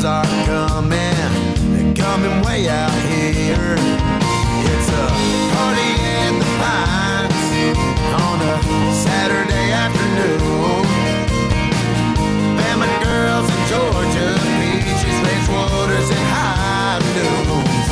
times 0.00 0.04
are 0.04 0.46
coming, 0.46 1.14
they're 1.72 1.94
coming 1.94 2.40
way 2.42 2.68
out 2.68 2.90
here. 3.08 3.76
It's 4.72 4.88
a 4.88 5.06
party 5.52 5.92
in 6.24 6.38
the 6.38 6.50
Pines 6.60 7.34
on 8.16 8.40
a 8.40 8.94
Saturday 8.94 9.72
afternoon. 9.72 10.84
Bama 12.56 12.88
girls 13.04 13.48
in 13.50 13.60
Georgia, 13.68 14.28
peaches, 14.56 15.16
range 15.26 15.48
waters, 15.48 16.08
and 16.08 16.26
high 16.32 16.98
noons. 17.16 17.88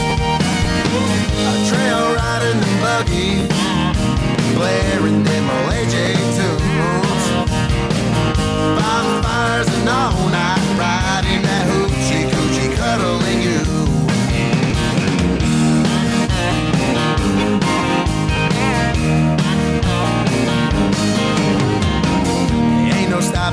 A 1.45 1.57
trail 1.69 2.15
ride 2.15 2.45
in 2.51 2.59
the 2.65 2.73
buggy, 2.81 3.33
blaring 4.55 5.25
them 5.25 5.51
old 5.51 5.73
AJ 5.73 6.15
tunes. 6.37 7.25
Bonfires 8.79 9.69
and 9.69 9.89
all 9.89 10.29
night 10.31 10.79
rides. 10.79 11.08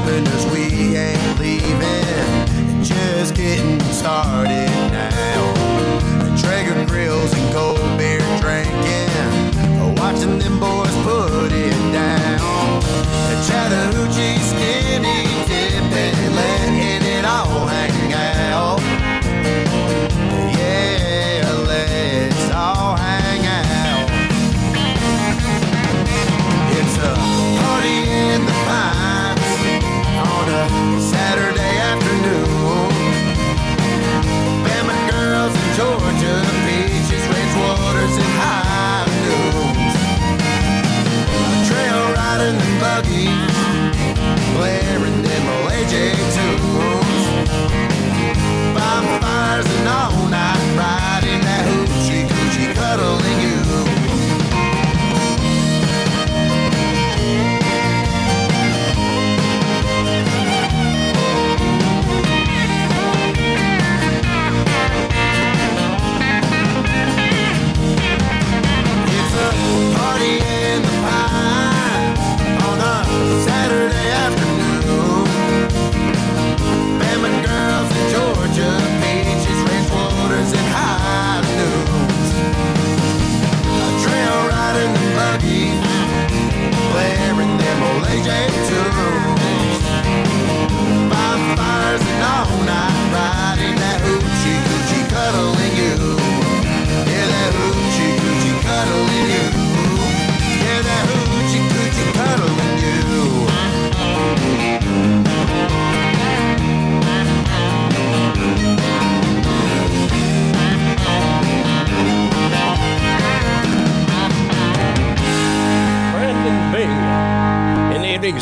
happiness 0.06 0.46
we 0.54 0.75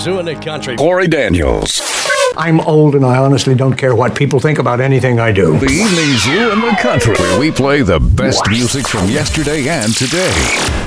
Zoo 0.03 0.19
in 0.19 0.25
the 0.25 0.35
Country. 0.35 0.75
Corey 0.75 1.07
Daniels. 1.07 1.81
I'm 2.35 2.59
old 2.59 2.93
and 2.95 3.05
I 3.05 3.15
honestly 3.15 3.55
don't 3.55 3.75
care 3.75 3.95
what 3.95 4.15
people 4.15 4.41
think 4.41 4.59
about 4.59 4.81
anything 4.81 5.17
I 5.17 5.31
do. 5.31 5.57
The 5.57 5.67
Evening 5.67 6.17
Zoo 6.17 6.51
in 6.51 6.59
the 6.59 6.75
Country, 6.81 7.15
where 7.15 7.39
we 7.39 7.51
play 7.51 7.83
the 7.83 8.01
best 8.01 8.41
music 8.49 8.85
from 8.85 9.07
yesterday 9.07 9.69
and 9.69 9.95
today. 9.95 10.33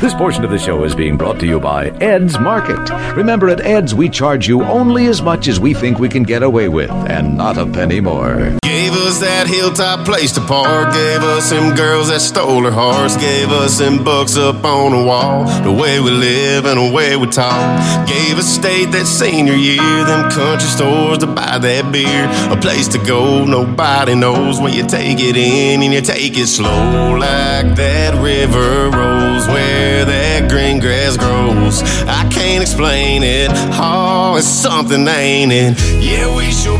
This 0.03 0.13
portion 0.13 0.45
of 0.45 0.51
the 0.51 0.59
show 0.59 0.85
is 0.85 0.95
being 0.95 1.17
brought 1.17 1.41
to 1.41 1.47
you 1.47 1.59
by 1.59 1.87
Ed's 2.03 2.39
Market. 2.39 2.91
Remember, 3.17 3.49
at 3.49 3.63
Ed's, 3.63 3.95
we 3.95 4.11
charge 4.11 4.47
you 4.47 4.63
only 4.65 5.07
as 5.07 5.23
much 5.23 5.49
as 5.49 5.59
we 5.59 5.73
think 5.73 5.99
we 5.99 6.11
can 6.11 6.23
get 6.23 6.43
away 6.43 6.69
with, 6.69 6.91
and 6.91 7.39
not 7.39 7.57
a 7.57 7.65
penny 7.65 8.01
more. 8.01 8.59
Gave 8.63 8.76
us 8.97 9.21
that 9.21 9.47
hilltop 9.47 10.05
place 10.05 10.33
to 10.33 10.41
park. 10.41 10.93
Gave 10.93 11.23
us 11.23 11.51
them 11.51 11.75
girls 11.75 12.09
that 12.09 12.21
stole 12.21 12.65
her 12.65 12.71
hearts. 12.71 13.17
Gave 13.17 13.51
us 13.51 13.79
them 13.79 14.03
books 14.03 14.37
up 14.37 14.65
on 14.65 14.93
the 14.93 15.05
wall. 15.05 15.45
The 15.63 15.73
way 15.73 16.01
we 16.01 16.11
live 16.11 16.65
and 16.67 16.79
the 16.81 16.93
way 16.93 17.17
we 17.17 17.27
talk. 17.27 18.09
Gave 18.09 18.39
us 18.39 18.47
state 18.47 18.91
that 18.93 19.07
senior 19.07 19.55
year. 19.55 20.05
Them 20.05 20.31
country 20.31 20.69
stores 20.69 21.19
to 21.19 21.27
buy 21.27 21.59
that 21.59 21.93
beer. 21.93 22.25
A 22.51 22.61
place 22.61 22.89
to 22.89 22.99
go 22.99 23.45
nobody 23.45 24.15
knows 24.15 24.61
when 24.61 24.73
you 24.73 24.87
take 24.87 25.21
it 25.21 25.37
in 25.37 25.83
and 25.83 25.93
you 25.93 26.01
take 26.01 26.37
it 26.37 26.47
slow. 26.47 27.17
Like 27.17 27.77
that 27.77 28.15
river 28.23 28.91
rolls 28.91 29.47
where 29.49 30.05
that 30.05 30.51
green 30.51 30.81
grass 30.81 31.17
grows. 31.17 31.83
I 32.07 32.29
can't 32.31 32.63
explain 32.63 33.23
it. 33.23 33.51
Oh, 33.79 34.37
it's 34.37 34.47
something, 34.47 35.07
ain't 35.07 35.53
it? 35.53 35.79
Yeah, 36.03 36.35
we 36.37 36.51
sure 36.53 36.79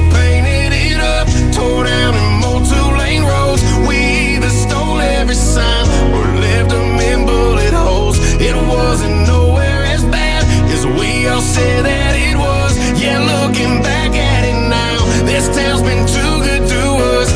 said 11.47 11.85
that 11.85 12.15
it 12.19 12.37
was. 12.37 12.75
Yeah, 13.01 13.23
looking 13.23 13.81
back 13.83 14.11
at 14.11 14.43
it 14.51 14.59
now, 14.69 14.99
this 15.25 15.47
town's 15.55 15.83
been 15.83 16.03
too 16.07 16.35
good 16.43 16.67
to 16.75 16.83
us. 17.23 17.31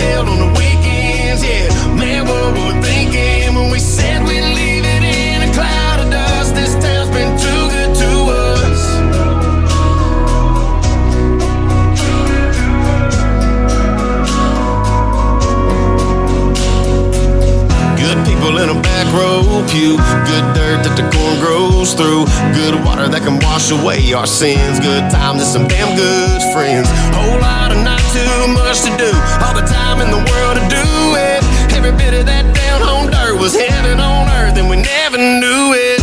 On 0.00 0.26
the 0.26 0.50
weekends, 0.58 1.42
yeah. 1.44 1.68
Man, 1.96 2.24
what 2.24 2.54
we're 2.56 2.80
thinking 2.82 3.54
when 3.54 3.70
we 3.70 3.78
said 3.78 4.22
we'd 4.22 4.40
leave 4.40 4.84
it 4.84 5.02
in 5.04 5.48
a 5.48 5.50
cloud 5.52 6.00
of 6.00 6.10
dust. 6.10 6.54
This 6.54 6.72
town's 6.84 7.10
been 7.10 7.32
too 7.36 7.62
good 7.74 7.92
to 8.02 8.10
us. 8.32 8.80
Good 18.00 18.18
people 18.24 18.58
in 18.62 18.68
a 18.68 18.78
back 18.80 19.06
row 19.12 19.64
pew. 19.68 19.96
Good 20.30 20.46
dirt 20.56 20.80
that 20.84 20.94
the 20.96 21.04
corn 21.12 21.36
grows 21.40 21.59
through. 21.88 22.28
Good 22.52 22.76
water 22.84 23.08
that 23.08 23.24
can 23.24 23.40
wash 23.40 23.72
away 23.72 24.12
our 24.12 24.26
sins. 24.26 24.76
Good 24.80 25.08
times 25.08 25.40
and 25.40 25.48
some 25.48 25.66
damn 25.66 25.96
good 25.96 26.40
friends. 26.52 26.84
Whole 27.16 27.40
lot 27.40 27.72
of 27.72 27.80
not 27.80 28.04
too 28.12 28.52
much 28.52 28.84
to 28.84 28.92
do. 29.00 29.08
All 29.40 29.56
the 29.56 29.64
time 29.64 30.04
in 30.04 30.12
the 30.12 30.20
world 30.20 30.60
to 30.60 30.64
do 30.68 30.84
it. 31.16 31.40
Every 31.72 31.92
bit 31.96 32.12
of 32.12 32.26
that 32.28 32.44
down 32.52 32.84
home 32.84 33.08
dirt 33.08 33.40
was 33.40 33.56
heaven 33.56 33.98
on 33.98 34.28
earth, 34.28 34.60
and 34.60 34.68
we 34.68 34.76
never 34.76 35.16
knew 35.16 35.72
it. 35.72 35.99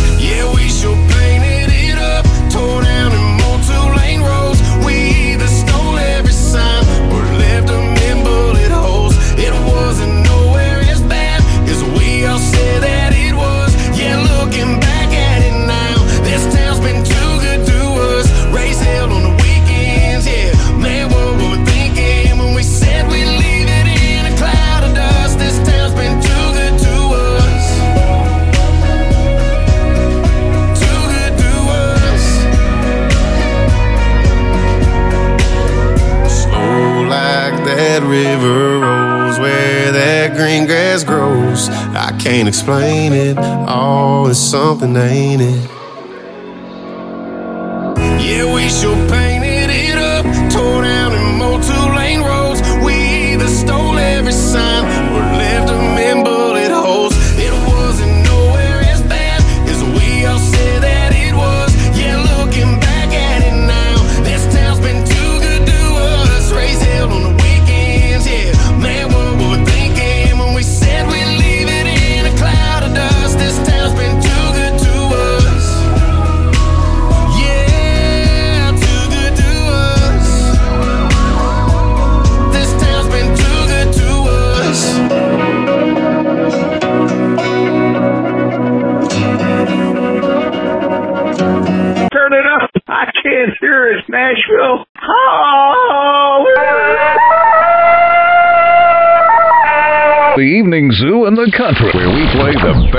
Can't 42.28 42.46
explain 42.46 43.14
it. 43.14 43.38
Oh, 43.40 44.28
it's 44.28 44.38
something, 44.38 44.94
ain't 44.96 45.40
it? 45.40 45.77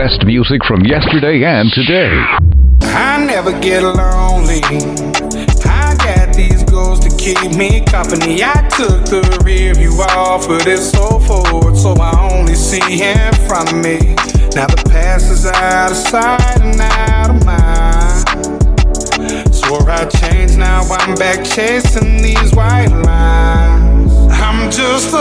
Best 0.10 0.26
music 0.26 0.64
from 0.66 0.82
yesterday 0.86 1.44
and 1.44 1.72
today. 1.72 2.10
I 2.82 3.24
never 3.26 3.52
get 3.60 3.84
lonely. 3.84 4.62
I 5.66 5.96
got 5.98 6.34
these 6.34 6.64
goals 6.64 7.00
to 7.02 7.16
keep 7.18 7.52
me 7.56 7.82
company. 7.86 8.44
I 8.44 8.68
took 8.70 9.06
the 9.06 9.42
rear 9.46 9.74
view 9.76 9.92
off 10.02 10.46
so 10.80 11.20
forward, 11.20 11.76
so 11.76 11.94
I 11.94 12.32
only 12.32 12.56
see 12.56 13.04
in 13.04 13.34
front 13.48 13.72
of 13.72 13.78
me. 13.78 14.16
Now 14.56 14.68
the 14.68 14.82
past 14.90 15.30
is 15.30 15.46
out 15.46 15.92
of 15.92 15.98
sight 15.98 16.62
and 16.62 16.82
out 16.82 17.30
of 17.30 17.46
mind. 17.46 18.26
Swore 19.54 19.90
I 19.90 20.06
now 20.58 20.82
I'm 20.90 21.16
back 21.16 21.46
chasing 21.46 22.22
these 22.24 22.56
white 22.56 22.88
lines. 22.88 24.12
I'm 24.32 24.72
just 24.72 25.14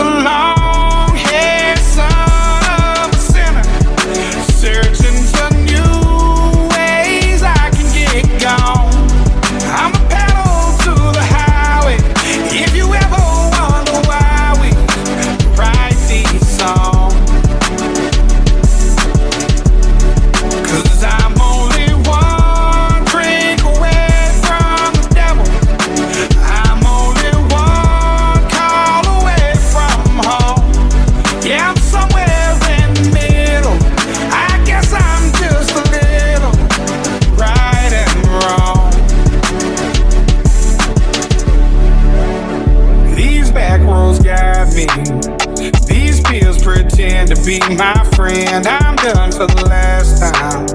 friend. 48.63 48.83
I'm 48.83 48.95
done 48.95 49.31
for 49.31 49.47
the 49.47 49.65
last 49.65 50.19
time. 50.19 50.67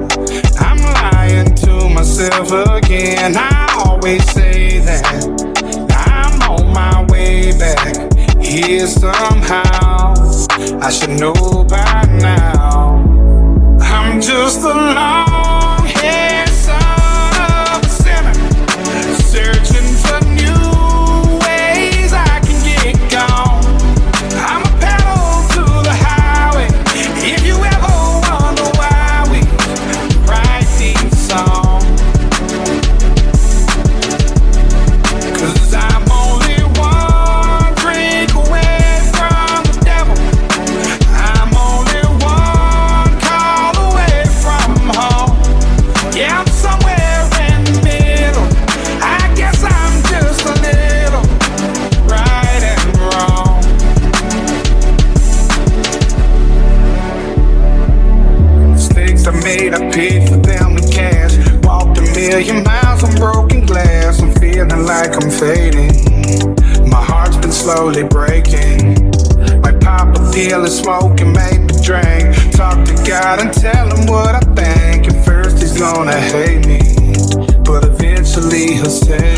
I'm 0.59 0.79
lying 0.79 1.55
to 1.57 1.89
myself 1.89 2.51
again. 2.51 3.35
I 3.37 3.83
always 3.87 4.25
say 4.31 4.81
that 4.81 5.05
I'm 5.91 6.43
on 6.43 6.73
my 6.73 7.05
way 7.11 7.57
back 7.59 8.13
here 8.43 8.87
somehow. 8.87 10.15
I 10.81 10.91
should 10.91 11.19
know 11.21 11.65
by 11.65 12.05
now. 12.21 13.03
I'm 13.81 14.21
just 14.21 14.61
a 14.61 14.75
God 73.25 73.41
and 73.41 73.55
tell 73.55 73.89
him 73.89 74.07
what 74.07 74.35
I 74.35 74.41
think. 74.41 75.09
At 75.09 75.25
first 75.25 75.59
he's 75.59 75.79
gonna 75.79 76.21
hate 76.21 76.67
me, 76.67 76.81
but 77.65 77.83
eventually 77.83 78.75
he'll 78.75 78.91
say, 78.91 79.34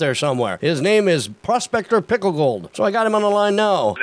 there 0.00 0.14
somewhere. 0.14 0.58
His 0.60 0.80
name 0.80 1.06
is 1.06 1.28
Prospector 1.28 2.00
Pickle 2.02 2.32
Gold. 2.32 2.70
So 2.72 2.82
I 2.82 2.90
got 2.90 3.06
him 3.06 3.14
on 3.14 3.22
the 3.22 3.30
line 3.30 3.54
now. 3.54 3.94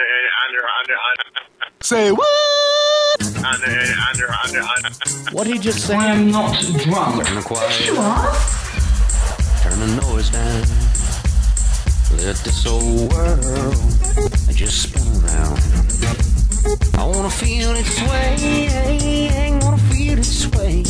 Say 1.81 2.11
what? 2.11 2.27
What 5.31 5.43
did 5.45 5.53
he 5.53 5.59
just 5.59 5.85
say? 5.85 5.95
I'm 5.95 6.31
not 6.31 6.55
drunk. 6.83 7.25
Turn 7.25 7.35
the 7.35 7.41
quiet. 7.45 7.85
You 7.85 7.97
are? 7.97 8.33
Turn 9.61 9.79
the 9.79 10.01
noise 10.01 10.29
down. 10.29 10.61
Let 12.17 12.37
this 12.37 12.65
old 12.65 13.11
world 13.11 13.75
just 14.55 14.83
spin 14.83 15.03
around. 15.23 15.59
I 16.97 17.05
wanna 17.05 17.29
feel 17.29 17.71
it 17.75 17.85
sway. 17.85 18.69
I 18.69 19.59
Wanna 19.61 19.77
feel 19.77 20.17
it 20.17 20.23
sway. 20.23 20.83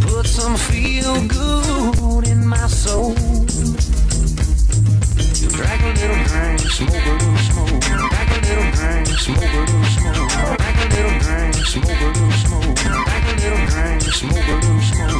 Put 0.00 0.26
some 0.26 0.56
feel 0.56 1.14
good 1.28 2.26
in 2.28 2.46
my 2.46 2.66
soul. 2.66 3.14
Drag 5.54 5.80
a 5.80 5.92
little 5.92 6.24
drink, 6.24 6.60
smoke 6.60 7.06
a 7.06 7.12
little 7.12 7.36
smoke. 7.38 7.80
Drag 7.80 8.30
a 8.30 8.38
little 8.46 8.70
drink, 8.72 9.06
smoke 9.18 9.42
a 9.42 9.60
little 9.60 9.84
smoke. 9.84 10.22
Drag 10.56 10.76
a 10.76 10.86
little 10.94 11.18
drink, 11.20 11.54
smoke 11.54 11.88
a 11.88 12.06
little 12.06 12.32
smoke. 12.32 12.76
Drag 12.76 13.24
a 13.24 13.34
little 13.40 13.66
drink, 13.66 14.02
smoke 14.02 14.36
a 14.36 14.54
little 14.54 14.80
smoke. 14.80 15.16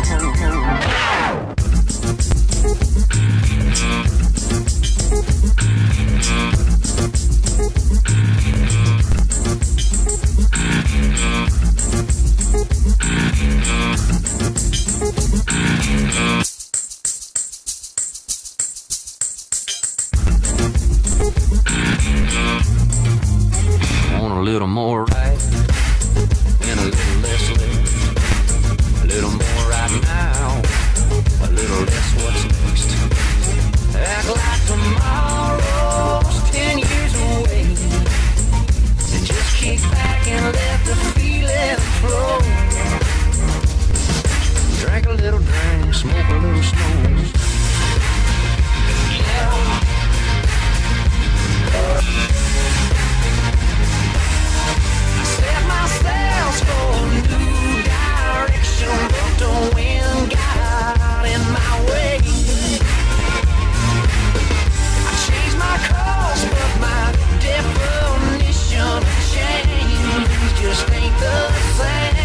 Want 14.99 15.09
a 24.33 24.41
little 24.41 24.67
more 24.67 25.05
right 25.05 25.39
and 26.63 26.81
a 26.81 26.85
little 26.85 27.21
less 27.21 27.51
left. 27.59 27.93
A 29.03 29.07
little 29.07 29.31
more 29.33 29.69
right 29.69 30.01
now, 30.03 30.63
a 31.43 31.51
little 31.51 31.83
less 31.85 32.15
what's 32.23 32.45
next. 32.65 32.91
Act 33.95 34.29
like 34.29 34.65
tomorrow's 34.67 35.26
smoke 45.97 46.29
a 46.29 46.35
little 46.35 46.63
smoke. 46.63 47.25
Yeah. 49.17 49.53
Set 55.25 55.61
my 55.73 55.85
sails 56.03 56.59
for 56.67 56.89
a 57.01 57.25
new 57.33 57.81
direction, 57.89 58.99
but 59.15 59.33
the 59.41 59.53
wind 59.75 60.31
got 60.37 61.25
in 61.25 61.43
my 61.57 61.73
way. 61.89 62.21
I 65.01 65.13
changed 65.25 65.57
my 65.65 65.77
course, 65.89 66.43
but 66.53 66.73
my 66.85 67.05
definition 67.41 69.01
just 70.61 70.91
ain't 70.91 71.17
the 71.21 71.37
same. 71.79 72.16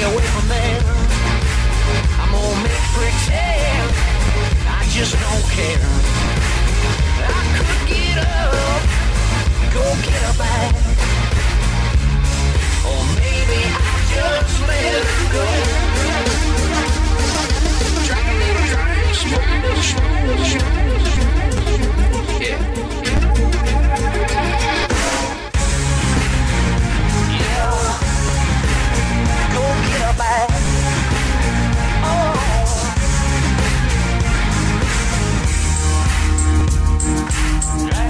Stay 0.00 0.12
away 0.12 0.24
from 0.24 0.48
there. 0.48 0.80
I'm 2.20 2.32
gonna 2.32 2.62
make 2.64 2.86
pretend 2.96 3.90
I 4.66 4.82
just 4.96 5.12
don't 5.12 5.46
care. 5.52 5.88
I 7.28 7.42
could 7.56 7.80
get 7.88 8.16
up, 8.18 8.82
go 9.74 9.84
get 10.06 10.22
her 10.26 10.36
back. 10.38 10.72
Or 12.88 13.00
maybe 13.18 13.60
I'll 13.76 14.02
just 14.14 14.56
let 14.68 15.04
go. 15.34 15.46
A 19.00 19.12
smoke 19.12 19.52
a 19.60 19.82
smoke. 19.82 20.20
Yeah. 22.40 22.60
Yeah. 22.60 22.99
Drag 30.20 30.50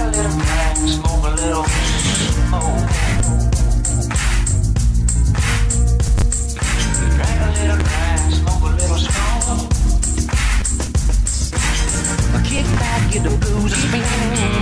a 0.00 0.10
little 0.10 0.34
smoke 0.88 1.22
a 1.22 1.30
little. 1.38 1.64
Drag 7.14 7.38
a 7.38 7.50
little 7.54 7.78
smoke 8.32 8.64
a 8.64 8.70
little 8.74 8.98
smoke. 8.98 9.70
Kick 12.44 12.66
back, 12.80 13.00
get 13.12 13.22
the 13.22 13.30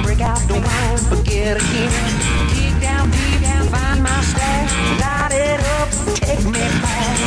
break 0.02 0.20
out 0.20 0.38
the 0.48 0.52
wine, 0.52 0.98
forget 1.08 1.56
again. 1.56 1.92
Dig 2.52 2.74
down 2.82 3.10
deep 3.10 3.40
find 3.70 4.02
my 4.02 4.20
stash, 4.20 4.74
light 5.00 5.32
it 5.32 5.57
Take 6.14 6.44
me 6.44 6.52
back, 6.52 7.18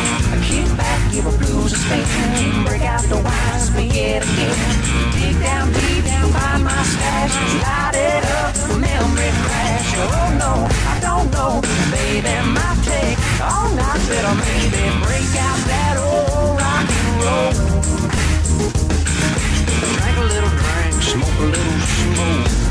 kick 0.43 0.67
back, 0.77 1.11
give 1.11 1.25
a 1.25 1.31
blues 1.31 1.73
a 1.73 1.77
spin. 1.77 2.65
Break 2.65 2.81
out 2.81 3.03
the 3.03 3.17
wines, 3.17 3.71
we 3.75 3.83
yet 3.83 4.23
again. 4.23 4.55
Dig 5.13 5.39
down 5.39 5.71
deep, 5.73 6.05
down 6.05 6.31
by 6.31 6.57
my 6.57 6.83
stash. 6.83 7.35
Light 7.61 7.95
it 7.95 8.23
up, 8.41 8.55
memory 8.79 9.31
crash. 9.45 9.89
Oh 9.97 10.37
no, 10.39 10.51
I 10.91 10.99
don't 10.99 11.31
know, 11.31 11.59
oh, 11.59 11.61
oh, 11.63 11.91
baby, 11.91 12.33
my 12.55 12.71
take 12.83 13.19
all 13.41 13.69
night, 13.75 14.01
little 14.09 14.35
maybe. 14.35 14.83
Break 15.05 15.29
out 15.47 15.59
that 15.71 15.95
old 15.97 16.57
rock 16.59 16.87
and 16.99 17.11
roll. 17.23 17.51
Drink 19.97 20.17
a 20.17 20.25
little 20.33 20.53
drink, 20.61 20.93
smoke 21.01 21.37
a 21.39 21.47
little 21.55 21.79
smoke. 21.99 22.70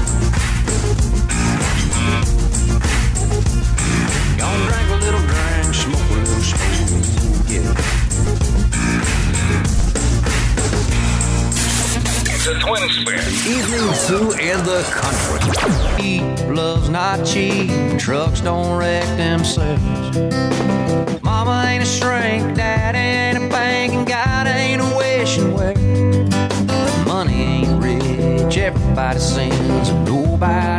elsewhere. 12.81 13.19
The 13.19 13.51
evening 13.51 13.95
zoo 13.95 14.33
and 14.41 14.65
the 14.65 14.83
country. 14.91 16.03
He 16.03 16.21
loves 16.51 16.89
not 16.89 17.25
cheap. 17.27 17.71
Trucks 17.99 18.41
don't 18.41 18.77
wreck 18.77 19.05
themselves. 19.17 19.83
Mama 21.23 21.65
ain't 21.69 21.83
a 21.83 21.87
shrink, 21.87 22.57
dad 22.57 22.95
ain't 22.95 23.45
a 23.45 23.49
bank, 23.49 23.93
and 23.93 24.07
God 24.07 24.47
ain't 24.47 24.81
a 24.81 24.97
wishing 24.97 25.53
well. 25.53 25.75
Money 27.07 27.43
ain't 27.43 27.83
rich, 27.83 28.57
everybody 28.57 29.19
sins, 29.19 29.89
and 29.91 30.05
nobody 30.07 30.70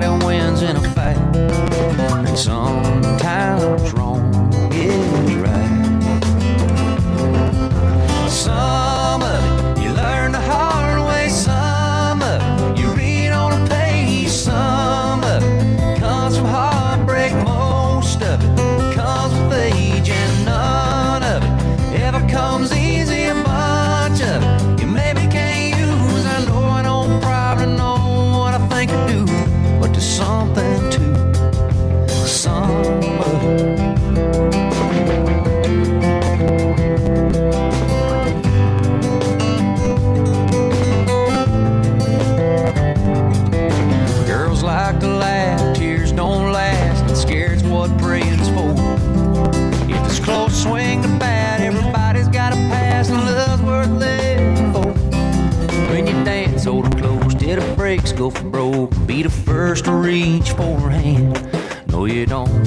to 59.84 59.94
reach 59.94 60.52
for 60.52 60.90
a 60.90 60.94
hand. 60.94 61.40
No, 61.88 62.06
you 62.06 62.26
don't. 62.26 62.61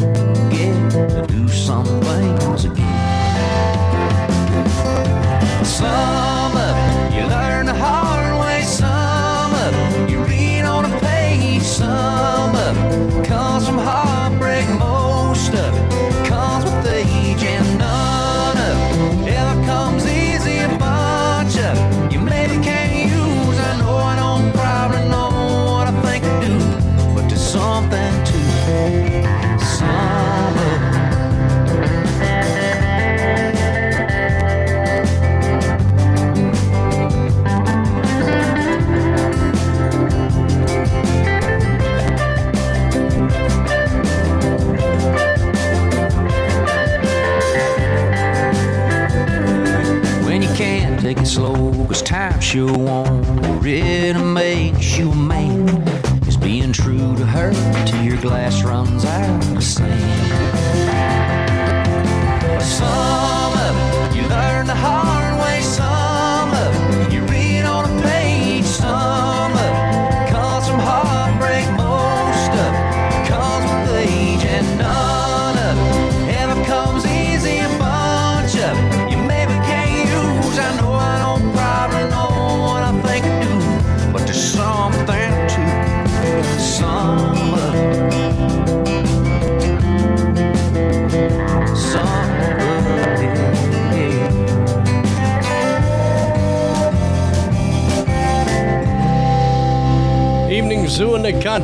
you 52.54 52.66
won't 52.66 53.62
really 53.64 54.03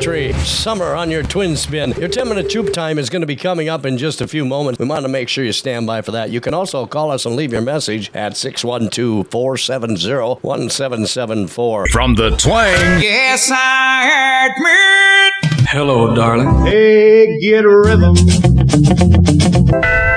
country. 0.01 0.32
Summer 0.44 0.94
on 0.94 1.10
your 1.10 1.22
twin 1.22 1.55
spin. 1.56 1.93
Your 1.93 2.09
10 2.09 2.27
minute 2.27 2.48
troop 2.48 2.72
time 2.72 2.98
is 2.98 3.10
going 3.10 3.20
to 3.20 3.27
be 3.27 3.36
coming 3.36 3.68
up 3.68 3.85
in 3.85 3.98
just 3.98 4.22
a 4.22 4.27
few 4.27 4.47
moments. 4.47 4.78
We 4.78 4.86
want 4.86 5.02
to 5.02 5.09
make 5.09 5.28
sure 5.28 5.44
you 5.44 5.52
stand 5.52 5.86
by 5.86 6.01
for 6.01 6.12
that. 6.12 6.31
You 6.31 6.40
can 6.40 6.55
also 6.55 6.86
call 6.86 7.10
us 7.10 7.27
and 7.27 7.36
leave 7.36 7.52
your 7.52 7.60
message 7.60 8.10
at 8.14 8.35
612 8.35 9.28
470 9.28 10.40
1774. 10.40 11.86
From 11.89 12.14
the 12.14 12.31
twang. 12.31 13.02
Yes, 13.02 13.51
I 13.52 14.48
admit. 14.48 15.68
Hello, 15.68 16.14
darling. 16.14 16.64
Hey, 16.64 17.39
get 17.40 17.66
a 17.66 17.68
rhythm. 17.68 18.14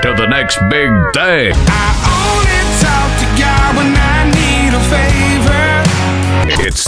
To 0.00 0.14
the 0.16 0.26
next 0.30 0.58
big 0.70 0.88
day. 1.12 1.52
I 1.54 1.92
only 2.24 2.60
talk 2.80 3.10
to 3.20 3.26
God 3.38 3.76
when 3.76 3.94
I 3.94 4.30
need 4.32 4.72
a 4.74 4.80
favor 4.88 5.33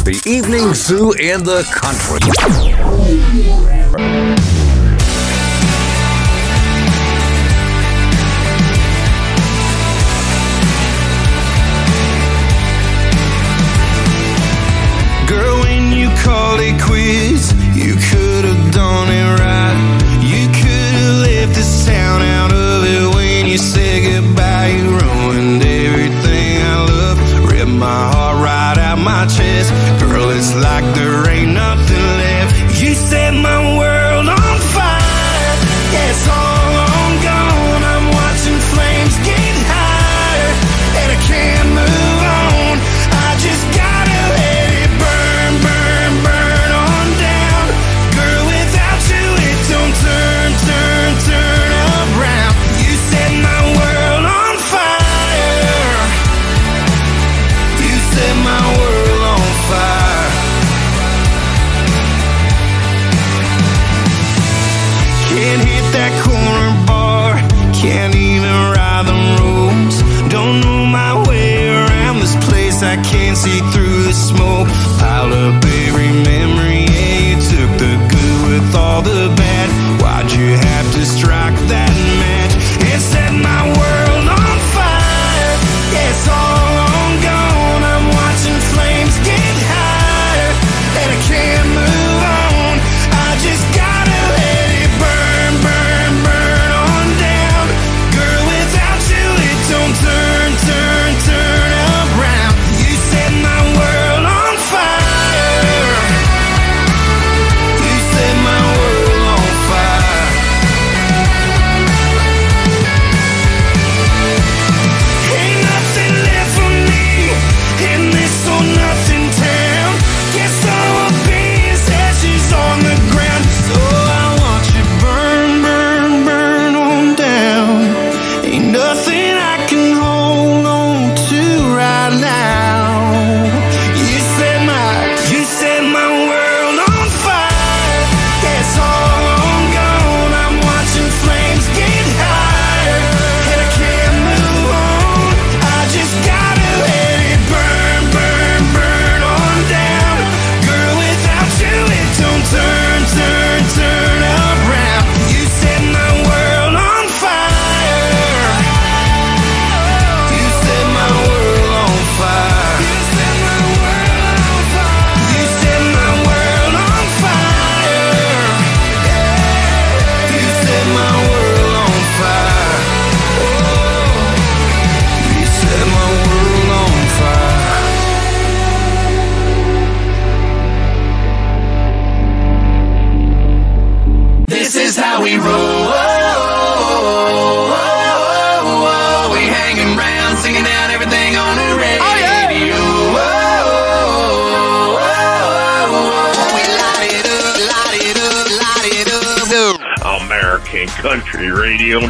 the 0.07 0.23
evening 0.25 0.73
zoo 0.73 1.11
in 1.15 1.43
the 1.43 1.65
country. 1.75 2.21
Girl, 15.27 15.59
when 15.63 15.91
you 15.91 16.09
called 16.23 16.61
it 16.61 16.81
quits, 16.81 17.53
you 17.75 17.95
could 17.95 18.45
have 18.45 18.73
done 18.73 19.09
it 19.11 19.41
right. 19.41 19.77
You 20.23 20.47
could 20.55 20.95
have 21.01 21.27
left 21.27 21.57
this 21.57 21.85
town 21.85 22.23
out 22.23 22.53
of 22.53 22.85
it 22.85 23.13
when 23.17 23.47
you 23.47 23.59
said 23.59 24.23
goodbye. 24.23 24.36
Girl, 30.01 30.31
it's 30.31 30.55
like 30.55 30.85
the 30.95 31.25
rain. 31.27 31.36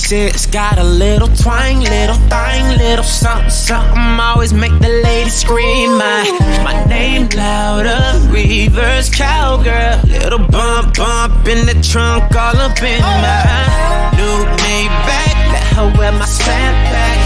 accent's 0.07 0.45
got 0.45 0.79
a 0.79 0.83
little 0.83 1.27
twang, 1.27 1.81
little 1.81 2.15
thing, 2.31 2.77
little 2.77 3.03
something, 3.03 3.49
something. 3.49 3.97
Always 3.97 4.53
make 4.53 4.71
the 4.79 5.01
ladies 5.03 5.33
scream. 5.33 5.97
My, 5.97 6.23
my 6.63 6.85
name 6.85 7.27
louder, 7.35 7.99
reverse 8.31 9.13
cowgirl. 9.13 9.99
Little 10.07 10.39
bump, 10.39 10.95
bump 10.95 11.45
in 11.49 11.65
the 11.65 11.75
trunk, 11.83 12.33
all 12.35 12.55
up 12.55 12.81
in 12.81 13.01
my 13.01 14.11
new 14.15 14.45
Maybach. 14.63 15.35
Let 15.51 15.63
her 15.75 15.93
wear 15.97 16.13
my 16.13 16.25
snapback. 16.25 17.19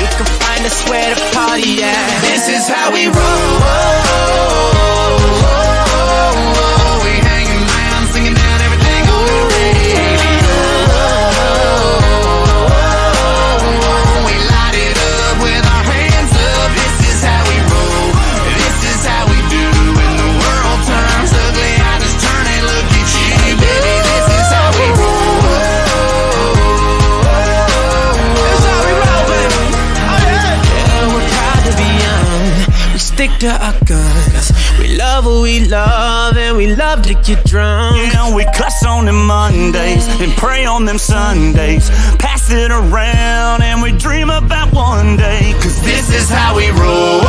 You 0.00 0.06
can 0.16 0.26
find 0.40 0.66
us 0.66 0.82
where 0.88 1.14
the 1.14 1.20
party 1.32 1.82
at. 1.84 2.20
This 2.22 2.48
is 2.48 2.66
how 2.66 2.92
we 2.92 3.06
roll. 3.06 4.05
Young. 33.40 33.52
We 33.52 33.66
our 33.66 33.84
guns. 33.84 34.52
We 34.78 34.96
love 34.96 35.24
what 35.26 35.42
we 35.42 35.66
love, 35.66 36.36
and 36.36 36.56
we 36.56 36.74
love 36.74 37.02
to 37.02 37.14
get 37.14 37.44
drunk. 37.44 37.96
You 37.96 38.12
know, 38.12 38.34
we 38.34 38.44
cuss 38.56 38.84
on 38.84 39.06
them 39.06 39.26
Mondays 39.26 40.06
and 40.20 40.32
pray 40.32 40.64
on 40.64 40.84
them 40.84 40.98
Sundays. 40.98 41.88
Pass 42.18 42.50
it 42.50 42.70
around 42.70 43.62
and 43.62 43.82
we 43.82 43.92
dream 43.92 44.30
about 44.30 44.72
one 44.72 45.16
day. 45.16 45.52
Cause 45.60 45.80
This 45.82 46.10
is 46.10 46.28
how 46.28 46.54
we 46.56 46.68
roll. 46.70 47.20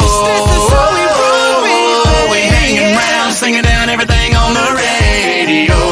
This 0.00 0.46
is 0.56 0.68
how 0.70 0.90
we 0.94 1.04
roll, 1.04 1.62
baby. 1.62 2.30
We 2.32 2.40
hanging 2.48 2.96
around, 2.96 3.32
singing 3.32 3.62
down 3.62 3.88
everything 3.88 4.34
on 4.34 4.54
the 4.54 4.68
radio. 4.74 5.89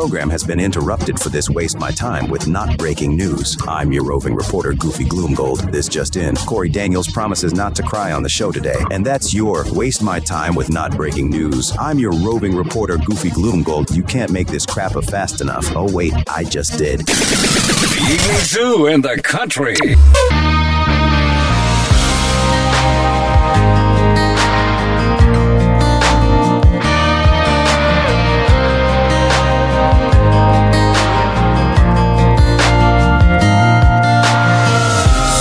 Program 0.00 0.30
has 0.30 0.42
been 0.42 0.58
interrupted 0.58 1.20
for 1.20 1.28
this 1.28 1.50
Waste 1.50 1.78
My 1.78 1.90
Time 1.90 2.30
with 2.30 2.48
not 2.48 2.78
breaking 2.78 3.18
news. 3.18 3.54
I'm 3.68 3.92
your 3.92 4.02
roving 4.02 4.34
reporter, 4.34 4.72
Goofy 4.72 5.04
Gloomgold. 5.04 5.70
This 5.70 5.88
just 5.88 6.16
in. 6.16 6.36
Corey 6.36 6.70
Daniels 6.70 7.06
promises 7.06 7.52
not 7.52 7.76
to 7.76 7.82
cry 7.82 8.12
on 8.12 8.22
the 8.22 8.28
show 8.30 8.50
today. 8.50 8.82
And 8.90 9.04
that's 9.04 9.34
your 9.34 9.66
Waste 9.74 10.02
My 10.02 10.18
Time 10.18 10.54
with 10.54 10.70
not 10.70 10.96
breaking 10.96 11.28
news. 11.28 11.76
I'm 11.78 11.98
your 11.98 12.12
roving 12.12 12.56
reporter, 12.56 12.96
Goofy 12.96 13.28
Gloomgold. 13.28 13.94
You 13.94 14.02
can't 14.02 14.30
make 14.30 14.46
this 14.46 14.64
crap 14.64 14.96
up 14.96 15.04
fast 15.04 15.42
enough. 15.42 15.70
Oh, 15.76 15.92
wait, 15.92 16.14
I 16.30 16.44
just 16.44 16.78
did. 16.78 17.06
Zoo 18.46 18.86
in 18.86 19.02
the 19.02 19.20
country. 19.22 19.76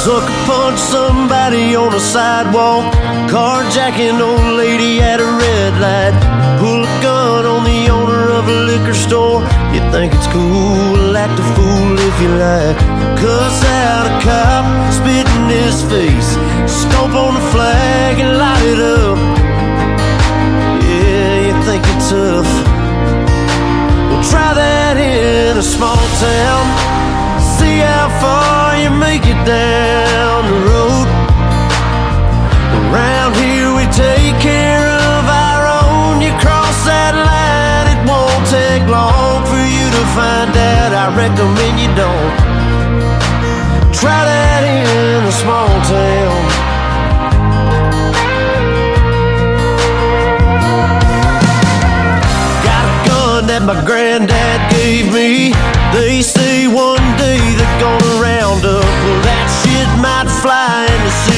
Sucker 0.09 0.41
punch 0.49 0.79
somebody 0.79 1.75
on 1.75 1.93
a 1.93 1.99
sidewalk. 1.99 2.83
Carjacking 3.29 4.19
old 4.19 4.57
lady 4.57 4.99
at 4.99 5.19
a 5.19 5.29
red 5.43 5.73
light. 5.77 6.17
Pull 6.57 6.81
a 6.81 6.93
gun 7.05 7.45
on 7.45 7.61
the 7.63 7.81
owner 7.93 8.23
of 8.33 8.47
a 8.49 8.57
liquor 8.69 8.95
store. 8.95 9.41
You 9.71 9.81
think 9.93 10.11
it's 10.17 10.25
cool, 10.33 11.15
act 11.15 11.37
a 11.37 11.45
fool 11.53 11.93
if 12.09 12.15
you 12.23 12.31
like. 12.41 12.79
Cuss 13.21 13.57
out 13.85 14.05
a 14.09 14.15
cop, 14.25 14.65
spit 14.97 15.27
in 15.37 15.45
his 15.61 15.77
face. 15.93 16.29
Stomp 16.65 17.13
on 17.13 17.35
the 17.37 17.45
flag 17.53 18.17
and 18.17 18.33
light 18.35 18.65
it 18.65 18.81
up. 18.81 19.19
Yeah, 20.89 21.33
you 21.45 21.55
think 21.69 21.85
you're 21.85 22.05
tough. 22.09 22.51
Well, 24.09 24.23
try 24.25 24.55
that 24.57 24.97
in 24.97 25.55
a 25.55 25.61
small 25.61 26.01
town. 26.17 26.65
See 27.57 27.77
how 27.77 28.09
far 28.17 28.68
you 28.81 28.89
make 28.89 29.23
it 29.25 29.41
down 29.45 30.39
the 30.51 30.59
road. 30.71 31.07
Around 32.79 33.35
here 33.35 33.69
we 33.75 33.85
take 33.91 34.35
care 34.39 34.87
of 34.87 35.23
our 35.27 35.63
own. 35.83 36.21
You 36.21 36.31
cross 36.39 36.77
that 36.87 37.13
line, 37.13 37.87
it 37.93 38.01
won't 38.07 38.45
take 38.47 38.83
long 38.87 39.43
for 39.51 39.59
you 39.59 39.85
to 39.97 40.03
find 40.15 40.55
out. 40.55 40.91
I 41.03 41.05
recommend 41.23 41.75
you 41.83 41.91
don't. 41.99 42.35
Try 43.93 44.21
that 44.31 44.63
in 44.63 45.27
a 45.27 45.35
small 45.43 45.69
town. 45.91 46.39
Got 52.63 52.83
a 52.87 52.95
gun 53.09 53.41
that 53.51 53.61
my 53.69 53.77
granddad 53.85 54.59
gave 54.71 55.11
me. 55.13 55.53
They 55.91 56.21
say 56.21 56.67
one 56.67 56.88
might 60.23 60.41
fly 60.41 60.85
in 60.85 61.03
the 61.05 61.11
city. 61.11 61.28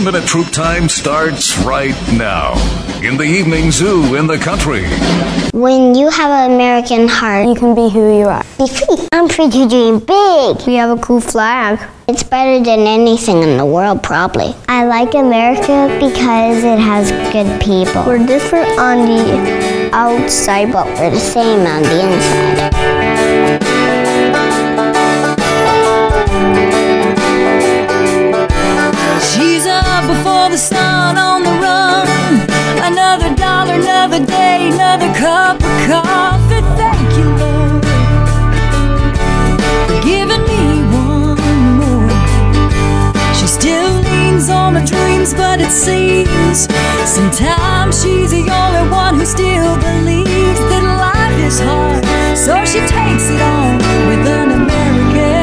10 0.00 0.14
minute 0.14 0.26
troop 0.26 0.46
time 0.46 0.88
starts 0.88 1.58
right 1.58 1.94
now. 2.14 2.54
In 3.02 3.18
the 3.18 3.24
evening 3.24 3.70
zoo 3.70 4.14
in 4.14 4.26
the 4.26 4.38
country. 4.38 4.84
When 5.52 5.94
you 5.94 6.08
have 6.08 6.30
an 6.30 6.52
American 6.54 7.06
heart, 7.06 7.46
you 7.46 7.54
can 7.54 7.74
be 7.74 7.90
who 7.90 8.18
you 8.18 8.24
are. 8.24 8.42
Be 8.56 8.66
free. 8.66 9.06
I'm 9.12 9.28
free 9.28 9.50
to 9.50 9.68
dream 9.68 9.98
big. 9.98 10.66
We 10.66 10.76
have 10.76 10.98
a 10.98 11.02
cool 11.02 11.20
flag. 11.20 11.86
It's 12.08 12.22
better 12.22 12.64
than 12.64 12.86
anything 12.86 13.42
in 13.42 13.58
the 13.58 13.66
world, 13.66 14.02
probably. 14.02 14.54
I 14.68 14.86
like 14.86 15.12
America 15.12 15.94
because 16.00 16.64
it 16.64 16.78
has 16.78 17.10
good 17.30 17.60
people. 17.60 18.02
We're 18.06 18.26
different 18.26 18.70
on 18.78 19.04
the 19.04 19.90
outside, 19.92 20.72
but 20.72 20.86
we're 20.86 21.10
the 21.10 21.20
same 21.20 21.66
on 21.66 21.82
the 21.82 22.00
inside. 22.06 23.59
The 30.48 30.56
sun 30.56 31.18
on 31.18 31.42
the 31.42 31.50
run. 31.50 32.06
Another 32.82 33.34
dollar, 33.34 33.74
another 33.74 34.24
day, 34.24 34.70
another 34.72 35.12
cup 35.14 35.56
of 35.56 35.76
coffee. 35.86 36.62
Thank 36.80 37.10
you, 37.18 37.28
Lord, 37.42 37.84
for 39.86 39.98
giving 40.02 40.44
me 40.50 40.62
one 40.90 41.38
more. 41.80 42.08
She 43.34 43.46
still 43.46 43.94
leans 44.00 44.48
on 44.48 44.74
her 44.76 44.86
dreams, 44.86 45.34
but 45.34 45.60
it 45.60 45.70
seems 45.70 46.68
sometimes 47.04 48.02
she's 48.02 48.30
the 48.30 48.48
only 48.50 48.90
one 48.90 49.14
who 49.16 49.26
still 49.26 49.76
believes 49.76 50.60
that 50.70 50.84
life 51.04 51.38
is 51.46 51.60
hard. 51.60 52.04
So 52.36 52.64
she 52.64 52.80
takes 52.80 53.28
it 53.28 53.40
on 53.40 53.76
with 54.08 54.26
an 54.26 54.50
American 54.52 55.39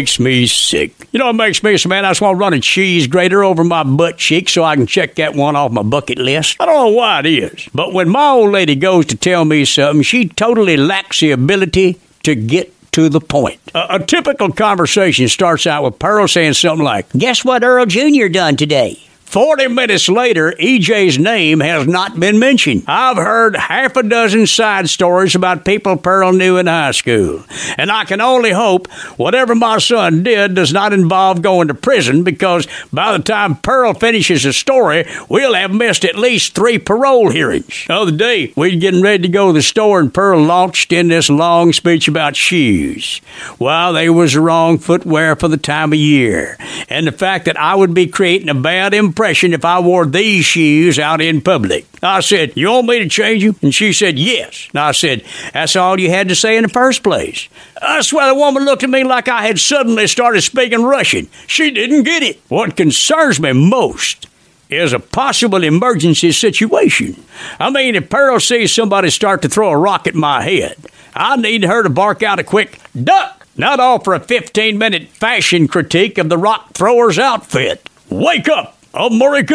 makes 0.00 0.18
me 0.18 0.46
sick? 0.46 0.94
You 1.12 1.18
know 1.18 1.26
what 1.26 1.34
makes 1.34 1.62
me 1.62 1.76
sick, 1.76 1.86
man? 1.90 2.06
I 2.06 2.10
just 2.10 2.22
want 2.22 2.36
to 2.36 2.40
run 2.40 2.54
a 2.54 2.60
cheese 2.60 3.06
grater 3.06 3.44
over 3.44 3.62
my 3.62 3.82
butt 3.82 4.16
cheek 4.16 4.48
so 4.48 4.64
I 4.64 4.74
can 4.74 4.86
check 4.86 5.16
that 5.16 5.34
one 5.34 5.56
off 5.56 5.72
my 5.72 5.82
bucket 5.82 6.16
list. 6.16 6.56
I 6.58 6.64
don't 6.64 6.74
know 6.74 6.96
why 6.96 7.20
it 7.20 7.26
is, 7.26 7.68
but 7.74 7.92
when 7.92 8.08
my 8.08 8.30
old 8.30 8.50
lady 8.50 8.76
goes 8.76 9.04
to 9.06 9.16
tell 9.16 9.44
me 9.44 9.66
something, 9.66 10.02
she 10.02 10.26
totally 10.28 10.78
lacks 10.78 11.20
the 11.20 11.32
ability 11.32 12.00
to 12.22 12.34
get 12.34 12.72
to 12.92 13.10
the 13.10 13.20
point. 13.20 13.60
A, 13.74 13.96
a 13.96 13.98
typical 13.98 14.50
conversation 14.50 15.28
starts 15.28 15.66
out 15.66 15.84
with 15.84 15.98
Pearl 15.98 16.26
saying 16.26 16.54
something 16.54 16.82
like, 16.82 17.06
Guess 17.12 17.44
what 17.44 17.62
Earl 17.62 17.84
Jr. 17.84 18.28
done 18.28 18.56
today? 18.56 18.99
40 19.30 19.68
minutes 19.68 20.08
later, 20.08 20.50
EJ's 20.58 21.16
name 21.16 21.60
has 21.60 21.86
not 21.86 22.18
been 22.18 22.40
mentioned. 22.40 22.82
I've 22.88 23.16
heard 23.16 23.54
half 23.54 23.94
a 23.94 24.02
dozen 24.02 24.48
side 24.48 24.88
stories 24.88 25.36
about 25.36 25.64
people 25.64 25.96
Pearl 25.96 26.32
knew 26.32 26.56
in 26.56 26.66
high 26.66 26.90
school. 26.90 27.44
And 27.78 27.92
I 27.92 28.04
can 28.06 28.20
only 28.20 28.50
hope 28.50 28.90
whatever 29.18 29.54
my 29.54 29.78
son 29.78 30.24
did 30.24 30.56
does 30.56 30.72
not 30.72 30.92
involve 30.92 31.42
going 31.42 31.68
to 31.68 31.74
prison 31.74 32.24
because 32.24 32.66
by 32.92 33.16
the 33.16 33.22
time 33.22 33.54
Pearl 33.54 33.94
finishes 33.94 34.42
the 34.42 34.52
story, 34.52 35.04
we'll 35.28 35.54
have 35.54 35.70
missed 35.72 36.04
at 36.04 36.18
least 36.18 36.56
three 36.56 36.78
parole 36.78 37.30
hearings. 37.30 37.84
The 37.86 37.94
other 37.94 38.10
day, 38.10 38.52
we 38.56 38.74
were 38.74 38.80
getting 38.80 39.00
ready 39.00 39.22
to 39.22 39.28
go 39.28 39.46
to 39.46 39.52
the 39.52 39.62
store 39.62 40.00
and 40.00 40.12
Pearl 40.12 40.42
launched 40.42 40.92
in 40.92 41.06
this 41.06 41.30
long 41.30 41.72
speech 41.72 42.08
about 42.08 42.34
shoes. 42.34 43.20
Well, 43.60 43.92
they 43.92 44.10
was 44.10 44.32
the 44.32 44.40
wrong 44.40 44.78
footwear 44.78 45.36
for 45.36 45.46
the 45.46 45.56
time 45.56 45.92
of 45.92 46.00
year. 46.00 46.56
And 46.88 47.06
the 47.06 47.12
fact 47.12 47.44
that 47.44 47.56
I 47.56 47.76
would 47.76 47.94
be 47.94 48.08
creating 48.08 48.48
a 48.48 48.54
bad 48.54 48.92
impression 48.92 49.19
impression 49.20 49.52
if 49.52 49.66
I 49.66 49.80
wore 49.80 50.06
these 50.06 50.46
shoes 50.46 50.98
out 50.98 51.20
in 51.20 51.42
public. 51.42 51.84
I 52.02 52.20
said, 52.20 52.56
You 52.56 52.70
want 52.70 52.86
me 52.86 53.00
to 53.00 53.08
change 53.08 53.44
them? 53.44 53.54
And 53.60 53.74
she 53.74 53.92
said, 53.92 54.18
Yes. 54.18 54.68
And 54.72 54.78
I 54.80 54.92
said, 54.92 55.24
That's 55.52 55.76
all 55.76 56.00
you 56.00 56.08
had 56.08 56.30
to 56.30 56.34
say 56.34 56.56
in 56.56 56.62
the 56.62 56.70
first 56.70 57.02
place. 57.02 57.50
I 57.82 58.00
swear 58.00 58.28
the 58.28 58.34
woman 58.34 58.64
looked 58.64 58.82
at 58.82 58.88
me 58.88 59.04
like 59.04 59.28
I 59.28 59.42
had 59.42 59.58
suddenly 59.58 60.06
started 60.06 60.40
speaking 60.40 60.82
Russian. 60.84 61.28
She 61.46 61.70
didn't 61.70 62.04
get 62.04 62.22
it. 62.22 62.40
What 62.48 62.78
concerns 62.78 63.38
me 63.38 63.52
most 63.52 64.26
is 64.70 64.94
a 64.94 64.98
possible 64.98 65.64
emergency 65.64 66.32
situation. 66.32 67.22
I 67.58 67.68
mean, 67.68 67.96
if 67.96 68.08
Pearl 68.08 68.40
sees 68.40 68.72
somebody 68.72 69.10
start 69.10 69.42
to 69.42 69.50
throw 69.50 69.68
a 69.68 69.76
rock 69.76 70.06
at 70.06 70.14
my 70.14 70.40
head, 70.40 70.78
I 71.14 71.36
need 71.36 71.64
her 71.64 71.82
to 71.82 71.90
bark 71.90 72.22
out 72.22 72.38
a 72.38 72.44
quick 72.44 72.80
duck, 72.94 73.46
not 73.54 73.80
all 73.80 73.98
for 73.98 74.14
a 74.14 74.20
15 74.20 74.78
minute 74.78 75.08
fashion 75.08 75.68
critique 75.68 76.16
of 76.16 76.30
the 76.30 76.38
rock 76.38 76.72
thrower's 76.72 77.18
outfit. 77.18 77.86
Wake 78.08 78.48
up! 78.48 78.79
America! 78.92 79.54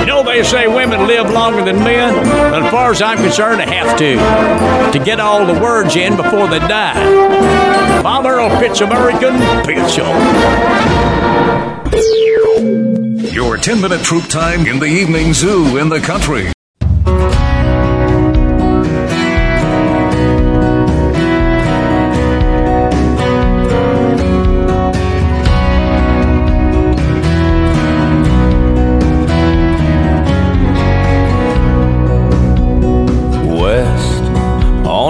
You 0.00 0.06
know 0.06 0.22
they 0.22 0.42
say 0.42 0.68
women 0.68 1.06
live 1.06 1.30
longer 1.30 1.64
than 1.64 1.76
men, 1.76 2.14
but 2.50 2.62
as 2.62 2.70
far 2.70 2.90
as 2.90 3.00
I'm 3.00 3.16
concerned, 3.16 3.60
they 3.60 3.74
have 3.74 3.96
to. 3.98 4.98
To 4.98 5.02
get 5.02 5.18
all 5.18 5.46
the 5.46 5.58
words 5.58 5.96
in 5.96 6.16
before 6.16 6.46
they 6.46 6.58
die. 6.58 8.02
Bob 8.02 8.26
Earl 8.26 8.50
Pitts 8.58 8.82
American 8.82 9.38
Pizza. 9.64 10.02
Your 13.32 13.56
10 13.56 13.80
minute 13.80 14.02
troop 14.02 14.24
time 14.24 14.66
in 14.66 14.78
the 14.78 14.84
evening 14.84 15.32
zoo 15.32 15.78
in 15.78 15.88
the 15.88 16.00
country. 16.00 16.52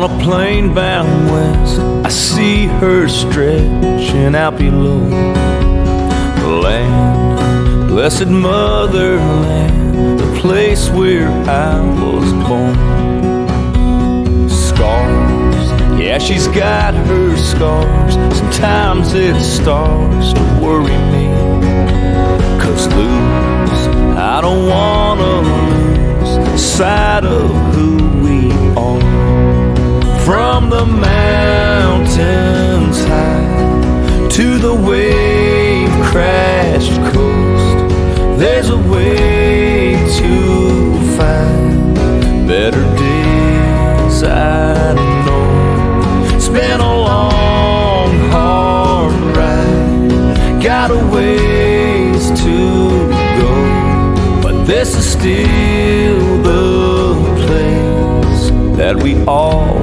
On 0.02 0.10
a 0.10 0.24
plane 0.24 0.74
bound 0.74 1.30
west. 1.30 1.78
I 2.04 2.08
see 2.08 2.66
her 2.66 3.08
stretching 3.08 4.34
out 4.34 4.58
below 4.58 4.98
land. 6.60 7.88
Blessed 7.88 8.28
motherland 8.28 10.18
the 10.18 10.40
place 10.40 10.90
where 10.90 11.28
i 11.48 11.80
was 12.00 12.32
born. 12.48 12.76
Scars 14.48 16.00
yeah 16.00 16.18
she's 16.18 16.48
got 16.48 16.94
her 16.94 17.36
scars. 17.36 18.14
Sometimes 18.36 19.14
it 19.14 19.40
starts 19.40 20.32
to 20.32 20.42
worry 20.60 20.98
me. 21.12 21.26
Cause 22.60 22.86
lose 22.88 23.82
i 24.16 24.40
don't 24.40 24.68
wanna 24.68 25.40
lose 25.42 26.62
sight 26.62 27.24
of 27.24 27.50
who 27.74 27.91
from 30.32 30.70
the 30.70 30.86
mountains 30.86 32.24
high 33.04 34.28
to 34.30 34.56
the 34.58 34.74
wave 34.74 35.90
crashed 36.06 36.96
coast. 37.12 37.76
There's 38.40 38.70
a 38.70 38.78
way 38.78 39.92
to 40.20 40.34
find 41.18 41.94
better 42.48 42.82
days 42.96 44.22
i 44.22 44.94
know. 45.26 46.34
It's 46.34 46.48
been 46.48 46.80
a 46.80 46.94
long 47.10 48.12
hard 48.30 49.12
ride. 49.36 50.62
Got 50.62 50.92
a 50.92 51.00
ways 51.14 52.24
to 52.42 52.56
go 53.40 53.52
but 54.42 54.64
this 54.64 54.94
is 54.96 55.06
still 55.12 56.42
the 56.50 57.14
place 57.44 58.50
that 58.78 58.96
we 58.96 59.22
all 59.26 59.81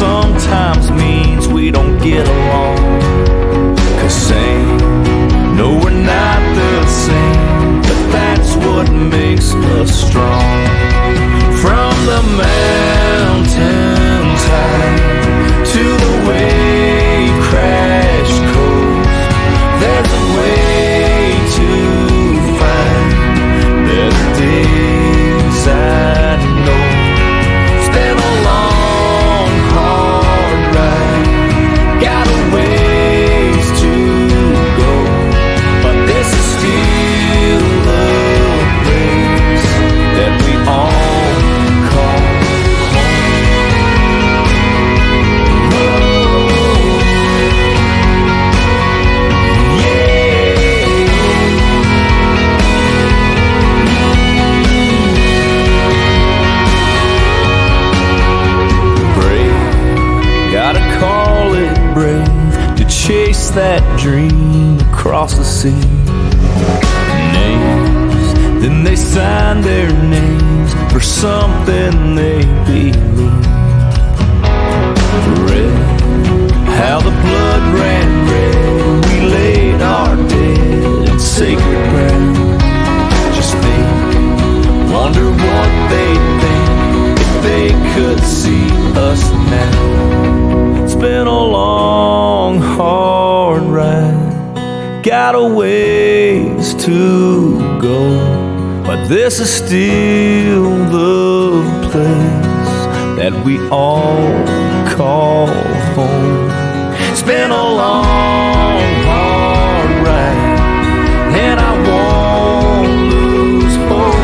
sometimes 0.00 0.90
means 0.90 1.46
we 1.46 1.70
don't 1.70 1.98
get 1.98 2.26
along. 2.26 2.78
Cause 4.00 4.14
same, 4.14 4.78
no, 5.58 5.78
we're 5.82 6.02
not 6.16 6.40
the 6.60 6.86
same, 6.86 7.82
but 7.82 8.00
that's 8.16 8.56
what 8.64 8.90
makes 8.90 9.52
us 9.76 9.90
strong. 10.06 10.56
From 11.62 11.94
the 12.12 12.22
mountains 12.44 14.42
high 14.52 15.19
that 63.80 63.98
dream 63.98 64.78
across 64.92 65.34
the 65.34 65.44
sea. 65.44 65.80
Names, 67.32 68.34
then 68.62 68.84
they 68.84 68.96
sign 68.96 69.60
their 69.62 69.92
names 70.08 70.74
for 70.92 71.00
something 71.00 72.14
they 72.14 72.40
believe. 72.64 72.96
Red, 75.48 76.00
how 76.78 77.00
the 77.00 77.10
blood 77.22 77.49
got 95.02 95.34
a 95.34 95.42
ways 95.42 96.74
to 96.74 97.58
go, 97.80 98.82
but 98.84 99.06
this 99.08 99.40
is 99.40 99.50
still 99.50 100.64
the 100.86 101.88
place 101.90 102.86
that 103.16 103.32
we 103.44 103.58
all 103.70 104.44
call 104.94 105.46
home. 105.94 106.50
It's 107.10 107.22
been 107.22 107.50
a 107.50 107.54
long, 107.54 108.82
hard 109.06 109.90
ride, 110.06 110.58
and 111.34 111.58
I 111.58 111.72
won't 111.88 113.14
lose 113.14 113.76
hope. 113.88 114.14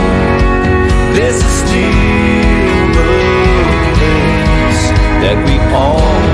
This 1.14 1.36
is 1.36 1.52
still 1.64 2.86
the 2.92 3.14
place 3.96 4.84
that 5.22 5.36
we 5.46 5.56
all 5.74 6.25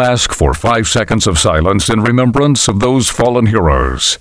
ask 0.00 0.32
for 0.32 0.54
five 0.54 0.88
seconds 0.88 1.26
of 1.26 1.38
silence 1.38 1.88
in 1.88 2.00
remembrance 2.00 2.68
of 2.68 2.80
those 2.80 3.08
fallen 3.08 3.46
heroes. 3.46 4.18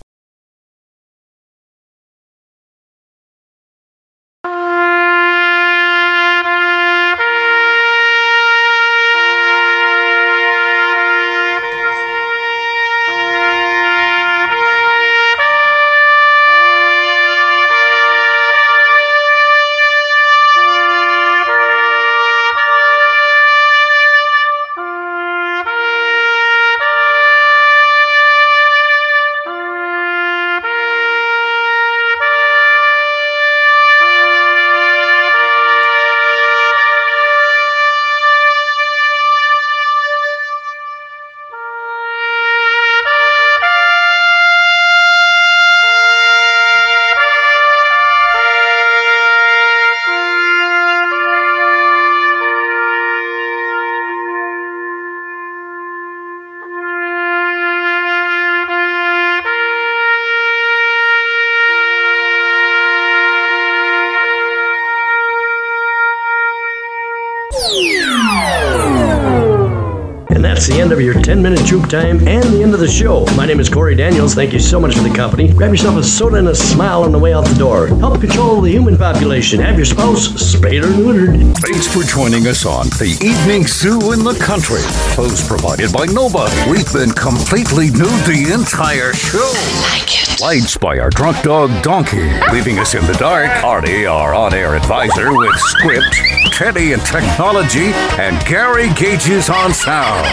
Time 71.89 72.27
and 72.27 72.43
the 72.53 72.61
end 72.61 72.73
of 72.73 72.79
the 72.79 72.87
show. 72.87 73.25
My 73.35 73.45
name 73.45 73.59
is 73.59 73.67
Corey 73.67 73.95
Daniels. 73.95 74.35
Thank 74.35 74.53
you 74.53 74.59
so 74.59 74.79
much 74.79 74.95
for 74.95 75.01
the 75.01 75.13
company. 75.13 75.51
Grab 75.51 75.71
yourself 75.71 75.97
a 75.97 76.03
soda 76.03 76.35
and 76.37 76.47
a 76.47 76.55
smile 76.55 77.03
on 77.03 77.11
the 77.11 77.17
way 77.19 77.33
out 77.33 77.45
the 77.45 77.55
door. 77.55 77.87
Help 77.87 78.21
control 78.21 78.61
the 78.61 78.69
human 78.69 78.95
population. 78.97 79.59
Have 79.59 79.75
your 79.75 79.85
spouse 79.85 80.25
spayed 80.35 80.83
or 80.83 80.87
neutered. 80.87 81.57
Thanks 81.57 81.87
for 81.87 82.03
joining 82.03 82.47
us 82.47 82.65
on 82.65 82.87
the 83.01 83.17
Evening 83.25 83.65
Zoo 83.65 84.13
in 84.13 84.23
the 84.23 84.35
Country. 84.35 84.81
Clothes 85.15 85.45
provided 85.47 85.91
by 85.91 86.05
Nobody. 86.05 86.55
We've 86.69 86.91
been 86.93 87.11
completely 87.11 87.89
nude 87.89 88.23
the 88.29 88.51
entire 88.53 89.13
show. 89.13 89.51
like 89.91 90.07
it. 90.13 90.39
Lights 90.41 90.77
by 90.77 90.99
our 90.99 91.09
drunk 91.09 91.41
dog 91.41 91.69
Donkey. 91.81 92.29
Leaving 92.53 92.77
us 92.79 92.93
in 92.93 93.05
the 93.07 93.13
dark, 93.13 93.49
Artie, 93.63 94.05
our 94.05 94.33
on-air 94.33 94.75
advisor 94.75 95.35
with 95.35 95.55
script, 95.57 96.15
Teddy 96.49 96.93
and 96.93 97.01
technology, 97.05 97.91
and 98.19 98.43
Gary 98.45 98.89
Gages 98.93 99.49
on 99.49 99.73
sound. 99.73 100.27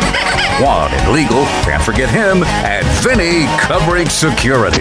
Juan 0.60 0.92
and 0.92 1.12
legal, 1.12 1.44
can't 1.64 1.82
forget 1.82 2.08
him, 2.08 2.42
and 2.44 2.86
Vinny 3.02 3.46
covering 3.60 4.08
security. 4.08 4.78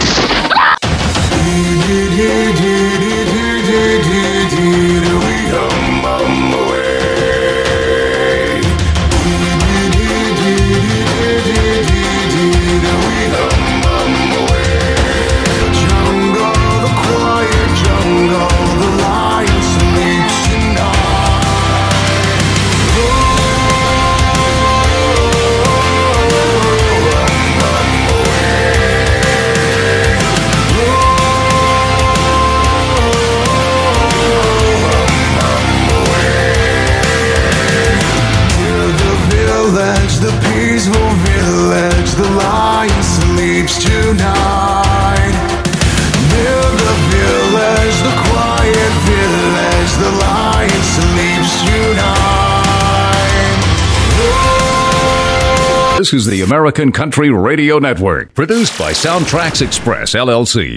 The 42.16 42.30
lion 42.30 43.02
sleeps 43.02 43.76
tonight. 43.76 45.36
Near 46.32 46.64
the 46.80 46.96
village, 47.12 47.96
the 48.08 48.14
quiet 48.30 48.92
village, 49.04 49.92
the 50.00 50.12
lion 50.24 50.82
sleeps 50.96 51.52
tonight. 51.68 52.16
This 55.98 56.12
is 56.14 56.24
the 56.26 56.40
American 56.42 56.90
Country 56.90 57.30
Radio 57.30 57.78
Network, 57.78 58.32
produced 58.34 58.78
by 58.78 58.92
SoundtraX 58.92 59.60
Express, 59.60 60.14
LLC. 60.14 60.74